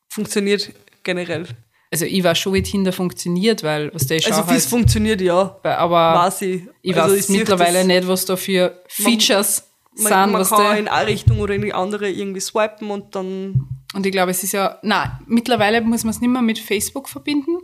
funktioniert 0.07 0.71
generell. 1.03 1.47
Also 1.91 2.05
ich 2.05 2.23
weiß 2.23 2.37
schon, 2.37 2.53
wie 2.53 2.61
Tinder 2.61 2.91
funktioniert, 2.93 3.63
weil, 3.63 3.91
was 3.93 4.05
der 4.05 4.17
ich 4.17 4.27
Also 4.27 4.41
wie 4.49 4.55
es 4.55 4.63
halt, 4.63 4.69
funktioniert, 4.69 5.21
ja. 5.21 5.57
aber 5.63 6.31
ich. 6.41 6.61
ich 6.83 6.95
also 6.95 7.15
weiß 7.15 7.27
sehe 7.27 7.39
mittlerweile 7.39 7.79
das- 7.79 7.87
nicht, 7.87 8.07
was 8.07 8.25
da 8.25 8.35
für 8.35 8.83
Features 8.87 9.63
Man, 9.97 10.03
sind, 10.07 10.31
man 10.31 10.41
was 10.41 10.49
kann 10.49 10.61
der, 10.63 10.77
in 10.77 10.87
eine 10.89 11.07
Richtung 11.07 11.39
oder 11.39 11.55
in 11.55 11.61
die 11.63 11.73
andere 11.73 12.09
irgendwie 12.09 12.41
swipen 12.41 12.91
und 12.91 13.15
dann, 13.15 13.67
Und 13.95 14.05
ich 14.05 14.11
glaube, 14.11 14.31
es 14.31 14.43
ist 14.43 14.51
ja, 14.51 14.77
na, 14.83 15.21
mittlerweile 15.25 15.79
muss 15.79 16.03
man 16.03 16.11
es 16.11 16.19
nicht 16.19 16.29
mehr 16.29 16.41
mit 16.41 16.59
Facebook 16.59 17.07
verbinden. 17.07 17.59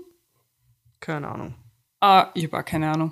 keine 1.01 1.27
Ahnung. 1.27 1.55
Ah, 1.99 2.31
ich 2.33 2.45
habe 2.45 2.57
auch 2.57 2.63
keine 2.65 2.89
Ahnung. 2.89 3.11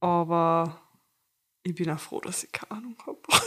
Aber 0.00 0.80
ich 1.62 1.74
bin 1.74 1.90
auch 1.90 2.00
froh, 2.00 2.20
dass 2.20 2.44
ich 2.44 2.50
keine 2.50 2.72
Ahnung 2.72 2.96
habe. 3.06 3.20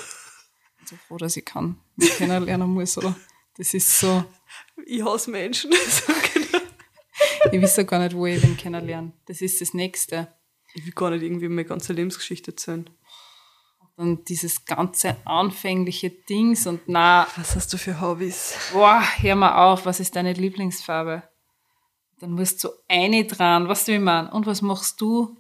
So 0.88 0.95
froh, 0.97 1.18
dass 1.18 1.36
ich 1.36 1.43
kann, 1.43 1.80
mich 1.95 2.11
kennenlernen 2.11 2.70
muss, 2.70 2.95
oder? 2.99 3.16
Das 3.57 3.74
ist 3.74 3.99
so, 3.99 4.24
Ich 4.86 5.03
hasse 5.03 5.32
Menschen. 5.32 5.72
So 5.89 6.13
ich 7.51 7.59
weiß 7.59 7.78
ja 7.78 7.84
gar 7.84 7.97
nicht, 7.97 8.16
wo 8.16 8.28
ich 8.28 8.43
wen 8.43 8.55
kennenlerne. 8.55 9.11
Das 9.26 9.41
ist 9.41 9.59
das 9.61 9.74
Nächste. 9.74 10.28
ich 10.76 10.86
will 10.86 10.93
gar 10.93 11.09
nicht 11.09 11.24
irgendwie 11.24 11.47
meine 11.47 11.66
ganze 11.66 11.93
Lebensgeschichte 11.93 12.51
erzählen. 12.51 12.88
Und 13.97 14.27
dieses 14.27 14.65
ganze 14.65 15.15
anfängliche 15.25 16.09
Dings 16.09 16.67
und 16.67 16.81
na, 16.87 17.27
Was 17.37 17.55
hast 17.55 17.71
du 17.71 17.77
für 17.77 18.01
Hobbys? 18.01 18.53
boah, 18.73 19.01
hör 19.19 19.35
mal 19.35 19.55
auf, 19.71 19.85
was 19.85 19.99
ist 20.01 20.15
deine 20.17 20.33
Lieblingsfarbe? 20.33 21.23
Dann 22.19 22.31
musst 22.31 22.61
du 22.63 22.69
eine 22.89 23.25
dran, 23.25 23.67
was 23.69 23.85
du 23.85 23.93
wie 23.93 23.95
ich 23.95 24.01
mein? 24.01 24.27
Und 24.27 24.45
was 24.47 24.61
machst 24.61 24.99
du? 24.99 25.37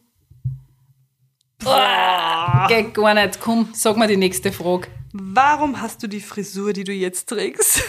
Boah, 1.59 2.65
geht 2.69 2.93
gar 2.93 3.13
nicht. 3.13 3.39
Komm, 3.39 3.69
sag 3.73 3.97
mal 3.97 4.07
die 4.07 4.17
nächste 4.17 4.51
Frage. 4.51 4.87
Warum 5.13 5.79
hast 5.81 6.03
du 6.03 6.07
die 6.07 6.19
Frisur, 6.21 6.73
die 6.73 6.83
du 6.83 6.91
jetzt 6.91 7.27
trägst? 7.29 7.83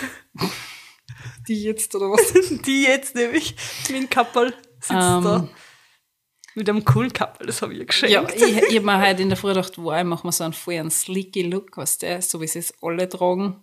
Die 1.48 1.62
jetzt 1.62 1.94
oder 1.94 2.06
was? 2.10 2.32
Die 2.62 2.82
jetzt 2.82 3.14
nämlich 3.14 3.54
dem 3.88 4.08
Kappel 4.10 4.52
sitzt 4.80 4.92
Ähm. 4.92 5.22
da. 5.24 5.48
Mit 6.56 6.70
einem 6.70 6.84
coolen 6.86 7.12
Kappel, 7.12 7.46
das 7.46 7.60
habe 7.60 7.74
ich 7.74 7.80
ihr 7.80 7.84
geschenkt. 7.84 8.14
Ja, 8.14 8.26
ich, 8.34 8.42
ich 8.42 8.76
habe 8.76 8.80
mir 8.86 8.98
heute 9.06 9.20
in 9.20 9.28
der 9.28 9.36
Früh 9.36 9.48
gedacht, 9.48 9.74
wow, 9.76 9.94
ich 9.98 10.04
mache 10.04 10.26
mir 10.26 10.32
so 10.32 10.42
einen 10.42 10.54
voll 10.54 10.74
einen 10.74 10.90
sleeky 10.90 11.42
Look, 11.42 11.76
weißt 11.76 12.02
du, 12.02 12.22
so 12.22 12.40
wie 12.40 12.46
sie 12.46 12.60
es 12.60 12.72
alle 12.80 13.06
tragen. 13.08 13.62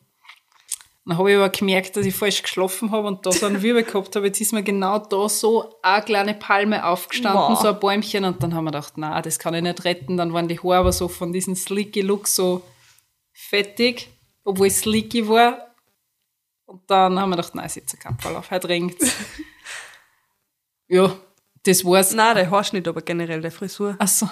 Dann 1.06 1.18
habe 1.18 1.32
ich 1.32 1.38
aber 1.38 1.50
gemerkt, 1.50 1.98
dass 1.98 2.06
ich 2.06 2.14
falsch 2.16 2.44
geschlafen 2.44 2.91
habe 2.91 3.08
und 3.08 3.26
da 3.26 3.32
so 3.32 3.48
einen 3.48 3.64
Wirbel 3.64 3.84
gehabt 3.84 4.16
habe. 4.16 4.28
Jetzt 4.28 4.39
ist 4.41 4.54
mir 4.54 4.62
genau 4.62 5.00
da 5.00 5.28
so 5.28 5.76
eine 5.82 6.06
kleine 6.06 6.36
Palme 6.36 6.86
aufgestanden, 6.86 7.41
Wow. 7.41 7.60
so 7.60 7.70
ein 7.70 7.80
Bäumchen. 7.80 8.26
Und 8.26 8.44
dann 8.44 8.54
haben 8.54 8.66
wir 8.66 8.72
gedacht, 8.72 8.94
na, 8.98 9.22
das 9.24 9.39
kann 9.39 9.56
ich 9.56 9.64
nicht 9.64 9.84
retten. 9.86 10.16
Dann 10.16 10.32
waren 10.32 10.48
die 10.48 10.60
Haare 10.60 10.78
aber 10.78 10.91
so 10.94 11.08
von 11.08 11.34
diesem 11.34 11.56
sleeky 11.56 12.02
Look 12.02 12.28
so 12.28 12.62
fettig, 13.34 14.08
obwohl 14.44 14.68
es 14.68 14.82
sleeky 14.82 15.28
war. 15.28 15.76
Und 16.68 16.89
dann 16.89 17.20
haben 17.20 17.32
wir 17.32 17.38
gedacht, 17.38 17.56
nein, 17.56 17.68
setz 17.70 17.96
ein 17.96 18.00
Kappel 18.00 18.36
auf, 18.36 18.52
heute 18.52 18.70
regnet's. 18.70 19.12
ja, 20.88 21.14
das 21.66 21.84
war's. 21.86 22.14
Nein, 22.14 22.36
der 22.36 22.49
Haarschnitt, 22.51 22.88
aber 22.88 23.01
generell 23.01 23.41
der 23.41 23.51
Frisur. 23.51 23.95
Ach 23.99 24.07
so, 24.07 24.30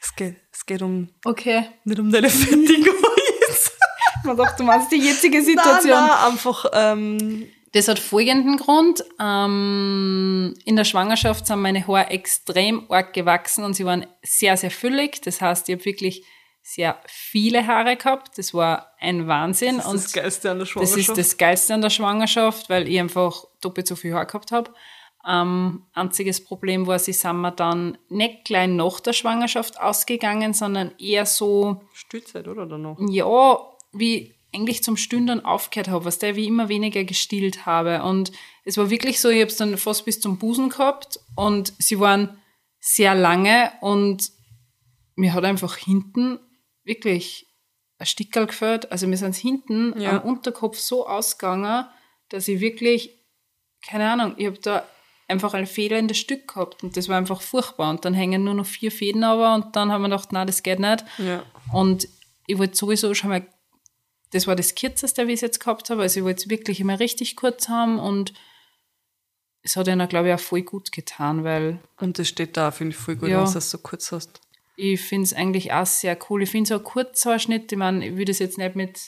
Es 0.00 0.14
geht, 0.14 0.36
es 0.52 0.64
geht 0.66 0.82
um, 0.82 1.08
okay. 1.24 1.68
nicht 1.84 1.98
um 2.00 2.10
deine 2.10 2.30
fettigen 2.30 2.86
Haare 2.86 3.20
jetzt. 3.48 3.72
Man 4.24 4.36
dachte, 4.36 4.58
du 4.58 4.64
meinst 4.64 4.90
die 4.92 4.96
jetzige 4.96 5.38
Nein, 5.38 5.44
Situation. 5.46 5.90
nein, 5.92 6.10
einfach, 6.32 6.64
ähm, 6.72 7.48
Das 7.72 7.88
hat 7.88 7.98
folgenden 7.98 8.56
Grund. 8.56 9.04
Ähm, 9.20 10.54
in 10.64 10.76
der 10.76 10.84
Schwangerschaft 10.84 11.46
sind 11.46 11.60
meine 11.60 11.86
Haare 11.86 12.10
extrem 12.10 12.88
arg 12.90 13.12
gewachsen 13.14 13.64
und 13.64 13.74
sie 13.74 13.84
waren 13.84 14.06
sehr, 14.22 14.56
sehr 14.56 14.70
füllig. 14.70 15.20
Das 15.22 15.40
heißt, 15.40 15.68
ich 15.68 15.74
habe 15.74 15.84
wirklich 15.84 16.24
sehr 16.62 17.00
viele 17.08 17.66
Haare 17.66 17.96
gehabt. 17.96 18.38
Das 18.38 18.54
war 18.54 18.92
ein 19.00 19.26
Wahnsinn. 19.26 19.78
das 19.78 19.86
ist 19.86 19.90
und 19.90 20.04
das 20.04 20.12
Geilste 20.12 20.50
an 20.52 20.58
der 20.58 20.64
das 20.66 20.68
Schwangerschaft. 20.70 20.98
ist 21.08 21.18
das 21.18 21.36
Geilste 21.36 21.74
an 21.74 21.82
der 21.82 21.90
Schwangerschaft, 21.90 22.70
weil 22.70 22.86
ich 22.86 23.00
einfach 23.00 23.44
doppelt 23.60 23.88
so 23.88 23.96
viel 23.96 24.14
Haar 24.14 24.26
gehabt 24.26 24.52
habe. 24.52 24.72
Ähm, 25.26 25.84
einziges 25.92 26.44
Problem 26.44 26.86
war, 26.86 26.98
sie 26.98 27.12
sind 27.12 27.40
mir 27.40 27.52
dann 27.52 27.96
nicht 28.08 28.44
gleich 28.44 28.68
nach 28.68 28.98
der 29.00 29.12
Schwangerschaft 29.12 29.80
ausgegangen, 29.80 30.52
sondern 30.52 30.92
eher 30.98 31.26
so 31.26 31.80
Stillzeit, 31.92 32.48
oder? 32.48 32.66
Noch? 32.66 32.98
ja, 33.08 33.58
wie 33.92 34.34
eigentlich 34.54 34.82
zum 34.82 34.96
Stündern 34.96 35.44
aufgehört 35.44 35.88
habe, 35.88 36.04
was 36.04 36.18
der 36.18 36.36
wie 36.36 36.46
immer 36.46 36.68
weniger 36.68 37.04
gestillt 37.04 37.64
habe. 37.66 38.02
Und 38.02 38.32
es 38.64 38.76
war 38.76 38.90
wirklich 38.90 39.20
so, 39.20 39.28
ich 39.30 39.40
habe 39.40 39.50
es 39.50 39.56
dann 39.56 39.78
fast 39.78 40.04
bis 40.04 40.20
zum 40.20 40.38
Busen 40.38 40.68
gehabt 40.68 41.20
und 41.36 41.72
sie 41.78 41.98
waren 42.00 42.36
sehr 42.80 43.14
lange 43.14 43.72
und 43.80 44.30
mir 45.14 45.32
hat 45.34 45.44
einfach 45.44 45.76
hinten 45.76 46.38
wirklich 46.84 47.46
ein 47.98 48.06
Stickerl 48.06 48.46
gefällt. 48.46 48.90
Also 48.90 49.06
mir 49.06 49.16
sind 49.16 49.36
hinten 49.36 49.98
Ja. 50.00 50.18
am 50.18 50.28
Unterkopf 50.28 50.78
so 50.78 51.06
ausgegangen, 51.06 51.86
dass 52.28 52.48
ich 52.48 52.60
wirklich, 52.60 53.10
keine 53.86 54.10
Ahnung, 54.10 54.34
ich 54.36 54.46
habe 54.46 54.58
da 54.58 54.84
einfach 55.28 55.54
ein 55.54 55.66
fehlendes 55.66 56.18
Stück 56.18 56.48
gehabt 56.48 56.82
und 56.82 56.96
das 56.96 57.08
war 57.08 57.16
einfach 57.16 57.40
furchtbar. 57.40 57.90
Und 57.90 58.04
dann 58.04 58.14
hängen 58.14 58.44
nur 58.44 58.54
noch 58.54 58.66
vier 58.66 58.90
Fäden 58.92 59.24
aber 59.24 59.54
und 59.54 59.74
dann 59.76 59.90
haben 59.90 60.02
wir 60.02 60.08
gedacht, 60.08 60.32
nein, 60.32 60.46
das 60.46 60.62
geht 60.62 60.78
nicht. 60.78 61.04
Ja. 61.18 61.44
Und 61.72 62.08
ich 62.46 62.58
wollte 62.58 62.76
sowieso 62.76 63.14
schon 63.14 63.30
mal, 63.30 63.46
das 64.32 64.46
war 64.46 64.56
das 64.56 64.74
kürzeste, 64.74 65.26
wie 65.26 65.32
ich 65.32 65.36
es 65.38 65.40
jetzt 65.42 65.60
gehabt 65.60 65.90
habe. 65.90 66.02
Also 66.02 66.20
ich 66.20 66.24
wollte 66.24 66.42
es 66.44 66.50
wirklich 66.50 66.80
immer 66.80 66.98
richtig 67.00 67.36
kurz 67.36 67.68
haben 67.68 67.98
und 67.98 68.32
es 69.62 69.76
hat 69.76 69.86
ihnen, 69.88 70.08
glaube 70.08 70.28
ich, 70.28 70.34
auch 70.34 70.40
voll 70.40 70.62
gut 70.62 70.90
getan, 70.92 71.44
weil 71.44 71.78
Und 72.00 72.18
das 72.18 72.28
steht 72.28 72.56
da, 72.56 72.70
finde 72.70 72.94
ich 72.96 73.00
voll 73.00 73.16
gut, 73.16 73.28
Ja. 73.28 73.46
wenn 73.46 73.52
du 73.52 73.60
so 73.60 73.78
kurz 73.78 74.10
hast. 74.12 74.40
ich 74.76 75.00
finde 75.00 75.24
es 75.24 75.34
eigentlich 75.34 75.72
auch 75.72 75.86
sehr 75.86 76.18
cool. 76.28 76.42
Ich 76.42 76.50
finde 76.50 76.68
so 76.68 76.74
ein 76.76 76.82
Kurzhaarschnitt, 76.82 77.70
ich 77.70 77.78
meine, 77.78 78.06
ich 78.08 78.16
würde 78.16 78.32
es 78.32 78.38
jetzt 78.40 78.58
nicht 78.58 78.74
mit 78.74 78.98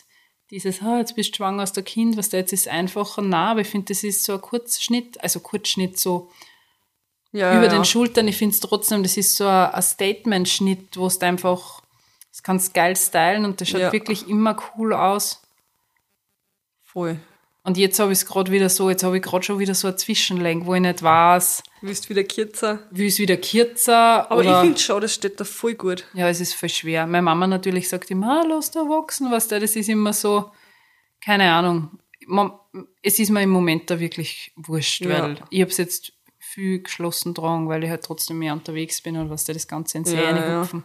dieses, 0.50 0.82
ah, 0.82 0.98
jetzt 0.98 1.16
bist 1.16 1.30
du 1.32 1.36
schwanger 1.36 1.62
aus 1.62 1.72
der 1.72 1.82
Kind, 1.82 2.16
was 2.16 2.28
da 2.28 2.36
jetzt 2.36 2.52
ist 2.52 2.68
einfacher, 2.68 3.22
nein, 3.22 3.48
aber 3.50 3.60
ich 3.60 3.68
finde, 3.68 3.86
das 3.88 4.04
ist 4.04 4.24
so 4.24 4.34
ein 4.34 4.40
Kurzschnitt, 4.40 5.20
also 5.22 5.40
Kurzschnitt 5.40 5.98
so 5.98 6.30
Ja, 7.32 7.56
über 7.56 7.64
ja. 7.66 7.70
den 7.72 7.84
Schultern. 7.84 8.28
Ich 8.28 8.36
finde 8.36 8.54
es 8.54 8.60
trotzdem, 8.60 9.02
das 9.02 9.16
ist 9.16 9.36
so 9.36 9.46
ein, 9.46 9.82
Statement-Schnitt, 9.82 10.96
wo 10.96 11.08
du 11.08 11.26
einfach, 11.26 11.82
das 12.30 12.42
kannst 12.42 12.74
geil 12.74 12.94
stylen 12.96 13.44
und 13.44 13.60
das 13.60 13.68
schaut 13.68 13.80
Ja. 13.80 13.92
wirklich 13.92 14.28
immer 14.28 14.56
cool 14.76 14.92
aus. 14.92 15.40
Voll. 16.82 17.18
Und 17.66 17.78
jetzt 17.78 17.98
habe 17.98 18.12
ich 18.12 18.18
es 18.18 18.26
gerade 18.26 18.52
wieder 18.52 18.68
so, 18.68 18.90
jetzt 18.90 19.02
habe 19.04 19.16
ich 19.16 19.22
gerade 19.22 19.42
schon 19.42 19.58
wieder 19.58 19.74
so 19.74 19.88
ein 19.88 19.96
Zwischenlänge, 19.96 20.66
wo 20.66 20.74
ich 20.74 20.82
nicht 20.82 21.02
weiß, 21.02 21.62
Willst 21.80 22.10
wieder 22.10 22.22
kürzer? 22.22 22.80
will 22.90 23.06
es 23.06 23.18
wieder 23.18 23.38
kürzer 23.38 24.30
Aber 24.30 24.44
ich 24.44 24.54
finde 24.60 24.78
schon, 24.78 25.00
das 25.00 25.14
steht 25.14 25.40
da 25.40 25.44
voll 25.44 25.74
gut. 25.74 26.04
Ja, 26.12 26.28
es 26.28 26.40
ist 26.40 26.52
voll 26.54 26.68
schwer. 26.68 27.06
Meine 27.06 27.22
Mama 27.22 27.46
natürlich 27.46 27.88
sagt 27.88 28.10
immer, 28.10 28.40
ah, 28.42 28.44
lass 28.46 28.70
da 28.70 28.80
wachsen, 28.80 29.30
weißt 29.32 29.52
du, 29.52 29.60
das 29.60 29.76
ist 29.76 29.88
immer 29.88 30.12
so, 30.12 30.50
keine 31.24 31.50
Ahnung. 31.52 31.98
Es 33.02 33.18
ist 33.18 33.30
mir 33.30 33.42
im 33.42 33.50
Moment 33.50 33.90
da 33.90 33.98
wirklich 33.98 34.52
wurscht, 34.56 35.00
Ja. 35.06 35.22
weil 35.22 35.36
ich 35.48 35.60
habe 35.62 35.70
es 35.70 35.78
jetzt 35.78 36.12
viel 36.38 36.82
geschlossen 36.82 37.32
dran, 37.32 37.68
weil 37.68 37.82
ich 37.84 37.90
halt 37.90 38.04
trotzdem 38.04 38.38
mehr 38.40 38.52
unterwegs 38.52 39.00
bin 39.02 39.16
und 39.16 39.30
was 39.30 39.44
da 39.44 39.54
das 39.54 39.66
Ganze 39.68 39.98
ins 39.98 40.12
Ja, 40.12 40.20
ja, 40.20 40.36
ja. 40.36 40.60
hupfen. 40.60 40.84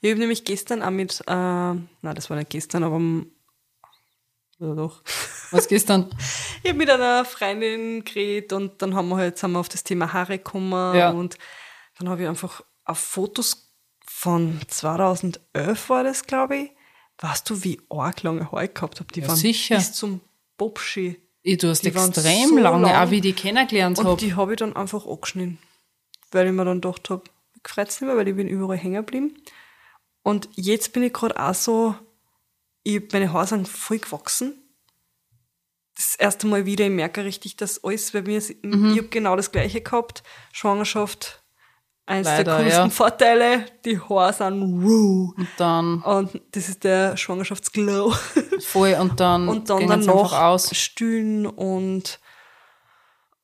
Ich 0.00 0.10
habe 0.10 0.20
nämlich 0.20 0.44
gestern 0.44 0.82
auch 0.82 0.90
mit, 0.90 1.20
äh, 1.26 1.32
nein, 1.34 1.84
das 2.02 2.28
war 2.30 2.36
nicht 2.38 2.50
gestern, 2.50 2.82
aber 2.84 2.96
am, 2.96 3.30
oder 4.60 4.74
doch. 4.74 5.02
Was 5.50 5.68
gestern? 5.68 6.10
Ich 6.62 6.70
habe 6.70 6.78
mit 6.78 6.88
einer 6.88 7.26
Freundin 7.26 8.04
geredet 8.04 8.54
und 8.54 8.80
dann 8.80 8.94
haben 8.94 9.10
wir 9.10 9.16
halt, 9.18 9.36
sind 9.36 9.52
wir 9.52 9.58
auf 9.60 9.68
das 9.68 9.84
Thema 9.84 10.14
Haare 10.14 10.38
gekommen 10.38 10.96
Ja. 10.96 11.10
und 11.10 11.36
dann 11.98 12.08
habe 12.08 12.22
ich 12.22 12.28
einfach 12.28 12.62
auf 12.86 12.98
Fotos 12.98 13.70
von 14.06 14.60
2011 14.68 15.88
war 15.90 16.04
das, 16.04 16.24
glaube 16.26 16.56
ich. 16.56 16.70
Weißt 17.18 17.48
du, 17.50 17.62
wie 17.62 17.80
arg 17.90 18.22
lange 18.22 18.50
Haare 18.50 18.64
ich 18.64 18.74
gehabt 18.74 19.00
habe? 19.00 19.12
Die 19.12 19.20
Ja, 19.20 19.28
waren 19.28 19.36
sicher. 19.36 19.76
bis 19.76 19.92
zum 19.92 20.20
Bobschi. 20.56 21.20
Ich, 21.42 21.58
du 21.58 21.68
hast 21.68 21.82
Die 21.82 21.88
extrem 21.88 22.48
so 22.48 22.56
lange, 22.58 22.86
lang. 22.86 22.96
auch 23.06 23.10
wie 23.10 23.16
ich 23.16 23.20
die 23.22 23.32
kennengelernt 23.34 23.98
Und 23.98 24.06
habe. 24.06 24.16
die 24.18 24.34
habe 24.34 24.52
ich 24.54 24.58
dann 24.58 24.74
einfach 24.74 25.06
angeschnitten. 25.06 25.58
Weil 26.32 26.46
ich 26.46 26.52
mir 26.52 26.64
dann 26.64 26.80
gedacht 26.80 27.10
habe, 27.10 27.22
ich 27.54 27.62
gefreut 27.62 27.88
nicht 27.88 28.00
mehr, 28.00 28.16
weil 28.16 28.26
ich 28.28 28.34
bin 28.36 28.48
überall 28.48 28.78
hängen 28.78 28.94
geblieben. 29.04 29.36
Und 30.22 30.48
jetzt 30.54 30.92
bin 30.94 31.02
ich 31.02 31.12
gerade 31.12 31.38
auch 31.38 31.54
so, 31.54 31.94
ich, 32.84 33.02
meine 33.12 33.32
Haare 33.32 33.46
sind 33.48 33.66
voll 33.68 33.98
gewachsen. 33.98 34.60
Das 35.96 36.14
erste 36.16 36.46
Mal 36.46 36.66
wieder, 36.66 36.84
ich 36.84 36.90
merke 36.90 37.24
richtig, 37.24 37.56
dass 37.56 37.82
alles 37.84 38.10
bei 38.12 38.22
mir, 38.22 38.40
Mhm. 38.62 38.92
ich 38.92 38.98
habe 38.98 39.08
genau 39.08 39.36
das 39.36 39.50
gleiche 39.52 39.80
gehabt. 39.80 40.22
Schwangerschaft, 40.52 41.42
eins 42.06 42.26
der 42.26 42.38
Leider, 42.38 42.56
coolsten 42.58 42.80
ja. 42.82 42.90
Vorteile, 42.90 43.66
die 43.84 43.98
Haare 44.00 44.32
sind 44.32 44.62
raw. 44.84 45.32
Und 45.36 45.48
dann 45.56 46.02
Und 46.02 46.40
das 46.52 46.68
ist 46.68 46.82
der 46.84 47.16
Schwangerschaftsglow. 47.16 48.12
voll 48.66 48.94
und 49.00 49.18
dann, 49.20 49.48
Und 49.48 49.70
dann 49.70 49.86
danach 49.86 50.32
einfach 50.32 50.40
aus. 50.42 50.76
stillen 50.76 51.46
und 51.46 52.18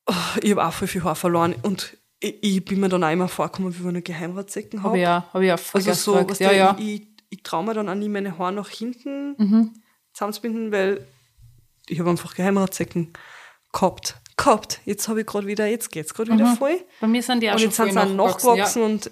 oh, 0.07 0.13
ich 0.41 0.51
habe 0.51 0.65
auch 0.65 0.73
voll 0.73 0.87
viel 0.89 1.03
Haar 1.03 1.15
verloren 1.15 1.55
und 1.63 1.97
ich, 2.19 2.37
ich 2.43 2.65
bin 2.65 2.81
mir 2.81 2.89
dann 2.89 3.03
auch 3.03 3.09
immer 3.11 3.27
vorgekommen, 3.29 3.73
wie 3.79 3.83
wenn 3.85 3.95
ich 3.95 4.03
Geheimratsecken 4.03 4.83
Habe 4.83 4.99
ich 4.99 5.05
habe. 5.05 5.25
auch, 5.29 5.33
hab 5.35 5.41
ich 5.41 5.51
auch 5.53 5.59
voll 5.59 5.81
Also 5.87 5.93
so, 5.93 6.29
was 6.29 6.39
ja, 6.39 6.51
ja. 6.51 6.75
ich, 6.77 7.07
ich 7.31 7.41
traue 7.41 7.63
mir 7.65 7.73
dann 7.73 7.89
auch 7.89 7.95
nie 7.95 8.09
meine 8.09 8.37
Haare 8.37 8.53
nach 8.53 8.69
hinten 8.69 9.35
Mhm. 9.39 9.73
zusammenzubinden, 10.13 10.71
weil 10.71 11.07
ich 11.87 11.99
habe 11.99 12.09
einfach 12.11 12.35
Geheimratsecken 12.35 13.13
gehabt. 13.73 14.17
Gehabt. 14.37 14.79
Jetzt 14.85 15.07
habe 15.07 15.21
ich 15.21 15.27
gerade 15.27 15.47
wieder, 15.47 15.65
jetzt 15.67 15.91
geht's 15.91 16.13
gerade 16.13 16.31
wieder 16.33 16.55
voll. 16.55 16.79
Bei 16.99 17.07
mir 17.07 17.21
sind 17.23 17.41
die 17.41 17.49
auch 17.49 17.55
Und 17.55 17.61
jetzt 17.61 17.75
sind 17.77 17.91
sie 17.93 17.97
auch 17.99 18.05
nachgewachsen. 18.05 18.47
nachgewachsen 18.51 18.81
und 18.83 19.11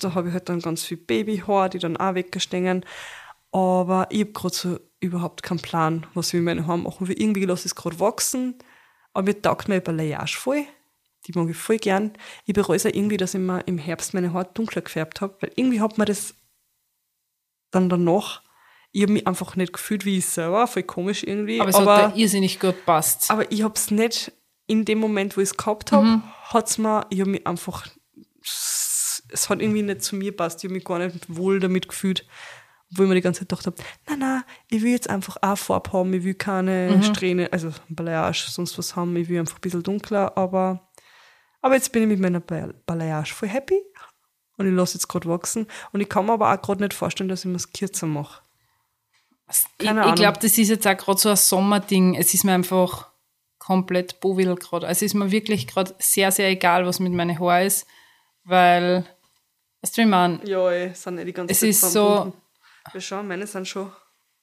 da 0.00 0.14
habe 0.14 0.28
ich 0.28 0.34
halt 0.34 0.48
dann 0.48 0.60
ganz 0.60 0.84
viel 0.84 0.96
Babyhaar, 0.96 1.68
die 1.68 1.78
dann 1.78 1.96
auch 1.96 2.14
weggestängen. 2.14 2.84
Aber 3.52 4.06
ich 4.10 4.20
habe 4.20 4.32
gerade 4.32 4.54
so 4.54 4.78
überhaupt 5.00 5.42
keinen 5.42 5.60
Plan, 5.60 6.06
was 6.14 6.28
ich 6.28 6.34
mit 6.34 6.44
meinen 6.44 6.66
Haaren 6.66 6.82
machen 6.84 7.08
will. 7.08 7.20
Irgendwie 7.20 7.44
lasse 7.44 7.62
ich 7.66 7.72
es 7.72 7.74
gerade 7.74 7.98
wachsen. 8.00 8.54
Aber 9.12 9.24
mir 9.24 9.40
taugt 9.42 9.68
mir 9.68 9.80
Balayage 9.80 10.36
voll. 10.38 10.64
Die 11.26 11.32
mag 11.36 11.48
ich 11.50 11.56
voll 11.56 11.78
gern. 11.78 12.12
Ich 12.46 12.54
bereue 12.54 12.76
es 12.76 12.86
auch 12.86 12.90
irgendwie, 12.94 13.16
dass 13.16 13.34
ich 13.34 13.40
mir 13.40 13.60
im 13.66 13.76
Herbst 13.78 14.14
meine 14.14 14.32
Haare 14.32 14.48
dunkler 14.54 14.82
gefärbt 14.82 15.20
habe, 15.20 15.36
weil 15.40 15.50
irgendwie 15.56 15.80
hat 15.80 15.98
mir 15.98 16.04
das 16.04 16.34
dann 17.70 17.88
danach, 17.88 18.42
ich 18.92 19.02
habe 19.02 19.12
mich 19.12 19.26
einfach 19.26 19.54
nicht 19.56 19.72
gefühlt 19.72 20.04
wie 20.04 20.18
ich 20.18 20.26
selber, 20.26 20.66
voll 20.66 20.82
komisch 20.82 21.22
irgendwie. 21.22 21.60
Aber 21.60 21.70
es 21.70 21.76
hat 21.76 21.86
da 21.86 22.12
irrsinnig 22.14 22.58
gut 22.58 22.84
passt. 22.84 23.30
Aber 23.30 23.50
ich 23.52 23.62
habe 23.62 23.74
es 23.76 23.90
nicht 23.90 24.32
in 24.66 24.84
dem 24.84 24.98
Moment, 24.98 25.36
wo 25.36 25.40
ich 25.40 25.50
es 25.50 25.56
gehabt 25.56 25.92
habe, 25.92 26.04
Mhm. 26.06 26.22
hat's 26.44 26.78
mir, 26.78 27.06
ich 27.10 27.20
habe 27.20 27.30
mich 27.30 27.46
einfach, 27.46 27.86
es 29.32 29.48
hat 29.48 29.60
irgendwie 29.60 29.82
nicht 29.82 30.02
zu 30.02 30.16
mir 30.16 30.34
passt. 30.36 30.58
Ich 30.60 30.64
habe 30.64 30.74
mich 30.74 30.84
gar 30.84 30.98
nicht 30.98 31.14
wohl 31.28 31.60
damit 31.60 31.88
gefühlt. 31.88 32.26
Obwohl 32.92 33.04
ich 33.06 33.08
mir 33.10 33.14
die 33.16 33.20
ganze 33.20 33.40
Zeit 33.40 33.48
gedacht 33.50 33.66
habe, 33.66 33.76
na 34.08 34.16
na, 34.16 34.44
ich 34.68 34.82
will 34.82 34.90
jetzt 34.90 35.08
einfach 35.08 35.36
auch 35.42 35.56
Farbe 35.56 35.92
haben, 35.92 36.12
ich 36.12 36.24
will 36.24 36.34
keine 36.34 36.96
Mhm. 36.96 37.02
Strähne, 37.04 37.52
also 37.52 37.70
Balayage, 37.88 38.46
sonst 38.50 38.76
was 38.78 38.96
haben, 38.96 39.14
ich 39.16 39.28
will 39.28 39.38
einfach 39.38 39.58
ein 39.58 39.60
bisschen 39.60 39.84
dunkler, 39.84 40.36
aber, 40.36 40.90
aber 41.62 41.74
jetzt 41.74 41.92
bin 41.92 42.02
ich 42.02 42.08
mit 42.08 42.18
meiner 42.18 42.40
Ba- 42.40 42.72
Balayage 42.86 43.32
voll 43.32 43.48
happy 43.48 43.80
und 44.60 44.68
ich 44.68 44.74
lasse 44.74 44.94
jetzt 44.94 45.08
gerade 45.08 45.28
wachsen 45.28 45.66
und 45.92 46.00
ich 46.00 46.08
kann 46.08 46.26
mir 46.26 46.34
aber 46.34 46.52
auch 46.52 46.62
gerade 46.62 46.82
nicht 46.82 46.94
vorstellen, 46.94 47.28
dass 47.28 47.40
ich 47.40 47.46
mir 47.46 47.56
es 47.56 47.72
kürzer 47.72 48.06
mache. 48.06 48.42
Ich, 49.50 49.86
keine 49.86 50.00
ich 50.00 50.04
Ahnung. 50.06 50.14
glaube, 50.16 50.38
das 50.40 50.56
ist 50.58 50.68
jetzt 50.68 50.86
auch 50.86 50.96
gerade 50.96 51.18
so 51.18 51.30
ein 51.30 51.36
Sommerding. 51.36 52.14
Es 52.14 52.32
ist 52.34 52.44
mir 52.44 52.52
einfach 52.52 53.08
komplett 53.58 54.20
bovil 54.20 54.54
gerade. 54.54 54.86
Also 54.86 54.98
es 54.98 55.12
ist 55.12 55.14
mir 55.14 55.32
wirklich 55.32 55.66
gerade 55.66 55.94
sehr, 55.98 56.30
sehr 56.30 56.48
egal, 56.48 56.86
was 56.86 57.00
mit 57.00 57.12
meinen 57.12 57.38
Haaren 57.40 57.66
ist, 57.66 57.86
weil, 58.44 59.04
weißt 59.80 59.96
du, 59.96 60.02
wie 60.02 60.04
ich 60.04 60.10
meine, 60.10 60.40
Ja, 60.44 60.70
ey, 60.70 60.94
sind 60.94 61.16
nicht 61.16 61.26
die 61.26 61.32
ganze 61.32 61.52
es 61.52 61.60
Zeit 61.60 61.68
ist 61.70 61.92
so. 61.92 62.32
Wir 62.92 63.00
schauen, 63.00 63.26
meine 63.26 63.46
sind 63.46 63.66
schon 63.66 63.90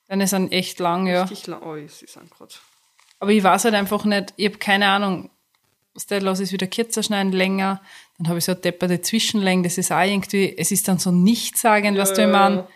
deine 0.08 0.28
sind 0.28 0.52
echt 0.52 0.80
lang, 0.80 1.08
ja. 1.08 1.24
richtig 1.24 1.48
lang. 1.48 1.62
Oh, 1.64 1.76
sie 1.76 2.08
sind 2.08 2.32
gerade. 2.32 2.54
Aber 3.20 3.32
ich 3.32 3.44
weiß 3.44 3.66
halt 3.66 3.76
einfach 3.76 4.06
nicht, 4.06 4.34
ich 4.38 4.46
habe 4.48 4.58
keine 4.58 4.88
Ahnung, 4.88 5.30
was 5.94 6.06
der 6.06 6.22
lasse 6.22 6.44
ich 6.44 6.50
es 6.50 6.54
wieder 6.54 6.68
kürzer 6.68 7.04
schneiden, 7.04 7.32
länger, 7.32 7.82
dann 8.18 8.30
habe 8.30 8.40
ich 8.40 8.46
so 8.46 8.54
eine 8.54 8.62
depperte 8.62 9.02
Zwischenlänge, 9.02 9.64
das 9.64 9.78
ist 9.78 9.92
auch 9.92 10.02
irgendwie, 10.02 10.58
es 10.58 10.72
ist 10.72 10.88
dann 10.88 10.98
so 10.98 11.12
nichtssagend, 11.12 11.98
was 11.98 12.14
du, 12.14 12.24
ich 12.24 12.28
meine. 12.28 12.68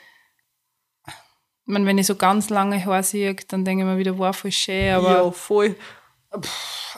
Ich 1.65 1.73
meine, 1.73 1.85
wenn 1.85 1.97
ich 1.97 2.07
so 2.07 2.15
ganz 2.15 2.49
lange 2.49 2.83
Haare 2.83 3.03
sehe, 3.03 3.35
dann 3.47 3.63
denke 3.63 3.83
ich 3.83 3.89
mir 3.89 3.97
wieder, 3.97 4.17
wow, 4.17 4.35
voll 4.35 4.51
schön, 4.51 4.93
aber 4.93 5.23
ja, 5.23 5.31
voll. 5.31 5.75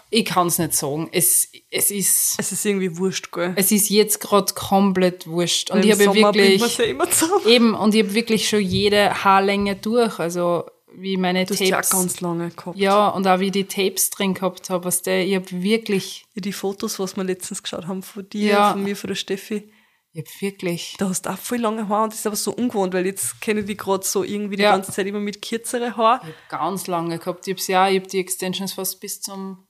ich 0.10 0.26
kann 0.26 0.48
es 0.48 0.58
nicht 0.58 0.74
sagen. 0.74 1.10
Es, 1.12 1.50
es, 1.70 1.92
ist, 1.92 2.36
Es 2.40 2.52
ist 2.52 2.66
irgendwie 2.66 2.98
wurscht, 2.98 3.32
gell? 3.32 3.54
es 3.56 3.72
ist 3.72 3.90
jetzt 3.90 4.20
gerade 4.20 4.54
komplett 4.54 5.28
wurscht. 5.28 5.70
Und 5.70 5.80
Im 5.80 5.86
ich 5.86 5.92
habe 5.92 6.04
Sommer 6.06 6.34
wirklich, 6.34 6.78
ja 6.78 6.86
immer 6.86 7.10
zusammen. 7.10 7.48
eben, 7.48 7.74
und 7.76 7.94
ich 7.94 8.04
habe 8.04 8.14
wirklich 8.14 8.50
schon 8.50 8.62
jede 8.62 9.24
Haarlänge 9.24 9.76
durch, 9.76 10.20
also 10.20 10.66
wie 10.96 11.18
meine 11.18 11.46
Du 11.46 11.54
hast 11.54 11.60
ja 11.60 11.68
auch 11.78 11.82
Tapes. 11.82 11.90
ganz 11.92 12.22
lange 12.22 12.50
gehabt. 12.50 12.78
Ja, 12.78 13.08
und 13.10 13.28
auch 13.28 13.40
wie 13.40 13.52
die 13.52 13.66
Tapes 13.66 14.10
drin 14.10 14.34
gehabt 14.34 14.70
habe, 14.70 14.86
was 14.86 15.02
der, 15.02 15.26
ich 15.26 15.36
habe 15.36 15.50
wirklich, 15.64 16.26
Ja, 16.36 16.42
Die 16.42 16.54
Fotos, 16.54 17.00
was 17.00 17.16
wir 17.18 17.24
letztens 17.24 17.64
geschaut 17.64 17.88
haben 17.88 18.04
von 18.04 18.28
dir, 18.30 18.52
Ja. 18.52 18.72
von 18.74 18.84
mir, 18.84 18.96
von 18.96 19.08
der 19.10 19.16
Steffi, 19.16 19.72
ich 20.16 20.20
habe 20.22 20.30
wirklich, 20.42 20.96
da 21.00 21.10
hast 21.10 21.26
du 21.26 21.32
auch 21.32 21.38
voll 21.38 21.58
lange 21.58 21.88
Haare 21.90 22.04
und 22.04 22.14
das 22.14 22.20
ist 22.20 22.28
aber 22.28 22.36
so 22.36 22.54
ungewohnt, 22.54 22.94
weil 22.94 23.06
jetzt 23.08 23.42
kenne 23.42 23.62
ich 23.62 23.66
die 23.66 23.76
gerade 23.78 24.06
so 24.06 24.24
irgendwie 24.24 24.58
die 24.58 24.62
Ja. 24.64 24.72
ganze 24.72 24.92
Zeit 24.92 25.08
immer 25.08 25.20
mit 25.20 25.42
kürzere 25.42 25.98
Haar. 25.98 26.18
ich 26.22 26.28
habe 26.28 26.36
ganz 26.64 26.86
lange 26.88 27.18
gehabt. 27.18 27.48
Ich 27.48 27.54
habe 27.56 27.72
ja, 27.72 27.90
ich 27.90 28.00
habe 28.00 28.08
die 28.10 28.20
Extensions 28.20 28.74
fast 28.74 29.00
bis 29.00 29.22
zum 29.22 29.68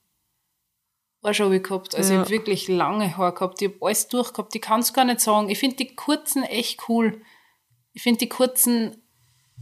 Arsch 1.22 1.40
runter 1.40 1.60
gehabt. 1.60 1.94
Also 1.94 2.12
Ja. 2.12 2.18
ich 2.20 2.24
habe 2.26 2.30
wirklich 2.30 2.68
lange 2.68 3.16
Haare 3.16 3.32
gehabt. 3.32 3.62
Ich 3.62 3.68
habe 3.68 3.78
alles 3.80 4.08
durchgehabt. 4.08 4.54
Ich 4.54 4.60
kann 4.60 4.80
es 4.80 4.92
gar 4.92 5.06
nicht 5.06 5.20
sagen. 5.20 5.48
Ich 5.48 5.58
finde 5.58 5.76
die 5.76 5.94
kurzen 5.96 6.42
echt 6.42 6.88
cool. 6.88 7.22
Ich 7.94 8.02
finde 8.02 8.18
die 8.18 8.28
kurzen 8.28 9.00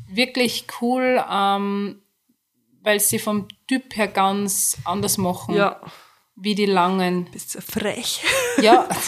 wirklich 0.09 0.67
cool, 0.81 1.23
ähm, 1.31 2.03
weil 2.83 3.01
sie 3.01 3.19
vom 3.19 3.49
Typ 3.69 3.97
her 3.97 4.09
ganz 4.09 4.77
anders 4.85 5.19
machen, 5.19 5.55
Ja, 5.55 5.81
wie 6.37 6.55
die 6.55 6.67
langen. 6.67 7.27
bist 7.31 7.55
du 7.55 7.61
frech. 7.61 8.23
Ja. 8.61 8.89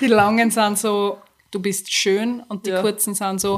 die 0.00 0.06
langen 0.06 0.50
sind 0.50 0.78
so, 0.78 1.20
du 1.50 1.60
bist 1.60 1.92
schön 1.92 2.40
und 2.48 2.66
die 2.66 2.70
Ja. 2.70 2.80
kurzen 2.82 3.14
sind 3.14 3.40
so, 3.40 3.56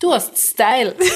du 0.00 0.12
hast 0.12 0.36
Style. 0.38 0.96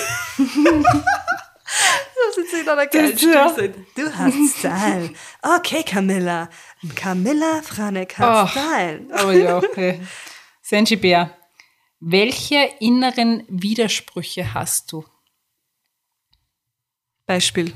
Das 2.28 2.44
ist 2.44 2.54
in 2.54 2.68
einer 2.68 2.86
geilen 2.86 3.16
ja. 3.18 3.52
Du 3.94 4.12
hast 4.14 4.58
Style. 4.58 5.10
Okay, 5.42 5.82
Camilla. 5.82 6.48
Camilla 6.94 7.60
Franek 7.62 8.18
hat 8.18 8.28
Ach. 8.28 8.50
Style. 8.50 9.06
Aber 9.12 9.32
ja, 9.32 9.56
okay. 9.58 10.00
Senji 10.62 10.96
Bär, 10.96 11.30
welche 12.00 12.74
inneren 12.80 13.44
Widersprüche 13.48 14.54
hast 14.54 14.92
du? 14.92 15.04
Beispiel. 17.24 17.72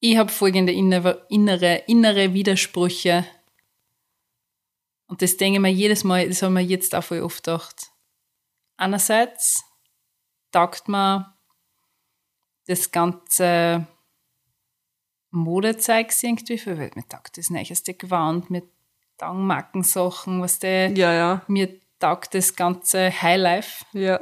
Ich 0.00 0.16
habe 0.16 0.30
folgende 0.30 0.72
innere, 0.72 1.26
innere, 1.28 1.84
innere 1.86 2.32
Widersprüche. 2.32 3.26
Und 5.06 5.22
das 5.22 5.36
denke 5.36 5.56
ich 5.56 5.60
mir 5.60 5.72
jedes 5.72 6.04
Mal, 6.04 6.28
das 6.28 6.42
haben 6.42 6.54
wir 6.54 6.62
jetzt 6.62 6.94
auch 6.94 7.04
voll 7.04 7.20
oft 7.20 7.44
gedacht. 7.44 7.90
Einerseits 8.76 9.64
taugt 10.52 10.88
mir 10.88 11.34
das 12.66 12.90
ganze 12.90 13.86
Modezeugs 15.30 16.22
irgendwie, 16.22 16.64
weil 16.66 16.90
mir 16.94 17.06
taugt 17.08 17.36
das 17.36 17.50
neueste 17.50 17.94
Gewand, 17.94 18.50
mir 18.50 18.62
taugen 19.20 19.46
Markensachen, 19.46 20.40
was 20.42 20.58
der, 20.58 20.90
Ja, 20.96 21.12
ja. 21.12 21.42
mir 21.46 21.68
taugt 21.98 22.34
das 22.34 22.56
ganze 22.56 23.10
Highlife. 23.22 23.84
Ja. 23.92 24.20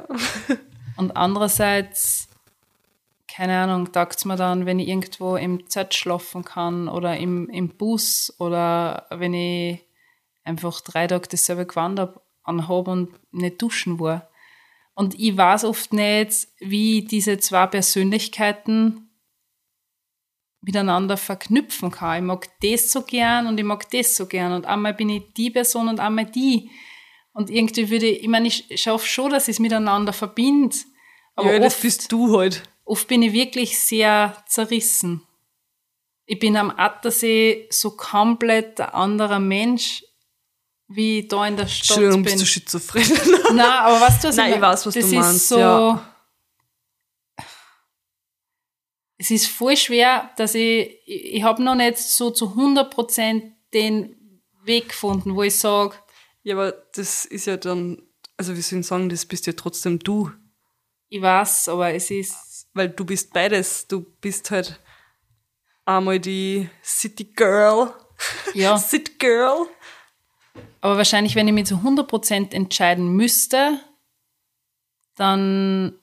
Und 0.97 1.15
andererseits, 1.15 2.27
keine 3.27 3.57
Ahnung, 3.59 3.91
taugt 3.91 4.17
es 4.17 4.25
mir 4.25 4.35
dann, 4.35 4.65
wenn 4.65 4.79
ich 4.79 4.89
irgendwo 4.89 5.35
im 5.37 5.67
Zelt 5.69 5.93
schlafen 5.93 6.43
kann 6.43 6.89
oder 6.89 7.15
im, 7.17 7.47
im 7.49 7.69
Bus 7.69 8.33
oder 8.37 9.05
wenn 9.09 9.33
ich 9.33 9.85
einfach 10.43 10.81
drei 10.81 11.07
Tage 11.07 11.27
dasselbe 11.29 11.65
Gewand 11.65 11.99
hab- 11.99 12.21
anhab 12.43 12.87
und 12.87 13.11
nicht 13.31 13.61
duschen 13.61 13.99
war. 13.99 14.27
Und 14.93 15.17
ich 15.17 15.37
weiß 15.37 15.63
oft 15.63 15.93
nicht, 15.93 16.47
wie 16.59 17.05
diese 17.05 17.37
zwei 17.37 17.67
Persönlichkeiten 17.67 19.08
miteinander 20.61 21.17
verknüpfen 21.17 21.91
kann. 21.91 22.17
Ich 22.17 22.23
mag 22.23 22.47
das 22.61 22.91
so 22.91 23.03
gern 23.03 23.47
und 23.47 23.57
ich 23.59 23.65
mag 23.65 23.89
das 23.91 24.15
so 24.15 24.25
gern. 24.25 24.51
Und 24.53 24.65
einmal 24.65 24.93
bin 24.93 25.09
ich 25.09 25.23
die 25.35 25.49
Person 25.51 25.87
und 25.87 25.99
einmal 25.99 26.25
die. 26.25 26.69
Und 27.31 27.49
irgendwie 27.49 27.89
würde 27.89 28.07
ich, 28.07 28.23
ich 28.23 28.27
meine, 28.27 28.47
ich 28.47 28.65
schaffe 28.75 29.07
schon, 29.07 29.31
dass 29.31 29.47
ich 29.47 29.55
es 29.55 29.59
miteinander 29.59 30.11
verbinde. 30.13 30.75
Aber 31.35 31.53
ja, 31.53 31.59
das 31.59 31.73
oft, 31.75 31.81
bist 31.83 32.11
du 32.11 32.37
halt. 32.37 32.63
oft 32.83 33.07
bin 33.07 33.21
ich 33.21 33.31
wirklich 33.33 33.79
sehr 33.79 34.35
zerrissen. 34.47 35.21
Ich 36.25 36.37
bin 36.39 36.57
am 36.57 36.71
Attersee 36.75 37.67
so 37.71 37.91
komplett 37.91 38.81
ein 38.81 38.89
anderer 38.89 39.39
Mensch, 39.39 40.03
wie 40.87 41.19
ich 41.19 41.27
da 41.27 41.45
in 41.47 41.55
der 41.55 41.67
Stadt 41.67 41.97
Entschuldigung, 41.97 42.23
bin. 42.23 42.33
bist 42.33 42.41
du 42.41 42.45
schizophren? 42.45 43.03
Nein, 43.55 43.59
aber 43.61 44.01
weißt 44.01 44.23
du, 44.23 44.27
was 44.27 44.35
Nein, 44.35 44.49
ich, 44.49 44.55
ich 44.57 44.61
weiß, 44.61 44.85
was 44.85 44.93
das 44.93 45.03
du 45.05 45.09
ist 45.09 45.13
meinst, 45.15 45.47
So, 45.47 45.59
ja. 45.59 46.15
Es 49.19 49.29
ist 49.29 49.47
voll 49.47 49.77
schwer, 49.77 50.31
dass 50.37 50.55
ich, 50.55 50.97
ich, 51.05 51.33
ich 51.35 51.43
habe 51.43 51.61
noch 51.61 51.75
nicht 51.75 51.97
so 51.99 52.31
zu 52.31 52.55
100% 52.55 53.51
den 53.73 54.15
Weg 54.63 54.89
gefunden, 54.89 55.35
wo 55.35 55.43
ich 55.43 55.55
sage, 55.55 55.95
ja, 56.43 56.55
aber 56.55 56.71
das 56.93 57.25
ist 57.25 57.45
ja 57.45 57.57
dann, 57.57 58.01
also 58.37 58.55
wir 58.55 58.63
sollen 58.63 58.81
sagen, 58.83 59.09
das 59.09 59.25
bist 59.25 59.45
ja 59.45 59.53
trotzdem 59.53 59.99
du. 59.99 60.31
ich 61.09 61.21
weiß, 61.21 61.67
aber 61.69 61.93
es 61.93 62.09
ist, 62.09 62.67
Weil 62.73 62.89
du 62.89 63.03
bist 63.05 63.33
beides. 63.33 63.87
Du 63.87 64.01
bist 64.21 64.49
halt 64.51 64.79
einmal 65.85 66.19
die 66.19 66.69
City 66.83 67.25
Girl. 67.25 67.93
ja, 68.53 68.77
City 68.79 69.11
Girl. 69.19 69.67
aber 70.81 70.97
wahrscheinlich, 70.97 71.35
wenn 71.35 71.47
ich 71.47 71.53
mich 71.53 71.65
zu 71.65 71.75
100% 71.75 72.53
entscheiden 72.53 73.11
müsste, 73.13 73.79
dann 75.15 75.93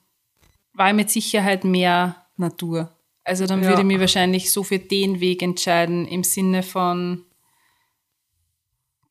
war 0.75 0.89
ich 0.89 0.95
mit 0.95 1.11
Sicherheit 1.11 1.65
mehr 1.65 2.27
Natur. 2.37 2.96
Also 3.27 3.47
dann 3.47 3.63
Ja. 3.63 3.71
würde 3.71 3.81
ich 3.83 3.87
mich 3.87 3.99
wahrscheinlich 4.01 4.53
so 4.53 4.63
für 4.63 4.79
den 4.79 5.19
Weg 5.21 5.43
entscheiden, 5.43 6.07
im 6.07 6.23
Sinne 6.23 6.63
von, 6.63 7.25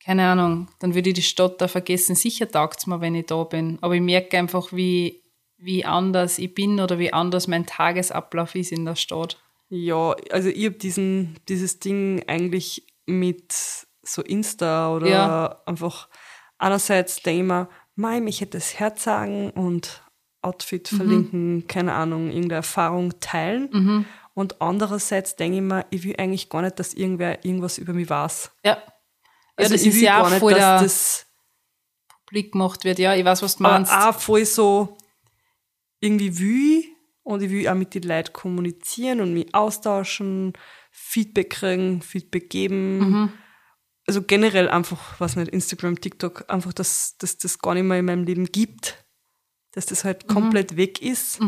keine 0.04 0.28
Ahnung, 0.28 0.68
dann 0.80 0.96
würde 0.96 1.10
ich 1.10 1.16
die 1.16 1.22
Stadt 1.22 1.60
da 1.60 1.68
vergessen. 1.68 2.16
Sicher 2.16 2.50
taugt 2.50 2.88
mir, 2.88 3.02
wenn 3.02 3.14
ich 3.16 3.26
da 3.26 3.44
bin. 3.44 3.78
Aber 3.82 3.94
ich 3.96 4.02
merke 4.02 4.38
einfach, 4.38 4.72
wie, 4.72 5.22
wie 5.58 5.84
anders 5.84 6.40
ich 6.40 6.54
bin 6.54 6.80
oder 6.80 6.98
wie 6.98 7.12
anders 7.12 7.48
mein 7.48 7.66
Tagesablauf 7.66 8.56
ist 8.56 8.72
in 8.72 8.86
der 8.86 8.96
Stadt. 8.96 9.38
Ja, 9.70 10.16
also 10.32 10.48
ich 10.48 10.66
hab 10.66 10.80
diesen, 10.80 11.38
dieses 11.50 11.80
Ding 11.80 12.24
eigentlich 12.28 12.86
mit 13.06 13.54
so 14.04 14.22
Insta 14.22 14.96
oder 14.96 15.08
Ja. 15.08 15.62
einfach 15.66 16.08
einerseits 16.58 17.22
denke 17.22 17.42
ich 17.42 17.48
mir, 17.48 17.70
mei, 17.96 18.22
mich 18.22 18.40
hätte 18.42 18.58
das 18.60 18.80
Herz 18.80 19.04
sagen 19.04 19.50
und 19.50 20.04
Outfit 20.46 20.92
Mhm. 20.92 20.96
verlinken, 20.98 21.68
keine 21.68 21.94
Ahnung, 21.94 22.28
irgendeine 22.28 22.56
Erfahrung 22.56 23.20
teilen. 23.20 24.06
Und 24.34 24.62
andererseits 24.62 25.36
denke 25.36 25.58
ich 25.58 25.64
mir, 25.64 25.86
ich 25.92 26.04
will 26.04 26.16
eigentlich 26.18 26.50
gar 26.50 26.62
nicht, 26.62 26.78
dass 26.80 26.94
irgendwer 26.94 27.44
irgendwas 27.46 27.78
über 27.78 27.94
mich 27.94 28.10
weiß. 28.10 28.52
Ja. 28.64 28.74
Also 28.76 28.94
Also 29.58 29.74
das 29.74 29.82
ich 29.82 29.88
ist 29.88 29.96
will 29.96 30.04
ja 30.04 30.18
gar 30.18 30.26
auch 30.26 30.30
nicht, 30.30 30.40
voll 30.40 30.54
dass 30.54 30.82
das 30.84 31.26
Blick 32.28 32.52
gemacht 32.52 32.84
wird. 32.84 33.00
Ja, 33.00 33.16
ich 33.16 33.24
weiß, 33.24 33.42
was 33.44 33.56
du 33.58 33.64
meinst. 33.64 33.92
auch 33.94 34.20
voll 34.20 34.46
so 34.46 34.98
irgendwie 36.02 36.38
will 36.40 36.80
ich 36.80 36.88
und 37.24 37.42
ich 37.42 37.50
will 37.50 37.68
auch 37.68 37.76
mit 37.76 37.94
den 37.94 38.04
Leuten 38.04 38.34
kommunizieren 38.34 39.22
und 39.22 39.34
mich 39.34 39.54
austauschen, 39.56 40.54
Feedback 40.92 41.50
kriegen, 41.52 42.02
Feedback 42.02 42.50
geben. 42.50 42.98
Mhm. 43.00 43.34
Also 44.08 44.22
generell 44.22 44.70
einfach, 44.70 45.20
was 45.20 45.36
nicht, 45.36 45.50
Instagram, 45.50 46.00
TikTok, 46.00 46.46
einfach, 46.50 46.74
dass 46.74 47.18
dass 47.18 47.38
das 47.38 47.58
gar 47.60 47.74
nicht 47.74 47.84
mehr 47.84 48.00
in 48.00 48.06
meinem 48.06 48.24
Leben 48.26 48.46
gibt, 48.46 49.04
dass 49.76 49.86
das 49.86 50.04
Mhm. 50.04 50.08
halt 50.08 50.28
komplett 50.28 50.76
weg 50.78 51.02
ist, 51.02 51.40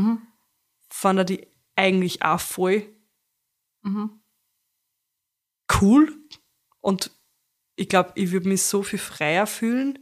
fand 0.89 1.29
ich 1.31 1.47
eigentlich 1.75 2.21
auch 2.23 2.39
voll 2.39 2.83
Mhm. 3.81 4.19
cool 5.81 6.13
und 6.81 7.11
ich 7.75 7.89
glaube, 7.89 8.11
ich 8.15 8.31
würde 8.31 8.49
mich 8.49 8.63
so 8.63 8.83
viel 8.83 8.99
freier 8.99 9.45
fühlen 9.47 9.99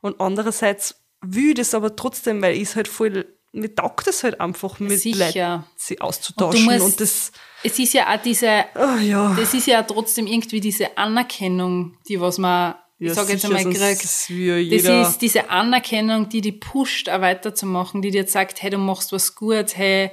und 0.00 0.20
andererseits 0.20 1.04
will 1.20 1.50
ich 1.50 1.54
das 1.56 1.74
aber 1.74 1.94
trotzdem, 1.96 2.40
weil 2.42 2.54
ich 2.56 2.62
es 2.62 2.76
halt 2.76 2.88
voll, 2.88 3.26
mir 3.52 3.74
taugt 3.74 4.06
es 4.06 4.22
halt 4.24 4.40
einfach 4.40 4.78
mit 4.78 4.98
Sicher. 5.00 5.56
Leuten 5.56 5.64
sie 5.76 6.00
auszutauschen 6.00 6.64
musst- 6.64 6.80
und, 6.84 7.00
das, 7.00 7.32
Es 7.64 7.78
ist 7.78 7.92
ja 7.92 8.14
auch 8.14 8.22
diese, 8.22 8.64
oh 8.76 8.96
ja, 9.00 9.34
das 9.34 9.52
ist 9.54 9.66
ja 9.66 9.82
trotzdem 9.82 10.26
irgendwie 10.26 10.60
diese 10.60 10.96
Anerkennung, 10.96 11.98
die 12.08 12.20
was 12.20 12.38
man, 12.38 12.76
ich 13.00 13.08
ja, 13.08 13.14
sage 13.14 13.32
jetzt 13.32 13.44
einmal, 13.44 13.62
ja 13.62 15.02
Das 15.02 15.10
ist 15.10 15.18
diese 15.22 15.50
Anerkennung, 15.50 16.28
die 16.28 16.40
die 16.40 16.52
pusht, 16.52 17.08
auch 17.08 17.20
weiterzumachen, 17.20 18.02
die 18.02 18.10
dir 18.10 18.26
sagt, 18.26 18.62
hey, 18.62 18.70
du 18.70 18.78
machst 18.78 19.12
was 19.12 19.34
gut, 19.34 19.76
hey, 19.76 20.10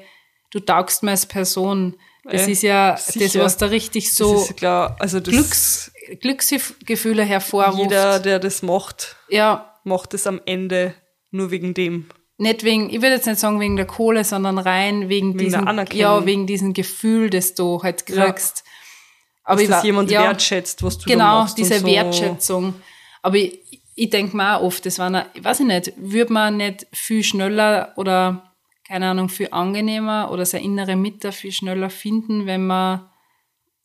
du 0.51 0.59
taugst 0.59 1.01
mir 1.03 1.11
als 1.11 1.25
Person. 1.25 1.95
Das 2.23 2.47
Äh, 2.47 2.51
ist 2.51 2.63
ja 2.63 2.91
das, 2.91 3.07
sicher. 3.07 3.43
was 3.43 3.57
da 3.57 3.67
richtig 3.67 4.05
das 4.05 4.15
so 4.15 4.47
klar, 4.55 4.95
also 4.99 5.19
das, 5.19 5.33
Glücks, 5.33 5.91
Glücksgefühle 6.21 7.23
hervorruft. 7.23 7.79
jeder, 7.79 8.19
der 8.19 8.39
das 8.39 8.61
macht, 8.61 9.15
ja, 9.29 9.73
macht 9.83 10.13
es 10.13 10.27
am 10.27 10.41
Ende 10.45 10.95
nur 11.31 11.51
wegen 11.51 11.73
dem. 11.73 12.07
nicht 12.37 12.63
wegen, 12.63 12.89
ich 12.89 13.01
würde 13.01 13.15
jetzt 13.15 13.27
nicht 13.27 13.39
sagen 13.39 13.59
wegen 13.59 13.75
der 13.77 13.85
Kohle, 13.85 14.23
sondern 14.23 14.57
rein 14.57 15.07
wegen, 15.09 15.29
Wegen 15.29 15.37
diesem, 15.37 15.67
ja, 15.93 16.25
wegen 16.25 16.47
diesem 16.47 16.73
Gefühl, 16.73 17.29
das 17.29 17.53
du 17.55 17.81
halt 17.83 18.05
kriegst. 18.05 18.63
Aber 19.45 19.55
Dass 19.57 19.63
ich 19.63 19.69
das 19.69 19.83
jemand 19.83 20.09
ja, 20.11 20.23
wertschätzt, 20.23 20.81
was 20.83 20.97
du 20.97 21.05
da 21.05 21.13
Genau, 21.13 21.39
machst. 21.41 21.57
und 21.57 21.63
diese 21.65 21.79
so. 21.79 21.85
Wertschätzung. 21.87 22.73
Aber 23.21 23.35
ich, 23.37 23.59
ich 23.95 24.09
denke 24.09 24.35
mir 24.35 24.57
auch 24.57 24.63
oft, 24.63 24.85
das 24.85 24.97
war, 24.99 25.05
eine, 25.07 25.27
ich 25.33 25.43
weiß 25.43 25.59
ich 25.61 25.65
nicht, 25.67 25.93
würde 25.97 26.33
man 26.33 26.57
nicht 26.57 26.87
viel 26.91 27.23
schneller 27.23 27.93
oder, 27.95 28.51
keine 28.87 29.09
Ahnung, 29.11 29.29
viel 29.29 29.47
angenehmer 29.51 30.29
oder 30.31 30.45
seine 30.45 30.63
innere 30.65 30.95
Mitte 30.95 31.31
viel 31.31 31.51
schneller 31.51 31.89
finden, 31.91 32.45
wenn 32.47 32.65
man 32.67 33.07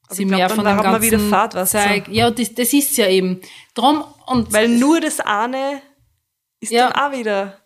sie 0.09 0.23
ich 0.23 0.29
glaub, 0.29 0.39
mehr 0.39 0.49
von 0.49 0.65
dem 0.65 0.69
hat 0.77 0.83
man 0.83 0.93
ganzen 0.95 1.03
wieder 1.03 1.19
Fahrt, 1.21 1.55
du. 1.55 1.65
zeigt. 1.67 2.09
Ja, 2.09 2.31
das, 2.31 2.55
das 2.55 2.73
ist 2.73 2.97
ja 2.97 3.07
eben. 3.09 3.41
Drum, 3.75 4.03
und 4.27 4.53
Weil 4.53 4.69
nur 4.69 4.99
das 5.01 5.21
eine 5.21 5.83
ist 6.61 6.73
Ja. 6.73 6.91
dann 6.91 7.03
auch 7.13 7.17
wieder. 7.17 7.59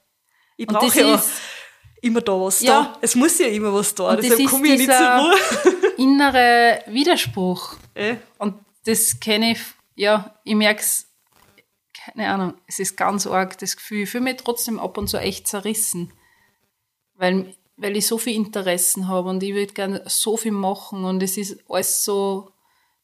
Ich 0.57 0.66
brauche 0.66 1.01
ja 1.01 1.14
ist- 1.14 1.30
immer 2.03 2.20
da 2.20 2.32
was 2.40 2.61
Ja. 2.61 2.82
da. 2.92 2.99
Es 3.01 3.14
muss 3.14 3.38
ja 3.38 3.47
immer 3.47 3.72
was 3.72 3.95
da. 3.95 4.11
Und 4.11 4.16
das 4.18 4.22
Deshalb 4.26 4.40
ist 4.40 4.51
komme 4.51 4.66
ich 4.68 4.78
nicht 4.78 4.92
zur 4.92 5.07
Ruhe. 5.16 5.34
Innere 5.99 6.82
Widerspruch. 6.86 7.76
Eh? 7.95 8.16
Und 8.38 8.55
das 8.84 9.20
kenne 9.20 9.53
ich, 9.53 9.61
ja, 9.95 10.38
ich 10.45 10.55
merke 10.55 10.80
es, 10.80 11.09
keine 11.95 12.28
Ahnung, 12.28 12.55
es 12.66 12.78
ist 12.78 12.97
ganz 12.97 13.26
arg 13.26 13.59
das 13.59 13.76
Gefühl. 13.76 14.03
Ich 14.03 14.11
fühle 14.11 14.24
mich 14.24 14.36
trotzdem 14.36 14.78
ab 14.78 14.99
und 14.99 15.09
zu 15.09 15.18
echt 15.18 15.49
zerrissen. 15.49 16.12
Weil, 17.14 17.55
weil 17.76 17.97
ich 17.97 18.07
so 18.07 18.18
viel 18.18 18.34
Interessen 18.34 19.09
habe 19.09 19.30
und 19.30 19.42
ich 19.42 19.55
würde 19.55 19.72
gerne 19.72 20.03
so 20.07 20.36
viel 20.36 20.53
machen 20.53 21.05
und 21.05 21.22
es 21.22 21.36
ist 21.36 21.59
alles 21.68 22.05
so 22.05 22.51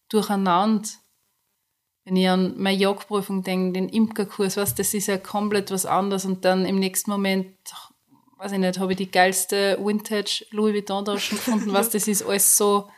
durcheinander. 0.09 0.89
Wenn 2.05 2.17
ich 2.17 2.29
an 2.29 2.55
meine 2.59 2.77
Jagdprüfung 2.77 3.43
denke, 3.43 3.75
den 3.75 3.89
Imkerkurs, 3.89 4.57
was 4.57 4.75
das 4.75 4.95
ist 4.95 5.07
ja 5.07 5.17
komplett 5.17 5.71
was 5.71 5.87
anderes 5.87 6.25
und 6.25 6.45
dann 6.45 6.67
im 6.67 6.79
nächsten 6.79 7.11
Moment, 7.11 7.57
weiß 8.41 8.53
ich 8.53 8.59
nicht, 8.59 8.79
habe 8.79 8.93
ich 8.93 8.99
die 8.99 9.11
geilste 9.11 9.79
Vintage 9.79 10.47
Louis 10.51 10.73
Vuitton 10.73 11.05
Taschen 11.05 11.37
gefunden, 11.37 11.73
was 11.75 11.91
das 11.91 12.09
ist 12.09 12.23
alles 12.23 12.57
so 12.57 12.89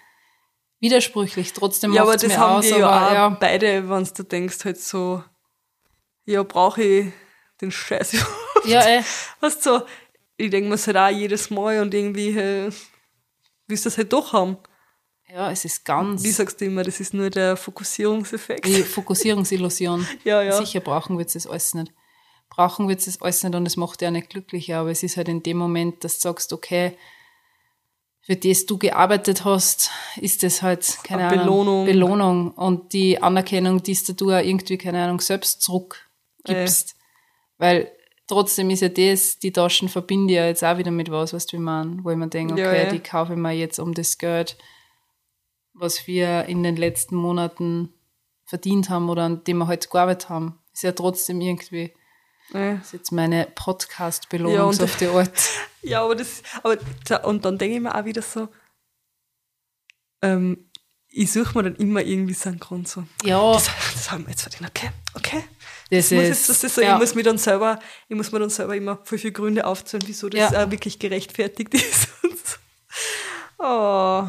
widersprüchlich. 0.78 1.52
Trotzdem 1.52 1.92
Ja, 1.92 2.02
aber 2.02 2.12
das 2.12 2.28
mir 2.28 2.38
haben 2.38 2.58
aus, 2.58 2.64
wir 2.64 2.78
ja 2.78 2.88
aber 2.88 3.08
auch 3.08 3.14
ja. 3.14 3.28
beide, 3.28 3.88
wenn 3.90 4.04
du 4.04 4.22
denkst, 4.22 4.64
halt 4.64 4.80
so, 4.80 5.22
ja, 6.24 6.44
brauche 6.44 6.82
ich 6.82 7.12
den 7.60 7.72
Scheiß. 7.72 8.16
Ja, 8.64 8.80
ey. 8.82 9.02
weißt 9.40 9.66
du, 9.66 9.78
so, 9.78 9.82
ich 10.36 10.50
denke 10.50 10.70
mir 10.70 10.76
halt 10.76 10.96
auch 10.96 11.08
jedes 11.08 11.50
Mal 11.50 11.80
und 11.80 11.92
irgendwie 11.92 12.32
hey, 12.32 12.70
willst 13.66 13.84
du 13.84 13.88
das 13.88 13.98
halt 13.98 14.12
doch 14.12 14.32
haben. 14.32 14.56
ja, 15.28 15.50
es 15.50 15.64
ist 15.64 15.84
ganz 15.84 16.22
Wie 16.22 16.30
sagst 16.30 16.60
du 16.60 16.66
immer, 16.66 16.84
das 16.84 17.00
ist 17.00 17.12
nur 17.12 17.28
der 17.30 17.56
Fokussierungseffekt. 17.56 18.64
die 18.64 18.84
Fokussierungsillusion. 18.84 20.06
Ja, 20.24 20.40
ja. 20.42 20.52
Sicher 20.52 20.78
brauchen 20.78 21.18
wir 21.18 21.24
das 21.24 21.48
alles 21.48 21.74
nicht. 21.74 21.92
Brauchen 22.54 22.86
wir 22.88 22.96
das 22.96 23.20
alles 23.22 23.42
nicht 23.42 23.54
und 23.54 23.66
es 23.66 23.78
macht 23.78 24.02
ja 24.02 24.10
nicht 24.10 24.28
glücklicher, 24.28 24.78
aber 24.78 24.90
es 24.90 25.02
ist 25.02 25.16
halt 25.16 25.28
in 25.28 25.42
dem 25.42 25.56
Moment, 25.56 26.04
dass 26.04 26.18
du 26.18 26.28
sagst, 26.28 26.52
okay, 26.52 26.96
für 28.20 28.36
das 28.36 28.66
du 28.66 28.78
gearbeitet 28.78 29.44
hast, 29.44 29.90
ist 30.16 30.42
das 30.42 30.62
halt, 30.62 30.98
keine 31.02 31.28
Eine 31.28 31.42
Ahnung, 31.42 31.86
Belohnung. 31.86 31.86
Belohnung 31.86 32.50
und 32.52 32.92
die 32.92 33.20
Anerkennung, 33.20 33.82
die 33.82 33.98
du 34.16 34.30
auch 34.30 34.38
irgendwie, 34.38 34.78
keine 34.78 35.02
Ahnung, 35.02 35.20
selbst 35.20 35.62
zurückgibst. 35.62 36.94
Weil 37.58 37.90
trotzdem 38.28 38.70
ist 38.70 38.82
ja 38.82 38.90
das, 38.90 39.38
die 39.38 39.50
Taschen 39.50 39.88
verbinde 39.88 40.34
ich 40.34 40.36
ja 40.36 40.46
jetzt 40.46 40.62
auch 40.62 40.78
wieder 40.78 40.90
mit 40.90 41.10
was, 41.10 41.32
was 41.32 41.50
wir 41.52 41.58
meinen, 41.58 42.04
wo 42.04 42.10
ich 42.10 42.16
mir 42.16 42.28
denke, 42.28 42.60
Ja, 42.60 42.68
okay, 42.68 42.84
ja. 42.84 42.90
die 42.90 43.00
kaufe 43.00 43.32
ich 43.32 43.38
mir 43.38 43.52
jetzt 43.52 43.78
um 43.78 43.92
das 43.94 44.18
Geld, 44.18 44.56
was 45.72 46.06
wir 46.06 46.44
in 46.44 46.62
den 46.62 46.76
letzten 46.76 47.16
Monaten 47.16 47.92
verdient 48.44 48.88
haben 48.90 49.08
oder 49.08 49.22
an 49.22 49.42
dem 49.44 49.58
wir 49.58 49.66
heute 49.66 49.88
gearbeitet 49.88 50.28
haben. 50.28 50.60
Ist 50.72 50.82
ja 50.82 50.92
trotzdem 50.92 51.40
irgendwie, 51.40 51.92
Ja. 52.52 52.74
das 52.76 52.86
ist 52.86 52.92
jetzt 52.92 53.12
meine 53.12 53.46
Podcast-Belohnung 53.54 54.54
Ja, 54.56 54.72
so 54.72 54.84
auf 54.84 54.96
die 54.96 55.06
Art. 55.06 55.30
Ja, 55.84 56.04
aber 56.04 56.14
das, 56.14 56.42
aber, 56.62 56.78
und 57.24 57.44
dann 57.44 57.58
denke 57.58 57.74
ich 57.76 57.82
mir 57.82 57.92
auch 57.92 58.04
wieder 58.04 58.22
so, 58.22 58.48
ähm, 60.22 60.70
ich 61.08 61.32
suche 61.32 61.58
mir 61.58 61.64
dann 61.64 61.74
immer 61.76 62.02
irgendwie 62.02 62.34
so 62.34 62.48
einen 62.50 62.60
Grund 62.60 62.86
so. 62.88 63.04
Ja, 63.24 63.52
Das, 63.54 63.68
das 63.92 64.10
haben 64.12 64.24
wir 64.24 64.30
jetzt 64.30 64.42
verdient, 64.42 64.68
okay, 64.68 64.90
okay. 65.14 65.42
das 65.90 66.10
muss, 66.12 66.22
ist. 66.22 66.28
jetzt, 66.28 66.48
das 66.50 66.64
ist 66.64 66.74
so, 66.76 66.80
ja. 66.82 66.94
ich 66.94 67.00
muss 67.00 67.14
mir 67.16 67.24
dann 67.24 67.36
selber, 67.38 67.80
ich 68.08 68.16
muss 68.16 68.30
mir 68.30 68.38
dann 68.38 68.50
selber 68.50 68.76
immer 68.76 69.00
voll 69.04 69.18
viele 69.18 69.32
Gründe 69.32 69.66
aufzählen, 69.66 70.04
wieso 70.06 70.28
das 70.28 70.52
Ja. 70.52 70.64
auch 70.64 70.70
wirklich 70.70 70.98
gerechtfertigt 71.00 71.74
ist. 71.74 72.08
Oh, 73.58 74.26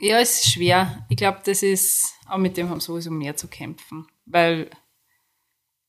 Ja, 0.00 0.18
es 0.20 0.40
ist 0.40 0.52
schwer. 0.52 1.06
Ich 1.08 1.16
glaube, 1.16 1.40
das 1.44 1.62
ist, 1.62 2.12
aber 2.26 2.38
mit 2.38 2.56
dem 2.56 2.68
haben 2.68 2.80
sowieso 2.80 3.10
mehr 3.10 3.36
zu 3.36 3.48
kämpfen. 3.48 4.06
Weil 4.26 4.68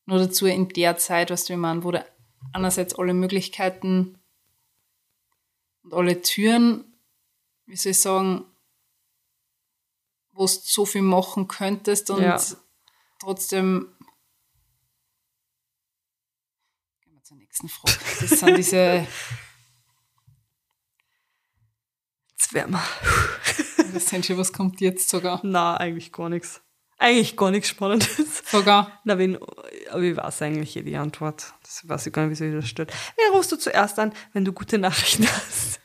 nur 0.06 0.18
dazu 0.18 0.46
in 0.46 0.68
der 0.68 0.96
Zeit, 0.96 1.30
was 1.30 1.48
wir 1.48 1.56
meinen, 1.56 1.82
wo 1.84 1.90
du 1.90 2.04
einerseits 2.52 2.94
alle 2.98 3.12
Möglichkeiten 3.14 4.18
und 5.82 5.92
alle 5.94 6.20
Türen, 6.22 6.84
wie 7.66 7.76
soll 7.76 7.90
ich 7.92 8.00
sagen, 8.00 8.44
wo 10.32 10.46
du 10.46 10.52
so 10.52 10.86
viel 10.86 11.02
machen 11.02 11.48
könntest 11.48 12.10
und 12.10 12.22
Ja. 12.22 12.40
trotzdem. 13.20 13.92
Gehen 17.02 17.14
wir 17.14 17.22
zur 17.24 17.36
nächsten 17.38 17.68
Frage. 17.68 17.98
Das 18.20 18.30
sind 18.40 18.56
diese, 18.56 18.76
jetzt 22.38 22.52
wären 22.54 22.70
wir. 22.72 22.82
das 23.92 24.06
sind 24.08 24.24
schon, 24.26 24.38
was 24.38 24.52
kommt 24.52 24.80
jetzt 24.80 25.08
sogar? 25.08 25.40
Na, 25.42 25.76
eigentlich 25.76 26.12
gar 26.12 26.28
nichts. 26.28 26.60
Eigentlich 26.98 27.36
gar 27.36 27.50
nichts 27.50 27.68
Spannendes. 27.68 28.42
Sogar. 28.50 29.00
Na, 29.04 29.18
wenn, 29.18 29.36
aber 29.90 30.02
ich 30.02 30.16
weiß 30.16 30.42
eigentlich 30.42 30.76
eh 30.76 30.82
die 30.82 30.96
Antwort. 30.96 31.52
Das 31.62 31.86
weiß 31.86 32.06
ich 32.06 32.12
gar 32.12 32.22
nicht, 32.26 32.30
wieso 32.40 32.44
ich 32.46 32.54
das 32.54 32.68
stört. 32.68 32.92
Wen 33.16 33.32
rufst 33.34 33.52
du 33.52 33.56
zuerst 33.56 33.98
an, 33.98 34.14
wenn 34.32 34.44
du 34.44 34.52
gute 34.52 34.78
Nachrichten 34.78 35.26
hast? 35.30 35.80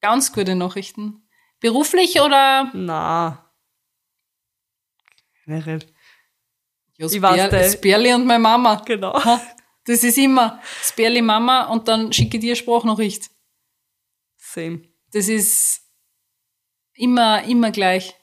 Ganz 0.00 0.32
gute 0.32 0.54
Nachrichten. 0.54 1.26
Beruflich 1.58 2.20
oder? 2.20 2.70
Na. 2.74 3.50
Generell. 5.44 5.80
Ja, 6.98 7.06
Ich 7.06 7.20
weiß 7.20 7.40
Sperli, 7.46 7.56
nicht. 7.64 7.72
Sperli 7.78 8.14
und 8.14 8.26
meine 8.26 8.38
Mama. 8.42 8.76
Genau. 8.86 9.20
Das 9.84 10.02
ist 10.04 10.18
immer 10.18 10.60
Sperli 10.82 11.22
Mama 11.22 11.66
und 11.66 11.88
dann 11.88 12.12
schicke 12.12 12.36
ich 12.36 12.40
dir 12.42 12.56
Sprachnachricht. 12.56 13.30
Same. 14.36 14.82
Das 15.12 15.28
ist 15.28 15.82
immer, 16.94 17.42
immer 17.44 17.70
gleich. 17.70 18.14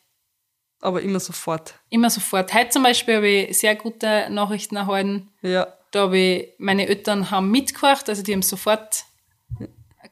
Aber 0.84 1.02
immer 1.02 1.20
sofort. 1.22 1.76
Immer 1.90 2.10
sofort. 2.10 2.54
Heute 2.54 2.70
zum 2.70 2.84
Beispiel 2.84 3.16
habe 3.16 3.28
ich 3.28 3.58
sehr 3.58 3.76
gute 3.76 4.28
Nachrichten 4.30 4.76
erhalten. 4.76 5.30
Ja. 5.42 5.68
Da 5.92 6.02
habe 6.02 6.18
ich, 6.18 6.50
meine 6.58 6.88
Eltern 6.88 7.32
haben 7.32 7.50
mitgehört, 7.52 8.10
also 8.10 8.22
die 8.22 8.34
haben 8.34 8.42
sofort 8.42 9.06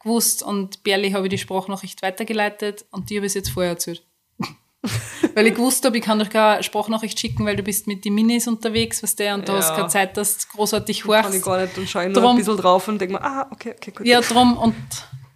gewusst 0.01 0.41
und 0.43 0.83
Berli 0.83 1.11
habe 1.11 1.25
ich 1.27 1.31
die 1.31 1.37
Sprachnachricht 1.37 2.01
weitergeleitet 2.01 2.85
und 2.91 3.09
die 3.09 3.17
habe 3.17 3.25
ich 3.27 3.33
jetzt 3.33 3.49
vorher 3.49 3.71
erzählt. 3.73 4.03
weil 5.35 5.47
ich 5.47 5.53
gewusst 5.55 5.83
habe, 5.85 5.97
ich 5.97 6.03
kann 6.03 6.17
doch 6.19 6.29
keine 6.29 6.63
Sprachnachricht 6.63 7.19
schicken, 7.19 7.45
weil 7.45 7.55
du 7.55 7.63
bist 7.63 7.85
mit 7.87 8.03
den 8.05 8.15
Minis 8.15 8.47
unterwegs, 8.47 9.03
was 9.03 9.15
der 9.15 9.35
und 9.35 9.47
da 9.47 9.57
hast 9.57 9.69
Ja. 9.69 9.75
keine 9.75 9.87
Zeit, 9.89 10.17
dass 10.17 10.37
du 10.39 10.47
großartig 10.55 11.03
Kann 11.03 11.33
ich 11.33 11.43
gar 11.43 11.59
nicht. 11.61 11.77
Dann 11.77 11.87
schaue 11.87 12.05
nur 12.09 12.13
Drum- 12.21 12.31
ein 12.31 12.37
bisschen 12.37 12.57
drauf 12.57 12.87
und 12.87 12.99
denke 12.99 13.13
mir, 13.15 13.23
ah, 13.23 13.47
okay, 13.51 13.73
okay, 13.77 13.91
gut. 13.91 14.07
Ja, 14.07 14.21
drum 14.21 14.57
und 14.57 14.75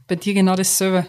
bei 0.08 0.16
dir 0.16 0.34
genau 0.34 0.56
dasselbe. 0.56 1.06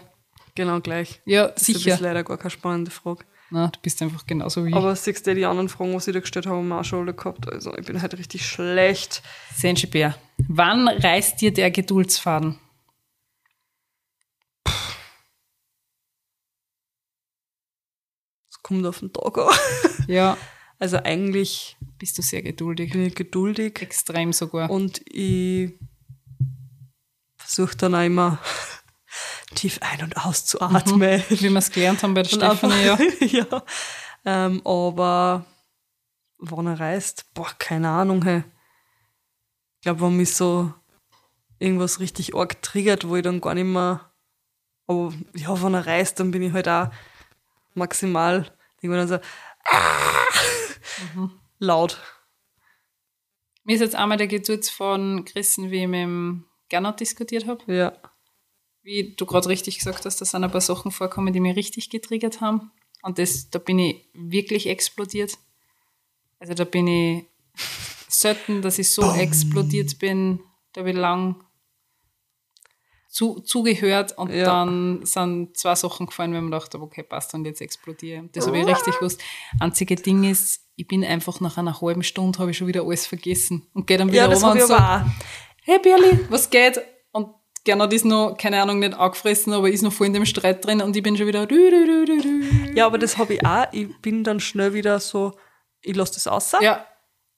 Genau 0.53 0.79
gleich. 0.81 1.21
Ja, 1.25 1.47
Das 1.47 1.69
ist 1.69 1.81
sicher. 1.83 1.97
leider 1.99 2.23
gar 2.23 2.37
keine 2.37 2.49
spannende 2.51 2.91
Frage. 2.91 3.23
Na, 3.49 3.67
du 3.69 3.79
bist 3.81 4.01
einfach 4.01 4.25
genauso 4.25 4.65
wie 4.65 4.69
ich. 4.69 4.75
Aber 4.75 4.95
siehst 4.95 5.25
du, 5.25 5.33
die 5.33 5.45
anderen 5.45 5.69
Fragen, 5.69 5.93
was 5.95 6.07
ich 6.07 6.13
da 6.13 6.19
gestellt 6.19 6.45
habe, 6.47 6.57
haben 6.57 6.67
wir 6.67 6.79
auch 6.81 6.83
schon 6.83 6.99
alle 7.03 7.13
gehabt. 7.13 7.47
Also 7.49 7.75
ich 7.77 7.85
bin 7.85 8.01
halt 8.01 8.17
richtig 8.17 8.45
schlecht. 8.45 9.23
Senshi 9.55 9.87
Bär. 9.87 10.15
Wann 10.49 10.87
reißt 10.87 11.39
dir 11.41 11.53
der 11.53 11.71
Geduldsfaden? 11.71 12.59
Es 18.49 18.61
kommt 18.61 18.85
auf 18.85 18.99
den 18.99 19.13
Tag 19.13 19.37
an. 19.37 19.47
Ja, 20.07 20.37
Also 20.79 20.97
eigentlich 21.03 21.75
bist 21.97 22.17
du 22.17 22.21
sehr 22.21 22.41
geduldig. 22.41 22.91
bin 22.93 23.05
ich 23.05 23.15
geduldig 23.15 23.81
Extrem 23.81 24.31
sogar. 24.31 24.69
und 24.69 25.01
ich 25.07 25.73
versuche 27.37 27.75
dann 27.75 27.95
auch 27.95 28.05
immer 28.05 28.39
tief 29.55 29.79
ein- 29.81 30.03
und 30.03 30.17
auszuatmen. 30.17 31.01
Wie 31.01 31.41
wir 31.41 31.55
es 31.55 31.71
gelernt 31.71 32.03
haben 32.03 32.13
bei 32.13 32.23
der 32.23 32.29
Stefanie, 32.29 32.85
ja. 32.85 32.97
ja. 33.19 33.63
Ähm, 34.25 34.61
aber 34.65 35.45
wann 36.37 36.67
er 36.67 36.79
reist, 36.79 37.25
boah, 37.33 37.49
keine 37.57 37.89
Ahnung, 37.89 38.23
hey. 38.23 38.43
Ich 39.75 39.81
glaube, 39.81 40.01
wenn 40.01 40.17
mich 40.17 40.33
so 40.35 40.73
irgendwas 41.59 41.99
richtig 41.99 42.35
arg 42.35 42.61
triggert, 42.61 43.07
wo 43.07 43.15
ich 43.15 43.23
dann 43.23 43.41
gar 43.41 43.53
nicht 43.53 43.65
mehr. 43.65 44.11
Aber 44.87 45.13
ja, 45.33 45.61
wenn 45.61 45.73
er 45.73 45.85
reist, 45.85 46.19
dann 46.19 46.31
bin 46.31 46.41
ich 46.41 46.53
halt 46.53 46.67
auch 46.67 46.89
maximal 47.73 48.51
irgendwann 48.81 49.07
so 49.07 49.19
ah, 49.65 51.29
laut. 51.59 51.99
Mir 53.63 53.75
ist 53.75 53.81
jetzt 53.81 53.95
einmal 53.95 54.17
der 54.17 54.27
Geduldsfaden 54.27 55.25
gerissen, 55.25 55.71
wie 55.71 55.83
ich 55.83 55.87
mit 55.87 56.01
dem 56.01 56.45
Gernot 56.69 56.99
diskutiert 56.99 57.47
habe. 57.47 57.73
Ja. 57.73 57.93
Wie 58.87 59.13
du 59.17 59.25
gerade 59.25 59.49
richtig 59.49 59.79
gesagt 59.79 60.05
hast, 60.05 60.21
da 60.21 60.23
sind 60.23 60.45
ein 60.45 60.49
paar 60.51 60.61
Sachen 60.61 60.91
vorkommen, 60.91 61.33
die 61.33 61.41
mich 61.41 61.57
richtig 61.57 61.89
getriggert 61.89 62.39
haben. 62.39 62.71
Und 63.01 63.19
das, 63.19 63.49
da 63.49 63.59
bin 63.59 63.79
ich 63.79 64.07
wirklich 64.13 64.67
explodiert. 64.67 65.37
Also 66.39 66.53
da 66.53 66.63
bin 66.63 66.87
ich 66.87 67.25
selten, 68.07 68.61
dass 68.61 68.79
ich 68.79 68.89
so 68.89 69.11
explodiert 69.13 69.99
bin. 69.99 70.39
Da 70.71 70.79
habe 70.79 70.91
ich 70.91 70.95
lang 70.95 71.35
zu, 73.09 73.41
zugehört 73.41 74.17
und 74.17 74.31
Ja. 74.31 74.45
dann 74.45 75.05
sind 75.05 75.57
zwei 75.57 75.75
Sachen 75.75 76.05
gefallen, 76.05 76.31
wenn 76.31 76.45
man 76.45 76.51
dachte, 76.51 76.79
okay, 76.81 77.03
passt, 77.03 77.33
und 77.33 77.43
jetzt 77.43 77.59
explodiere. 77.59 78.29
Das 78.31 78.47
habe 78.47 78.57
ich 78.57 78.65
richtig 78.67 78.97
gewusst. 78.99 79.21
Einzige 79.59 79.97
Ding 79.97 80.23
ist, 80.23 80.61
ich 80.77 80.87
bin 80.87 81.03
einfach 81.03 81.41
nach 81.41 81.57
einer 81.57 81.81
halben 81.81 82.03
Stunde 82.03 82.39
habe 82.39 82.51
ich 82.51 82.57
schon 82.57 82.67
wieder 82.67 82.83
alles 82.83 83.05
vergessen 83.05 83.67
und 83.73 83.85
gehe 83.85 83.97
dann 83.97 84.07
wieder 84.13 84.23
Ja, 84.23 84.27
das 84.29 84.39
ich 84.43 84.45
und 84.47 84.61
so, 84.61 84.73
aber 84.73 85.03
auch. 85.05 85.11
hey 85.65 85.79
Birli, 85.79 86.19
was 86.29 86.49
geht? 86.49 86.79
Gernot 87.67 87.91
ist 87.91 88.05
noch, 88.05 88.37
keine 88.37 88.61
Ahnung, 88.61 88.79
nicht 88.79 88.93
angefressen, 88.93 89.51
aber 89.51 89.69
ist 89.69 89.81
noch 89.81 89.91
voll 89.91 90.07
in 90.07 90.13
dem 90.13 90.25
Streit 90.25 90.65
drin 90.65 90.81
und 90.81 90.95
ich 90.95 91.03
bin 91.03 91.17
schon 91.17 91.27
wieder 91.27 91.45
du, 91.45 91.55
du, 91.55 92.05
du. 92.05 92.73
Ja, 92.73 92.85
aber 92.85 92.97
das 92.97 93.17
habe 93.17 93.33
ich 93.33 93.45
auch. 93.45 93.65
Ich 93.73 93.89
bin 94.01 94.23
dann 94.23 94.39
schnell 94.39 94.73
wieder 94.73 94.99
so, 95.01 95.33
ich 95.81 95.93
lasse 95.93 96.13
das 96.13 96.27
aus. 96.27 96.53
Ja. 96.61 96.85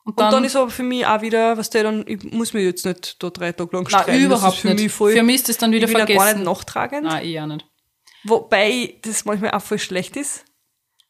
Und 0.03 0.11
Und 0.11 0.19
dann, 0.19 0.31
dann, 0.31 0.43
ist 0.43 0.55
aber 0.55 0.69
für 0.69 0.83
mich 0.83 1.03
auch 1.05 1.21
wieder, 1.21 1.57
was 1.57 1.71
der 1.71 1.83
dann, 1.83 2.05
ich 2.07 2.23
muss 2.31 2.53
mich 2.53 2.63
jetzt 2.63 2.85
nicht 2.85 3.21
da 3.23 3.31
drei 3.31 3.51
Tage 3.51 3.75
lang 3.75 3.87
nein, 3.89 4.01
streiten. 4.03 4.23
überhaupt 4.23 4.45
das 4.45 4.53
ist 4.55 4.61
für 4.61 4.67
nicht. 4.69 4.83
Mich 4.83 4.91
voll, 4.91 5.13
für 5.13 5.23
mich 5.23 5.35
ist 5.37 5.49
das 5.49 5.57
dann 5.57 5.71
wieder 5.71 5.87
ich 5.87 5.93
bin 5.93 5.97
vergessen. 6.05 6.19
gar 6.19 6.33
nicht 6.35 6.45
nachtragend. 6.45 7.03
Nein, 7.05 7.25
ich 7.25 7.39
auch 7.39 7.47
nicht. 7.47 7.65
Wobei 8.23 8.95
das 9.01 9.25
manchmal 9.25 9.51
auch 9.51 9.61
voll 9.61 9.79
schlecht 9.79 10.15
ist, 10.15 10.45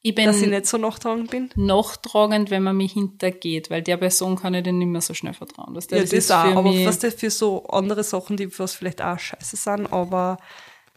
Ich 0.01 0.15
bin 0.15 0.25
dass 0.27 0.41
ich 0.41 0.47
nicht 0.47 0.65
so 0.65 0.77
nachtragend 0.77 1.29
bin. 1.29 1.49
nachtragend, 1.55 2.49
wenn 2.51 2.63
man 2.63 2.77
mich 2.77 2.93
hintergeht, 2.93 3.69
weil 3.69 3.81
der 3.81 3.97
Person 3.97 4.37
kann 4.37 4.53
ich 4.53 4.63
dann 4.63 4.77
nicht 4.77 4.87
mehr 4.87 5.01
so 5.01 5.13
schnell 5.13 5.33
vertrauen. 5.33 5.75
Weißt 5.75 5.91
du, 5.91 5.95
Ja, 5.95 6.01
das, 6.01 6.11
das, 6.11 6.19
ist 6.19 6.31
auch. 6.31 6.43
für 6.45 6.57
Aber 6.57 6.85
was 6.85 6.99
das 6.99 7.13
für 7.15 7.29
so 7.29 7.65
andere 7.67 8.03
Sachen, 8.03 8.37
die 8.37 8.57
was 8.59 8.75
vielleicht 8.75 9.01
auch 9.01 9.19
scheiße 9.19 9.57
sind, 9.57 9.91
aber 9.91 10.37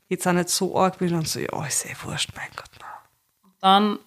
jetzt 0.08 0.26
auch 0.28 0.32
nicht 0.32 0.50
so 0.50 0.76
arg, 0.78 0.98
bin 0.98 1.08
dann 1.10 1.24
so, 1.24 1.40
ja, 1.40 1.66
ist 1.66 1.84
eh 1.86 1.94
wurscht, 2.04 2.30
mein 2.36 2.48
Gott. 2.54 2.70
nein. 2.80 3.50
dann, 3.60 3.98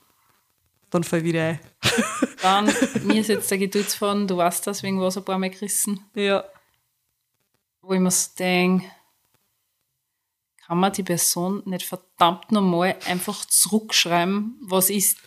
Dann 0.91 1.03
fall 1.03 1.19
ich 1.19 1.25
wieder 1.25 1.43
ein. 1.43 1.59
dann, 2.41 2.73
mir 3.03 3.19
ist 3.19 3.27
jetzt 3.27 3.51
der 3.51 3.57
Geduldsfaden, 3.57 4.27
du 4.29 4.37
weißt 4.37 4.65
das, 4.65 4.81
wegen 4.81 5.01
was 5.01 5.17
ein 5.17 5.25
paar 5.25 5.37
Mal 5.39 5.49
gerissen, 5.49 5.99
Ja. 6.15 6.45
wo 7.81 7.93
ich 7.93 7.99
mir 7.99 8.11
so 8.11 8.29
denke, 8.39 8.85
kann 10.67 10.79
man 10.79 10.91
die 10.93 11.03
Person 11.03 11.61
nicht 11.65 11.85
verdammt 11.85 12.51
normal 12.51 12.95
einfach 13.07 13.45
zurückschreiben, 13.45 14.57
was 14.67 14.89
ist, 14.89 15.17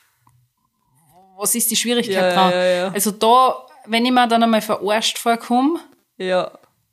was 1.36 1.54
ist 1.54 1.70
die 1.70 1.76
Schwierigkeit 1.76 2.14
Ja, 2.14 2.32
dran? 2.34 2.50
ja, 2.50 2.64
ja. 2.64 2.88
Also 2.88 3.10
da, 3.12 3.66
wenn 3.86 4.04
ich 4.04 4.12
mir 4.12 4.26
dann 4.26 4.42
einmal 4.42 4.60
verarscht 4.62 5.18
vorkomme, 5.18 5.78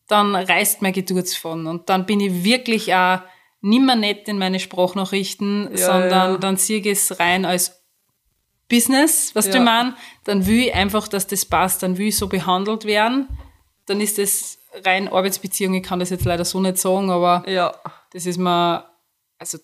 dann 0.08 0.36
reißt 0.36 0.82
mein 0.84 0.94
Geduldsfaden 0.94 1.66
und 1.66 1.90
dann 1.90 2.06
bin 2.06 2.20
ich 2.20 2.44
wirklich 2.44 2.94
auch 2.94 3.20
nimmer 3.62 3.96
nett 3.96 4.28
in 4.28 4.38
meine 4.38 4.60
Sprachnachrichten, 4.60 5.70
sondern 5.76 6.40
dann 6.40 6.58
sehe 6.58 6.80
ich 6.80 6.86
es 6.86 7.20
rein 7.20 7.46
als 7.46 7.82
Business, 8.70 9.34
was 9.34 9.50
du 9.50 9.60
meinst. 9.60 9.98
Dann 10.26 10.46
will 10.46 10.68
ich 10.68 10.74
einfach, 10.76 11.08
dass 11.08 11.26
das 11.26 11.46
passt, 11.46 11.82
dann 11.82 11.98
will 11.98 12.08
ich 12.10 12.18
so 12.18 12.28
behandelt 12.28 12.86
werden. 12.86 13.28
Dann 13.88 14.02
ist 14.02 14.18
das 14.20 14.60
rein 14.84 15.08
Arbeitsbeziehung, 15.08 15.74
ich 15.76 15.84
kann 15.84 16.00
das 16.00 16.10
jetzt 16.12 16.26
leider 16.26 16.46
so 16.46 16.60
nicht 16.60 16.78
sagen, 16.78 17.10
aber 17.10 17.44
Ja. 17.50 17.74
Das 18.16 18.26
ist 18.26 18.38
mir, 18.38 18.90
also 19.38 19.58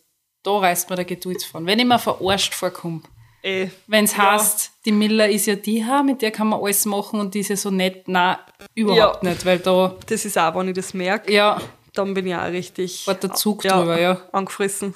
da 0.44 0.58
reißt 0.60 0.90
mir 0.90 0.98
der 0.98 1.06
Geduldsfaden. 1.06 1.66
Wenn 1.66 1.80
ich 1.80 1.86
mir 1.86 1.98
verarscht 2.00 2.54
vorkomme, 2.54 3.02
Eh. 3.44 3.70
wenn 3.88 4.04
es 4.06 4.16
Ja. 4.16 4.34
heißt, 4.34 4.72
die 4.86 4.92
Miller 4.92 5.28
ist 5.30 5.46
ja 5.48 5.56
die, 5.56 5.84
ha, 5.86 6.04
mit 6.04 6.22
der 6.22 6.32
kann 6.32 6.50
man 6.50 6.60
alles 6.62 6.86
machen 6.86 7.20
und 7.22 7.34
die 7.34 7.40
ist 7.40 7.48
ja 7.50 7.56
so 7.56 7.72
nett, 7.72 8.08
nein, 8.08 8.38
überhaupt 8.76 9.24
Ja. 9.24 9.30
nicht, 9.30 9.46
weil 9.46 9.60
da, 9.60 9.96
Das 10.06 10.26
ist 10.26 10.38
auch, 10.38 10.54
wenn 10.56 10.68
ich 10.68 10.76
das 10.76 10.94
merke, 10.94 11.32
ja, 11.34 11.60
dann 11.94 12.14
bin 12.14 12.28
ich 12.28 12.36
auch 12.36 12.44
richtig. 12.46 13.06
Fährt 13.06 13.24
der 13.24 13.34
Zug 13.34 13.62
drüber, 13.64 14.00
ja. 14.00 14.22
Angefressen. 14.34 14.94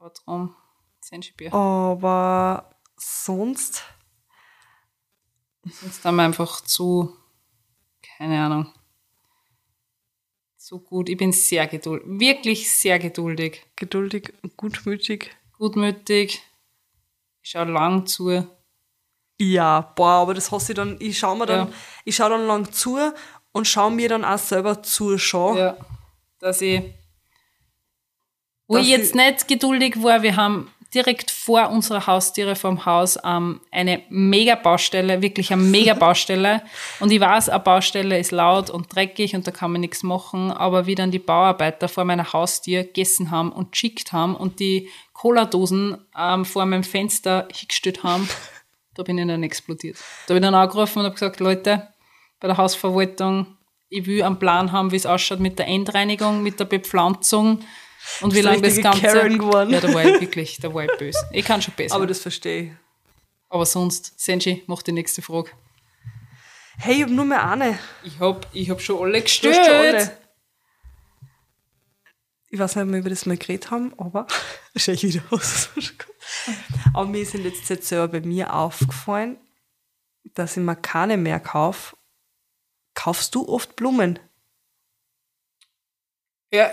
aber 0.00 0.10
drum, 0.24 0.56
Sensibier. 1.00 1.52
Aber 1.54 2.70
sonst. 2.96 3.84
Sonst 5.64 6.04
haben 6.04 6.16
wir 6.16 6.24
einfach 6.24 6.60
zu, 6.62 7.14
keine 8.16 8.44
Ahnung, 8.44 8.72
zu 10.62 10.78
gut. 10.80 11.08
Ich 11.08 11.16
bin 11.16 11.32
sehr 11.32 11.66
geduldig, 11.66 12.06
wirklich 12.06 12.72
sehr 12.72 12.98
geduldig. 12.98 13.62
geduldig, 13.76 14.32
gutmütig. 14.56 15.30
gutmütig. 15.58 16.40
Ich 17.42 17.50
schaue 17.50 17.64
lang 17.70 18.06
zu. 18.06 18.46
Ja, 19.38 19.80
boah, 19.80 20.22
aber 20.22 20.34
das 20.34 20.52
hasse 20.52 20.72
ich 20.72 20.76
dann, 20.76 20.96
ich 21.00 21.18
schaue 21.18 21.36
mir 21.36 21.46
dann, 21.46 21.68
Ja. 21.68 21.74
ich 22.04 22.14
schaue 22.14 22.30
dann 22.30 22.46
lang 22.46 22.70
zu 22.72 22.98
und 23.52 23.66
schaue 23.66 23.90
mir 23.90 24.08
dann 24.08 24.24
auch 24.24 24.38
selber 24.38 24.82
zuschauen. 24.82 25.58
Ja, 25.58 25.76
dass 26.38 26.60
ich, 26.60 26.80
wo 28.68 28.76
Dass 28.76 28.84
ich 28.84 28.90
jetzt 28.90 29.08
ich- 29.10 29.14
nicht 29.14 29.48
geduldig 29.48 30.00
war, 30.02 30.22
wir 30.22 30.36
haben 30.36 30.71
direkt 30.94 31.30
vor 31.30 31.70
unserer 31.70 32.06
Haustiere 32.06 32.54
vom 32.54 32.84
Haus 32.84 33.18
ähm, 33.24 33.60
eine 33.70 34.02
mega 34.10 34.54
Baustelle, 34.54 35.22
wirklich 35.22 35.52
eine 35.52 35.62
mega 35.62 35.94
Baustelle. 35.94 36.62
und 37.00 37.10
ich 37.10 37.20
weiß, 37.20 37.48
eine 37.48 37.60
Baustelle 37.60 38.18
ist 38.18 38.30
laut 38.30 38.68
und 38.68 38.94
dreckig 38.94 39.34
und 39.34 39.46
da 39.46 39.50
kann 39.50 39.72
man 39.72 39.80
nichts 39.80 40.02
machen, 40.02 40.50
aber 40.50 40.86
wie 40.86 40.94
dann 40.94 41.10
die 41.10 41.18
Bauarbeiter 41.18 41.88
vor 41.88 42.04
meiner 42.04 42.32
Haustür 42.32 42.84
gegessen 42.84 43.30
haben 43.30 43.52
und 43.52 43.72
geschickt 43.72 44.12
haben 44.12 44.36
und 44.36 44.60
die 44.60 44.90
Cola-Dosen 45.14 45.98
ähm, 46.18 46.44
vor 46.44 46.66
meinem 46.66 46.84
Fenster 46.84 47.48
hingestellt 47.52 48.02
haben, 48.02 48.28
da 48.94 49.02
bin 49.02 49.18
ich 49.18 49.26
dann 49.26 49.42
explodiert. 49.42 49.96
Da 50.26 50.34
habe 50.34 50.38
ich 50.38 50.44
dann 50.44 50.54
angerufen 50.54 50.98
und 50.98 51.06
habe 51.06 51.14
gesagt, 51.14 51.40
Leute, 51.40 51.88
bei 52.40 52.48
der 52.48 52.58
Hausverwaltung, 52.58 53.46
ich 53.88 54.06
will 54.06 54.22
einen 54.22 54.38
Plan 54.38 54.72
haben, 54.72 54.90
wie 54.90 54.96
es 54.96 55.06
ausschaut 55.06 55.40
mit 55.40 55.58
der 55.58 55.68
Endreinigung, 55.68 56.42
mit 56.42 56.58
der 56.60 56.64
Bepflanzung 56.64 57.60
und 58.20 58.34
wie 58.34 58.40
lange 58.40 58.62
das 58.62 58.76
Ganze... 58.80 59.00
Karen 59.02 59.38
geworden. 59.38 59.70
Ja, 59.70 59.80
da 59.80 59.92
war 59.92 60.04
ich 60.04 60.20
wirklich, 60.20 60.58
da 60.58 60.72
war 60.72 60.84
ich 60.84 60.96
böse. 60.98 61.18
Ich 61.32 61.44
kann 61.44 61.62
schon 61.62 61.74
besser. 61.74 61.94
Aber 61.94 62.02
Aber, 62.02 62.06
das 62.06 62.20
verstehe 62.20 62.62
ich. 63.50 63.68
sonst, 63.68 64.18
Senji, 64.18 64.62
mach 64.66 64.82
die 64.82 64.92
nächste 64.92 65.22
Frage. 65.22 65.50
Hey, 66.78 66.96
ich 66.96 67.02
hab 67.02 67.10
nur 67.10 67.24
mehr 67.24 67.48
eine. 67.48 67.78
Ich 68.02 68.18
hab, 68.18 68.46
ich 68.52 68.70
hab 68.70 68.80
schon 68.80 69.00
alle 69.00 69.26
schon 69.28 69.52
alle. 69.52 70.18
Ich 72.48 72.58
weiß 72.58 72.76
nicht, 72.76 72.84
ob 72.84 72.90
wir 72.90 72.98
über 72.98 73.08
das 73.08 73.24
mal 73.24 73.36
geredet 73.36 73.70
haben, 73.70 73.94
aber 73.98 74.26
schau 74.76 74.92
ich 74.92 75.02
wieder 75.04 75.22
aus. 75.30 75.70
aber 76.94 77.06
mir 77.06 77.22
ist 77.22 77.34
in 77.34 77.44
letzter 77.44 77.66
Zeit 77.66 77.84
selber 77.84 78.08
bei 78.08 78.26
mir 78.26 78.52
aufgefallen, 78.52 79.38
dass 80.34 80.56
ich 80.56 80.62
mir 80.62 80.76
keine 80.76 81.16
mehr 81.16 81.40
kaufe. 81.40 81.96
Kaufst 82.94 83.34
du 83.34 83.48
oft 83.48 83.74
Blumen? 83.76 84.18
Ja. 86.52 86.70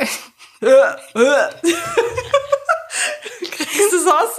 Kriegst 3.52 3.94
du 3.94 3.98
das 3.98 4.08
raus? 4.08 4.30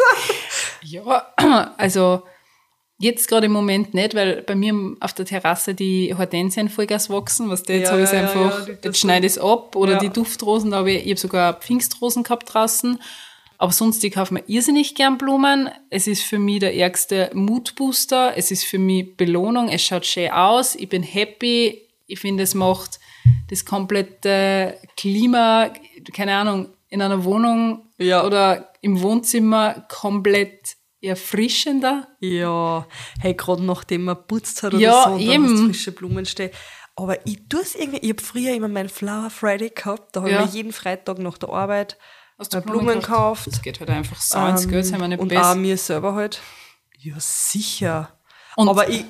ja, 0.82 1.74
also 1.78 2.22
jetzt 2.98 3.26
gerade 3.26 3.46
im 3.46 3.52
Moment 3.52 3.94
nicht, 3.94 4.14
weil 4.14 4.42
bei 4.42 4.54
mir 4.54 4.96
auf 5.00 5.14
der 5.14 5.24
Terrasse 5.24 5.74
die 5.74 6.14
Hortensien 6.16 6.68
Vollgas 6.68 7.08
wachsen, 7.08 7.48
was 7.48 7.62
der 7.62 7.78
jetzt 7.78 7.86
Ja, 7.86 7.92
habe 7.92 8.02
ich 8.02 8.12
ja, 8.12 8.20
einfach, 8.20 8.68
ja, 8.68 8.74
jetzt 8.84 8.98
schneide 8.98 9.26
ich 9.26 9.32
es 9.32 9.38
ab 9.38 9.74
oder 9.76 9.98
die 9.98 10.10
Duftrosen, 10.10 10.72
da 10.72 10.78
habe 10.78 10.92
ich, 10.92 11.04
ich 11.04 11.10
habe 11.10 11.20
sogar 11.20 11.54
Pfingstrosen 11.54 12.22
gehabt 12.22 12.52
draußen. 12.52 13.00
Aber 13.56 13.72
sonst, 13.72 14.02
ich 14.04 14.12
kaufe 14.14 14.32
mir 14.32 14.42
irrsinnig 14.46 14.94
gern 14.94 15.18
Blumen. 15.18 15.68
Es 15.90 16.06
ist 16.06 16.22
für 16.22 16.38
mich 16.38 16.60
der 16.60 16.74
ärgste 16.74 17.30
Moodbooster. 17.34 18.32
Es 18.34 18.50
ist 18.50 18.64
für 18.64 18.78
mich 18.78 19.18
Belohnung. 19.18 19.68
Es 19.68 19.82
schaut 19.82 20.06
schön 20.06 20.30
aus. 20.30 20.74
Ich 20.76 20.88
bin 20.88 21.02
happy. 21.02 21.82
Ich 22.06 22.20
finde, 22.20 22.44
es 22.44 22.54
macht 22.54 22.98
das 23.48 23.64
komplette 23.64 24.78
Klima, 24.96 25.70
keine 26.14 26.34
Ahnung, 26.36 26.68
in 26.88 27.02
einer 27.02 27.24
Wohnung 27.24 27.88
Ja. 27.98 28.24
oder 28.24 28.72
im 28.80 29.00
Wohnzimmer 29.02 29.84
komplett 29.88 30.76
erfrischender. 31.02 32.08
Ja, 32.20 32.86
hey, 33.20 33.34
gerade 33.34 33.62
nachdem 33.64 34.04
man 34.04 34.16
putzt 34.26 34.62
hat 34.62 34.74
oder 34.74 34.82
Ja, 34.82 35.04
so 35.04 35.10
und 35.14 35.20
dann 35.26 35.32
eben. 35.34 35.46
du 35.46 35.66
frische 35.66 35.92
Blumen 35.92 36.26
stehen. 36.26 36.50
Aber 36.96 37.24
ich 37.26 37.48
tue 37.48 37.60
es 37.62 37.74
irgendwie, 37.74 37.98
ich 38.00 38.10
habe 38.10 38.22
früher 38.22 38.54
immer 38.54 38.68
meinen 38.68 38.88
Flower 38.88 39.30
Friday 39.30 39.70
gehabt, 39.70 40.14
da 40.16 40.20
habe 40.20 40.32
Ja. 40.32 40.40
ich 40.44 40.50
mir 40.50 40.56
jeden 40.56 40.72
Freitag 40.72 41.18
nach 41.18 41.38
der 41.38 41.48
Arbeit 41.50 41.96
Hast 42.38 42.52
du 42.54 42.58
äh, 42.58 42.60
Blumen 42.62 43.00
gekauft. 43.00 43.46
Das 43.46 43.60
geht 43.62 43.80
halt 43.80 43.90
einfach 43.90 44.20
so 44.20 44.38
Ähm, 44.38 44.68
Geld, 44.68 44.84
sind 44.86 44.98
wir 45.00 45.08
nicht 45.08 45.20
und 45.20 45.28
besser. 45.28 45.52
auch 45.52 45.56
mir 45.56 45.76
selber 45.76 46.14
halt. 46.14 46.40
Ja, 46.98 47.14
sicher. 47.18 48.18
Und- 48.56 48.68
aber 48.68 48.88
ich, 48.88 49.04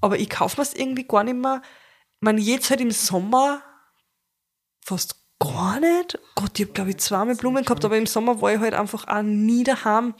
aber 0.00 0.18
ich 0.18 0.28
kaufe 0.30 0.58
mir 0.58 0.62
es 0.62 0.74
irgendwie 0.74 1.04
gar 1.04 1.24
nicht 1.24 1.36
mehr. 1.36 1.62
Ich 2.24 2.26
meine, 2.26 2.40
jetzt 2.40 2.70
halt 2.70 2.80
im 2.80 2.90
Sommer 2.90 3.60
fast 4.82 5.16
gar 5.38 5.78
nicht. 5.78 6.18
Gott, 6.36 6.58
ich 6.58 6.64
habe, 6.64 6.72
glaube 6.72 6.88
ich, 6.88 6.96
zweimal 6.96 7.34
Blumen 7.34 7.62
gehabt, 7.62 7.84
aber 7.84 7.98
im 7.98 8.06
Sommer 8.06 8.40
war 8.40 8.50
ich 8.54 8.60
halt 8.60 8.72
einfach 8.72 9.06
auch 9.08 9.20
nie 9.20 9.62
daheim. 9.62 10.14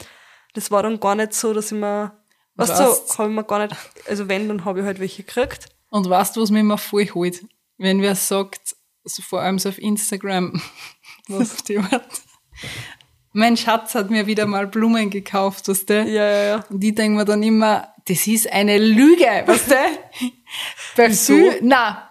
Das 0.52 0.70
war 0.70 0.82
dann 0.82 1.00
gar 1.00 1.14
nicht 1.14 1.32
so, 1.32 1.54
dass 1.54 1.72
ich 1.72 1.78
mir, 1.78 2.12
weißt 2.56 2.72
Weißt- 2.72 3.06
du, 3.08 3.18
habe 3.18 3.30
ich 3.30 3.34
mir 3.34 3.44
gar 3.44 3.60
nicht, 3.60 3.74
also 4.06 4.28
wenn, 4.28 4.48
dann 4.48 4.66
habe 4.66 4.80
ich 4.80 4.84
halt 4.84 5.00
welche 5.00 5.22
gekriegt. 5.22 5.70
Und 5.88 6.10
weißt 6.10 6.36
du, 6.36 6.42
was 6.42 6.50
mich 6.50 6.60
immer 6.60 6.76
voll 6.76 7.06
holt? 7.06 7.42
Wenn 7.78 8.02
wer 8.02 8.14
sagt, 8.16 8.76
also 9.02 9.22
vor 9.22 9.40
allem 9.40 9.58
so 9.58 9.70
auf 9.70 9.78
Instagram, 9.78 10.60
was 11.28 11.64
die 11.64 11.78
Art, 11.78 12.20
mein 13.34 13.56
Schatz 13.58 13.94
hat 13.94 14.10
mir 14.10 14.26
wieder 14.26 14.46
mal 14.46 14.66
Blumen 14.66 15.10
gekauft, 15.10 15.68
weißt 15.68 15.90
du? 15.90 16.02
Ja, 16.04 16.24
ja, 16.30 16.42
ja. 16.44 16.64
Und 16.70 16.82
ich 16.82 16.94
denke 16.94 17.18
mir 17.18 17.24
dann 17.26 17.42
immer, 17.42 17.88
das 18.06 18.26
ist 18.26 18.50
eine 18.50 18.78
Lüge, 18.78 19.26
weißt 19.46 19.70
du? 19.70 19.74
Bei 20.96 21.10
viel, 21.10 21.58
na, 21.62 22.10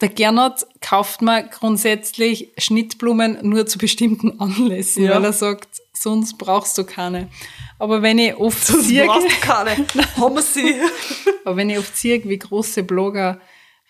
der 0.00 0.08
Gernot 0.08 0.66
kauft 0.80 1.22
mir 1.22 1.44
grundsätzlich 1.44 2.52
Schnittblumen 2.58 3.38
nur 3.42 3.64
zu 3.66 3.78
bestimmten 3.78 4.40
Anlässen, 4.40 5.04
Ja. 5.04 5.14
weil 5.14 5.24
er 5.24 5.32
sagt, 5.32 5.68
sonst 5.92 6.36
brauchst 6.36 6.76
du 6.76 6.84
keine. 6.84 7.28
Aber 7.78 8.02
wenn 8.02 8.18
ich 8.18 8.36
oft 8.36 8.68
Das 8.68 8.84
sehe, 8.86 9.06
brauchst 9.06 9.28
du 9.30 9.40
keine. 9.40 9.70
haben 10.16 10.34
wir 10.34 10.42
sie. 10.42 10.74
aber 11.44 11.56
wenn 11.56 11.70
ich 11.70 11.78
oft 11.78 11.96
sehe, 11.96 12.22
wie 12.24 12.38
große 12.38 12.82
Blogger 12.82 13.40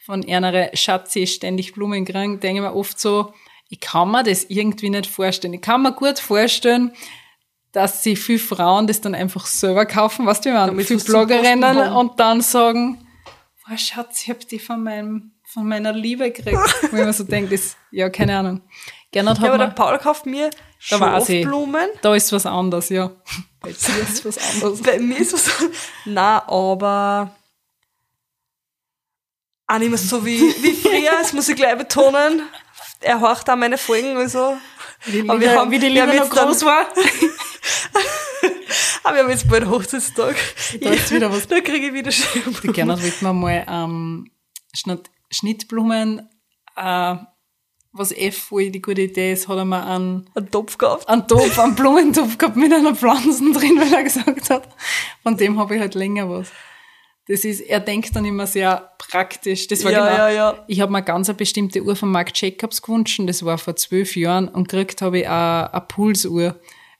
von 0.04 0.22
einer 0.28 0.70
Schatzi 0.76 1.26
ständig 1.26 1.72
Blumen 1.72 2.04
kriegen, 2.04 2.38
denke 2.40 2.60
ich 2.62 2.68
mir 2.68 2.74
oft 2.76 3.00
so, 3.00 3.32
ich 3.74 3.80
kann 3.80 4.12
mir 4.12 4.22
das 4.22 4.44
irgendwie 4.44 4.88
nicht 4.88 5.08
vorstellen. 5.08 5.52
Ich 5.54 5.60
kann 5.60 5.82
mir 5.82 5.90
gut 5.90 6.20
vorstellen, 6.20 6.92
dass 7.72 8.04
sich 8.04 8.20
viele 8.20 8.38
Frauen 8.38 8.86
das 8.86 9.00
dann 9.00 9.16
einfach 9.16 9.46
selber 9.46 9.84
kaufen, 9.84 10.26
weißt 10.26 10.44
du, 10.44 10.50
wie 10.50 10.54
man 10.54 10.68
Damit 10.68 10.86
viele 10.86 11.00
was 11.00 11.06
Bloggerinnen 11.06 11.92
und 11.92 12.20
dann 12.20 12.40
sagen, 12.40 13.04
boah, 13.66 13.76
Schatz, 13.76 14.22
ich 14.22 14.30
hab 14.30 14.46
die 14.46 14.60
von 14.60 14.80
meinem, 14.80 15.32
von 15.52 15.66
meiner 15.66 15.92
Liebe 15.92 16.30
gekriegt. 16.30 16.56
Wo 16.92 16.96
ich 16.96 17.04
mir 17.04 17.12
so 17.12 17.24
denke, 17.24 17.50
das, 17.50 17.76
ja, 17.90 18.08
keine 18.10 18.38
Ahnung. 18.38 18.60
Gernot 19.10 19.38
Ja, 19.38 19.42
hat 19.42 19.48
aber 19.48 19.58
der 19.58 19.68
mir, 19.68 19.74
Paul 19.74 19.98
kauft 19.98 20.26
mir 20.26 20.50
ich. 21.28 21.44
Blumen. 21.44 21.88
da 22.00 22.14
ist 22.14 22.32
was 22.32 22.46
anderes, 22.46 22.90
ja. 22.90 23.10
Bei 23.58 23.70
dir 23.70 24.02
ist 24.02 24.24
was 24.24 24.38
anderes. 24.54 24.82
Bei 24.82 25.00
mir 25.00 25.18
ist 25.18 25.32
was. 25.32 25.50
Na, 26.04 26.46
aber. 26.46 27.34
Auch 29.66 29.78
nicht 29.78 29.88
mehr 29.88 29.98
so 29.98 30.24
wie, 30.24 30.40
wie 30.40 30.74
früher, 30.74 31.10
das 31.20 31.32
muss 31.32 31.48
ich 31.48 31.56
gleich 31.56 31.76
betonen. 31.76 32.42
Er 33.04 33.20
horcht 33.20 33.48
auch 33.50 33.56
meine 33.56 33.78
Folgen, 33.78 34.16
also. 34.16 34.56
Wie, 35.06 35.28
Aber 35.28 35.40
wir 35.40 35.54
haben- 35.58 35.70
wie 35.70 35.78
die 35.78 35.88
Liebe 35.88 36.06
noch 36.16 36.28
dann- 36.30 36.46
groß 36.48 36.64
war. 36.64 36.86
Aber 39.02 39.14
wir 39.16 39.22
haben 39.22 39.30
jetzt 39.30 39.48
bald 39.48 39.66
Hochzeitstag. 39.68 40.34
Da 40.80 40.90
ist 40.90 41.10
wieder 41.12 41.30
was. 41.32 41.46
Da 41.46 41.60
kriege 41.60 41.88
ich 41.88 41.92
wieder 41.92 42.10
schön 42.10 42.56
Die 42.62 42.68
Gernot 42.68 43.02
wird 43.02 43.20
mir 43.22 43.32
mal 43.32 43.64
ähm, 43.68 44.30
Schnitt, 44.74 45.10
Schnittblumen, 45.30 46.28
äh, 46.76 47.16
was 47.92 48.10
eh 48.12 48.32
voll 48.32 48.70
die 48.70 48.82
gute 48.82 49.02
Idee 49.02 49.32
ist, 49.32 49.46
hat 49.48 49.56
er 49.56 49.64
mir 49.64 49.84
einen, 49.86 50.28
einen 50.34 50.50
Topf 50.50 50.76
gekauft. 50.78 51.08
einen 51.08 51.28
Topf, 51.28 51.58
einen 51.58 51.74
Blumentopf 51.76 52.38
gehabt 52.38 52.56
mit 52.56 52.72
einer 52.72 52.94
Pflanzen 52.94 53.52
drin, 53.52 53.78
weil 53.78 53.92
er 53.92 54.02
gesagt 54.02 54.50
hat, 54.50 54.68
von 55.22 55.36
dem 55.36 55.58
habe 55.60 55.74
ich 55.76 55.80
halt 55.80 55.94
länger 55.94 56.28
was. 56.28 56.48
Das 57.26 57.44
ist, 57.44 57.60
er 57.60 57.80
denkt 57.80 58.14
dann 58.14 58.24
immer 58.26 58.46
sehr 58.46 58.90
praktisch. 58.98 59.66
Das 59.68 59.82
war 59.84 59.92
Ja, 59.92 60.04
genau, 60.04 60.16
ja, 60.18 60.28
ja. 60.30 60.64
ich 60.66 60.80
habe 60.80 60.92
mir 60.92 61.02
ganz 61.02 61.28
eine 61.30 61.36
bestimmte 61.38 61.82
Uhr 61.82 61.96
von 61.96 62.10
Marc 62.10 62.30
Jacobs 62.40 62.82
gewünscht, 62.82 63.18
das 63.24 63.44
war 63.44 63.56
vor 63.56 63.76
zwölf 63.76 64.14
Jahren, 64.14 64.48
und 64.48 64.68
gekriegt 64.68 65.00
habe 65.00 65.20
ich 65.20 65.28
eine, 65.28 65.72
eine 65.72 65.80
Pulsuhr. 65.82 66.56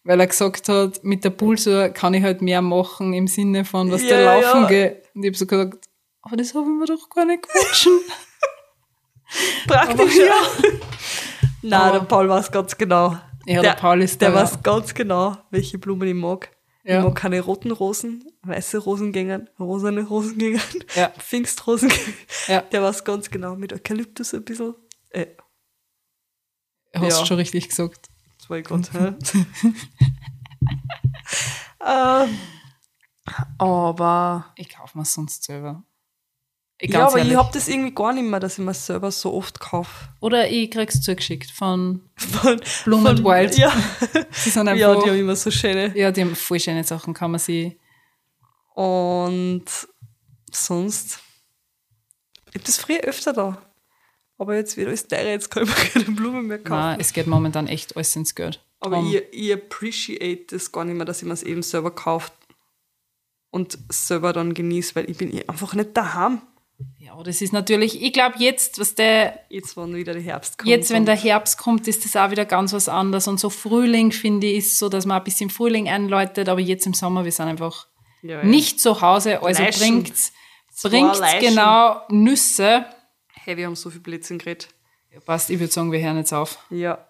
Weil 0.07 0.20
er 0.20 0.27
gesagt 0.27 0.68
hat, 0.68 1.03
mit 1.03 1.25
der 1.25 1.31
Pulsuhr 1.31 1.89
kann 1.89 2.12
ich 2.14 2.22
halt 2.22 2.43
mehr 2.43 2.61
machen 2.62 3.12
im 3.14 3.27
Sinne 3.27 3.64
von, 3.64 3.91
was 3.91 4.03
Ja, 4.03 4.09
der 4.09 4.25
laufen 4.41 4.62
ja. 4.62 4.68
geht. 4.68 5.03
Und 5.14 5.22
ich 5.25 5.29
habe 5.29 5.37
so 5.39 5.47
gesagt, 5.47 5.89
aber 6.22 6.37
das 6.37 6.55
habe 6.55 6.64
ich 6.64 6.70
mir 6.79 6.87
doch 6.87 7.09
gar 7.11 7.25
nicht 7.27 7.43
gewünscht. 7.43 7.89
Praktisch, 9.66 9.99
Aber- 9.99 10.25
ja. 10.25 10.72
Nein, 11.62 11.81
Aber- 11.81 11.99
der 11.99 12.07
Paul 12.07 12.29
weiß 12.29 12.51
ganz 12.53 12.77
genau. 12.77 13.16
Ja, 13.47 13.61
der 13.61 13.72
Paul 13.75 14.01
ist 14.03 14.20
Der 14.20 14.31
da, 14.31 14.37
ja. 14.37 14.43
weiß 14.43 14.62
ganz 14.62 14.95
genau, 14.95 15.37
welche 15.51 15.79
Blumen 15.79 16.09
ich 16.09 16.14
mag. 16.14 16.51
Ja. 16.87 17.03
Mag 17.03 17.14
keine 17.14 17.41
roten 17.41 17.70
Rosen, 17.70 18.30
weiße 18.43 18.76
Rosengängern, 18.78 19.49
rosane 19.59 20.03
Rosengängern, 20.07 20.61
Ja. 20.95 21.09
Pfingstrosengängern. 21.18 22.14
Ja. 22.47 22.61
Der 22.61 22.82
weiß 22.82 23.05
ganz 23.05 23.30
genau, 23.30 23.57
mit 23.57 23.72
Eukalyptus 23.72 24.35
ein 24.35 24.45
bisschen. 24.45 24.74
Äh, 25.11 25.26
Hast 26.95 27.18
Ja. 27.20 27.26
schon 27.26 27.39
richtig 27.39 27.68
gesagt. 27.70 28.09
das 28.39 28.51
war 28.51 28.59
ich 28.59 28.64
gerade. 28.66 28.89
hä? 28.93 29.14
ähm, 32.26 32.39
aber 33.59 34.53
Ich 34.57 34.68
kaufe 34.68 34.99
mir 34.99 35.05
sonst 35.05 35.43
selber. 35.45 35.82
Ich 36.79 36.91
ja, 36.91 37.07
aber 37.07 37.18
ich 37.18 37.25
ehrlich. 37.25 37.37
hab 37.37 37.53
das 37.53 37.68
irgendwie 37.68 37.95
gar 37.95 38.12
nicht 38.12 38.25
mehr, 38.25 38.41
dass 38.41 38.59
ich 38.59 38.64
mir 38.64 38.75
selber 38.75 39.11
so 39.11 39.33
oft 39.33 39.61
kaufe. 39.61 40.09
Oder 40.20 40.51
ich 40.51 40.70
krieg's 40.70 41.01
zugeschickt 41.01 41.51
von 41.51 42.03
Von, 42.16 42.61
Bloom 42.85 43.07
and 43.07 43.25
Wild. 43.25 43.57
Ja, 43.57 43.72
Sie 44.33 44.51
sind 44.51 44.66
ja, 44.66 44.72
einfach, 44.72 45.03
die 45.03 45.07
ja, 45.07 45.12
haben 45.12 45.20
immer 45.20 45.37
so 45.37 45.51
schöne. 45.51 45.91
die 45.91 46.05
haben 46.05 46.35
voll 46.35 46.59
schöne 46.59 46.85
Sachen, 46.85 47.14
kann 47.14 47.31
man 47.31 47.41
sie. 47.41 47.79
Und 48.75 49.64
sonst. 50.51 51.20
Ich 52.51 52.57
hab 52.57 52.64
das 52.64 52.77
früher 52.77 53.01
öfter 53.01 53.33
da. 53.33 53.62
Aber 54.37 54.57
jetzt 54.57 54.77
wird 54.77 54.89
alles 54.89 55.07
teurer, 55.07 55.31
jetzt 55.31 55.51
kann 55.51 55.62
ich 55.62 55.68
mir 55.68 55.75
keine 55.93 56.16
Blumen 56.16 56.47
mehr 56.47 56.59
kaufen. 56.59 56.81
Nein, 56.81 57.01
es 57.01 57.12
geht 57.12 57.27
momentan 57.27 57.68
echt 57.68 57.97
alles 57.97 58.14
ins 58.16 58.35
Geld. 58.35 58.64
Aber 58.81 58.97
Drum. 58.97 59.14
ich, 59.14 59.22
ich 59.33 59.53
appreciate 59.53 60.55
das 60.55 60.72
gar 60.72 60.85
nicht 60.85 60.97
mehr, 60.97 61.07
dass 61.07 61.22
ich 61.22 61.29
mir 61.29 61.35
es 61.35 61.43
eben 61.43 61.62
selber 61.62 61.93
kauft 61.93 62.33
und 63.51 63.79
selber 63.91 64.33
dann 64.33 64.53
genieße, 64.53 64.97
weil 64.97 65.09
ich 65.09 65.16
bin 65.16 65.33
einfach 65.49 65.75
nicht 65.75 65.97
daheim. 65.97 66.43
Ja, 66.99 67.22
das 67.22 67.41
ist 67.41 67.53
natürlich, 67.53 68.03
ich 68.03 68.12
glaube 68.12 68.37
jetzt, 68.39 68.79
was 68.81 68.95
der, 68.95 69.39
Jetzt, 69.49 69.77
wenn 69.77 69.95
wieder 69.95 70.12
der 70.12 70.22
Herbst 70.22 70.59
kommt. 70.59 70.68
jetzt, 70.68 70.91
wenn 70.91 71.07
der 71.07 71.16
Herbst 71.16 71.59
kommt, 71.59 71.87
ist 71.87 72.05
das 72.05 72.16
auch 72.16 72.31
wieder 72.31 72.45
ganz 72.45 72.72
was 72.72 72.89
anderes. 72.89 73.29
Und 73.29 73.39
so 73.39 73.51
Frühling, 73.51 74.11
finde 74.11 74.47
ich, 74.49 74.59
ist 74.59 74.79
so, 74.79 74.89
dass 74.89 75.07
man 75.07 75.18
ein 75.18 75.25
bisschen 75.25 75.51
Frühling 75.51 75.89
einläutet, 75.89 76.49
aber 76.49 76.61
jetzt 76.61 76.87
im 76.87 76.95
Sommer, 76.95 77.25
wir 77.25 77.33
sind 77.33 77.47
einfach 77.47 77.87
Ja, 78.22 78.39
ja. 78.39 78.45
nicht 78.45 78.81
zu 78.81 79.01
Hause, 79.01 79.43
also 79.43 79.62
Leischen. 79.62 80.03
bringt's, 80.03 80.33
bringt's 80.83 81.20
genau 81.41 82.01
Nüsse. 82.09 82.87
Hey, 83.35 83.57
wir 83.57 83.66
haben 83.66 83.77
so 83.77 83.91
viel 83.91 84.01
Blödsinn 84.01 84.39
geredet. 84.39 84.68
Ja, 85.12 85.20
passt, 85.20 85.51
ich 85.51 85.61
würde 85.61 85.72
sagen, 85.72 85.93
wir 85.93 86.01
hören 86.01 86.16
jetzt 86.16 86.33
auf. 86.33 86.59
Ja. 86.70 87.07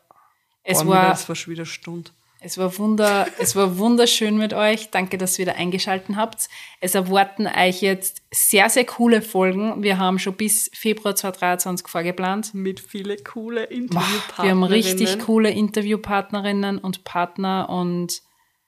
Es 0.63 0.79
Boah, 0.83 0.89
war, 0.89 1.13
Es 1.13 1.29
war 1.29 1.37
schon 1.37 1.53
wieder 1.53 1.65
Stunde. 1.65 2.11
Es 2.45 2.59
war 2.59 2.77
wunder, 2.77 3.27
es 3.39 3.57
war 3.57 3.79
wunderschön 3.79 4.37
mit 4.37 4.53
euch. 4.53 4.91
Danke, 4.91 5.17
dass 5.17 5.39
ihr 5.39 5.47
wieder 5.47 5.57
eingeschalten 5.57 6.17
habt. 6.17 6.49
Es 6.81 6.95
erwarten 6.95 7.47
euch 7.47 7.81
jetzt 7.81 8.23
sehr, 8.31 8.69
sehr 8.69 8.85
coole 8.85 9.23
Folgen. 9.23 9.83
Wir 9.83 9.99
haben 9.99 10.19
schon 10.19 10.35
bis 10.35 10.71
Februar 10.75 11.17
2023 11.17 11.89
vorgeplant. 11.89 12.53
Mit 12.53 12.81
viele 12.81 13.17
coole 13.17 13.63
Wir 13.63 13.71
Interviewpartnerinnen. 13.71 14.51
haben 14.51 14.65
richtig 14.65 15.19
coole 15.21 15.51
Interviewpartnerinnen 15.51 16.79
und 16.79 17.05
Partner 17.05 17.71
und 17.71 18.21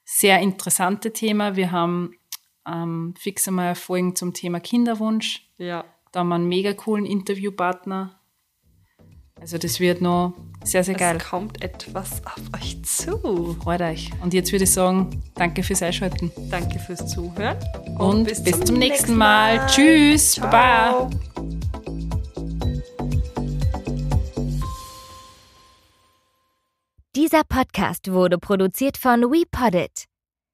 sehr 0.03 0.39
interessante 0.39 1.13
Themen. 1.13 1.55
Wir 1.55 1.71
haben 1.71 2.15
ähm, 2.67 3.13
fix 3.19 3.47
einmal 3.47 3.75
Folgen 3.75 4.15
zum 4.15 4.33
Thema 4.33 4.59
Kinderwunsch. 4.59 5.47
Ja. 5.59 5.85
Da 6.11 6.21
haben 6.21 6.29
wir 6.29 6.35
einen 6.35 6.47
mega 6.47 6.73
coolen 6.73 7.05
Interviewpartner. 7.05 8.19
Also 9.39 9.57
das 9.57 9.79
wird 9.79 10.01
noch 10.01 10.33
sehr, 10.63 10.83
sehr 10.83 10.95
geil. 10.95 11.17
Es 11.17 11.29
kommt 11.29 11.63
etwas 11.63 12.21
auf 12.25 12.41
euch 12.59 12.83
zu. 12.83 13.55
Freut 13.63 13.81
euch. 13.81 14.11
Und 14.21 14.33
jetzt 14.33 14.51
würde 14.51 14.65
ich 14.65 14.71
sagen, 14.71 15.21
danke 15.35 15.63
fürs 15.63 15.81
Einschalten. 15.81 16.31
Danke 16.49 16.79
fürs 16.79 17.07
Zuhören. 17.07 17.57
Und, 17.97 18.25
bis, 18.25 18.43
zum, 18.43 18.77
nächsten 18.77 19.15
Mal. 19.15 19.65
Tschüss. 19.67 20.33
Ciao. 20.33 20.49
Baba. 20.49 21.09
Dieser 27.15 27.43
Podcast 27.43 28.11
wurde 28.11 28.37
produziert 28.37 28.97
von 28.97 29.21
WePoddit. 29.21 30.06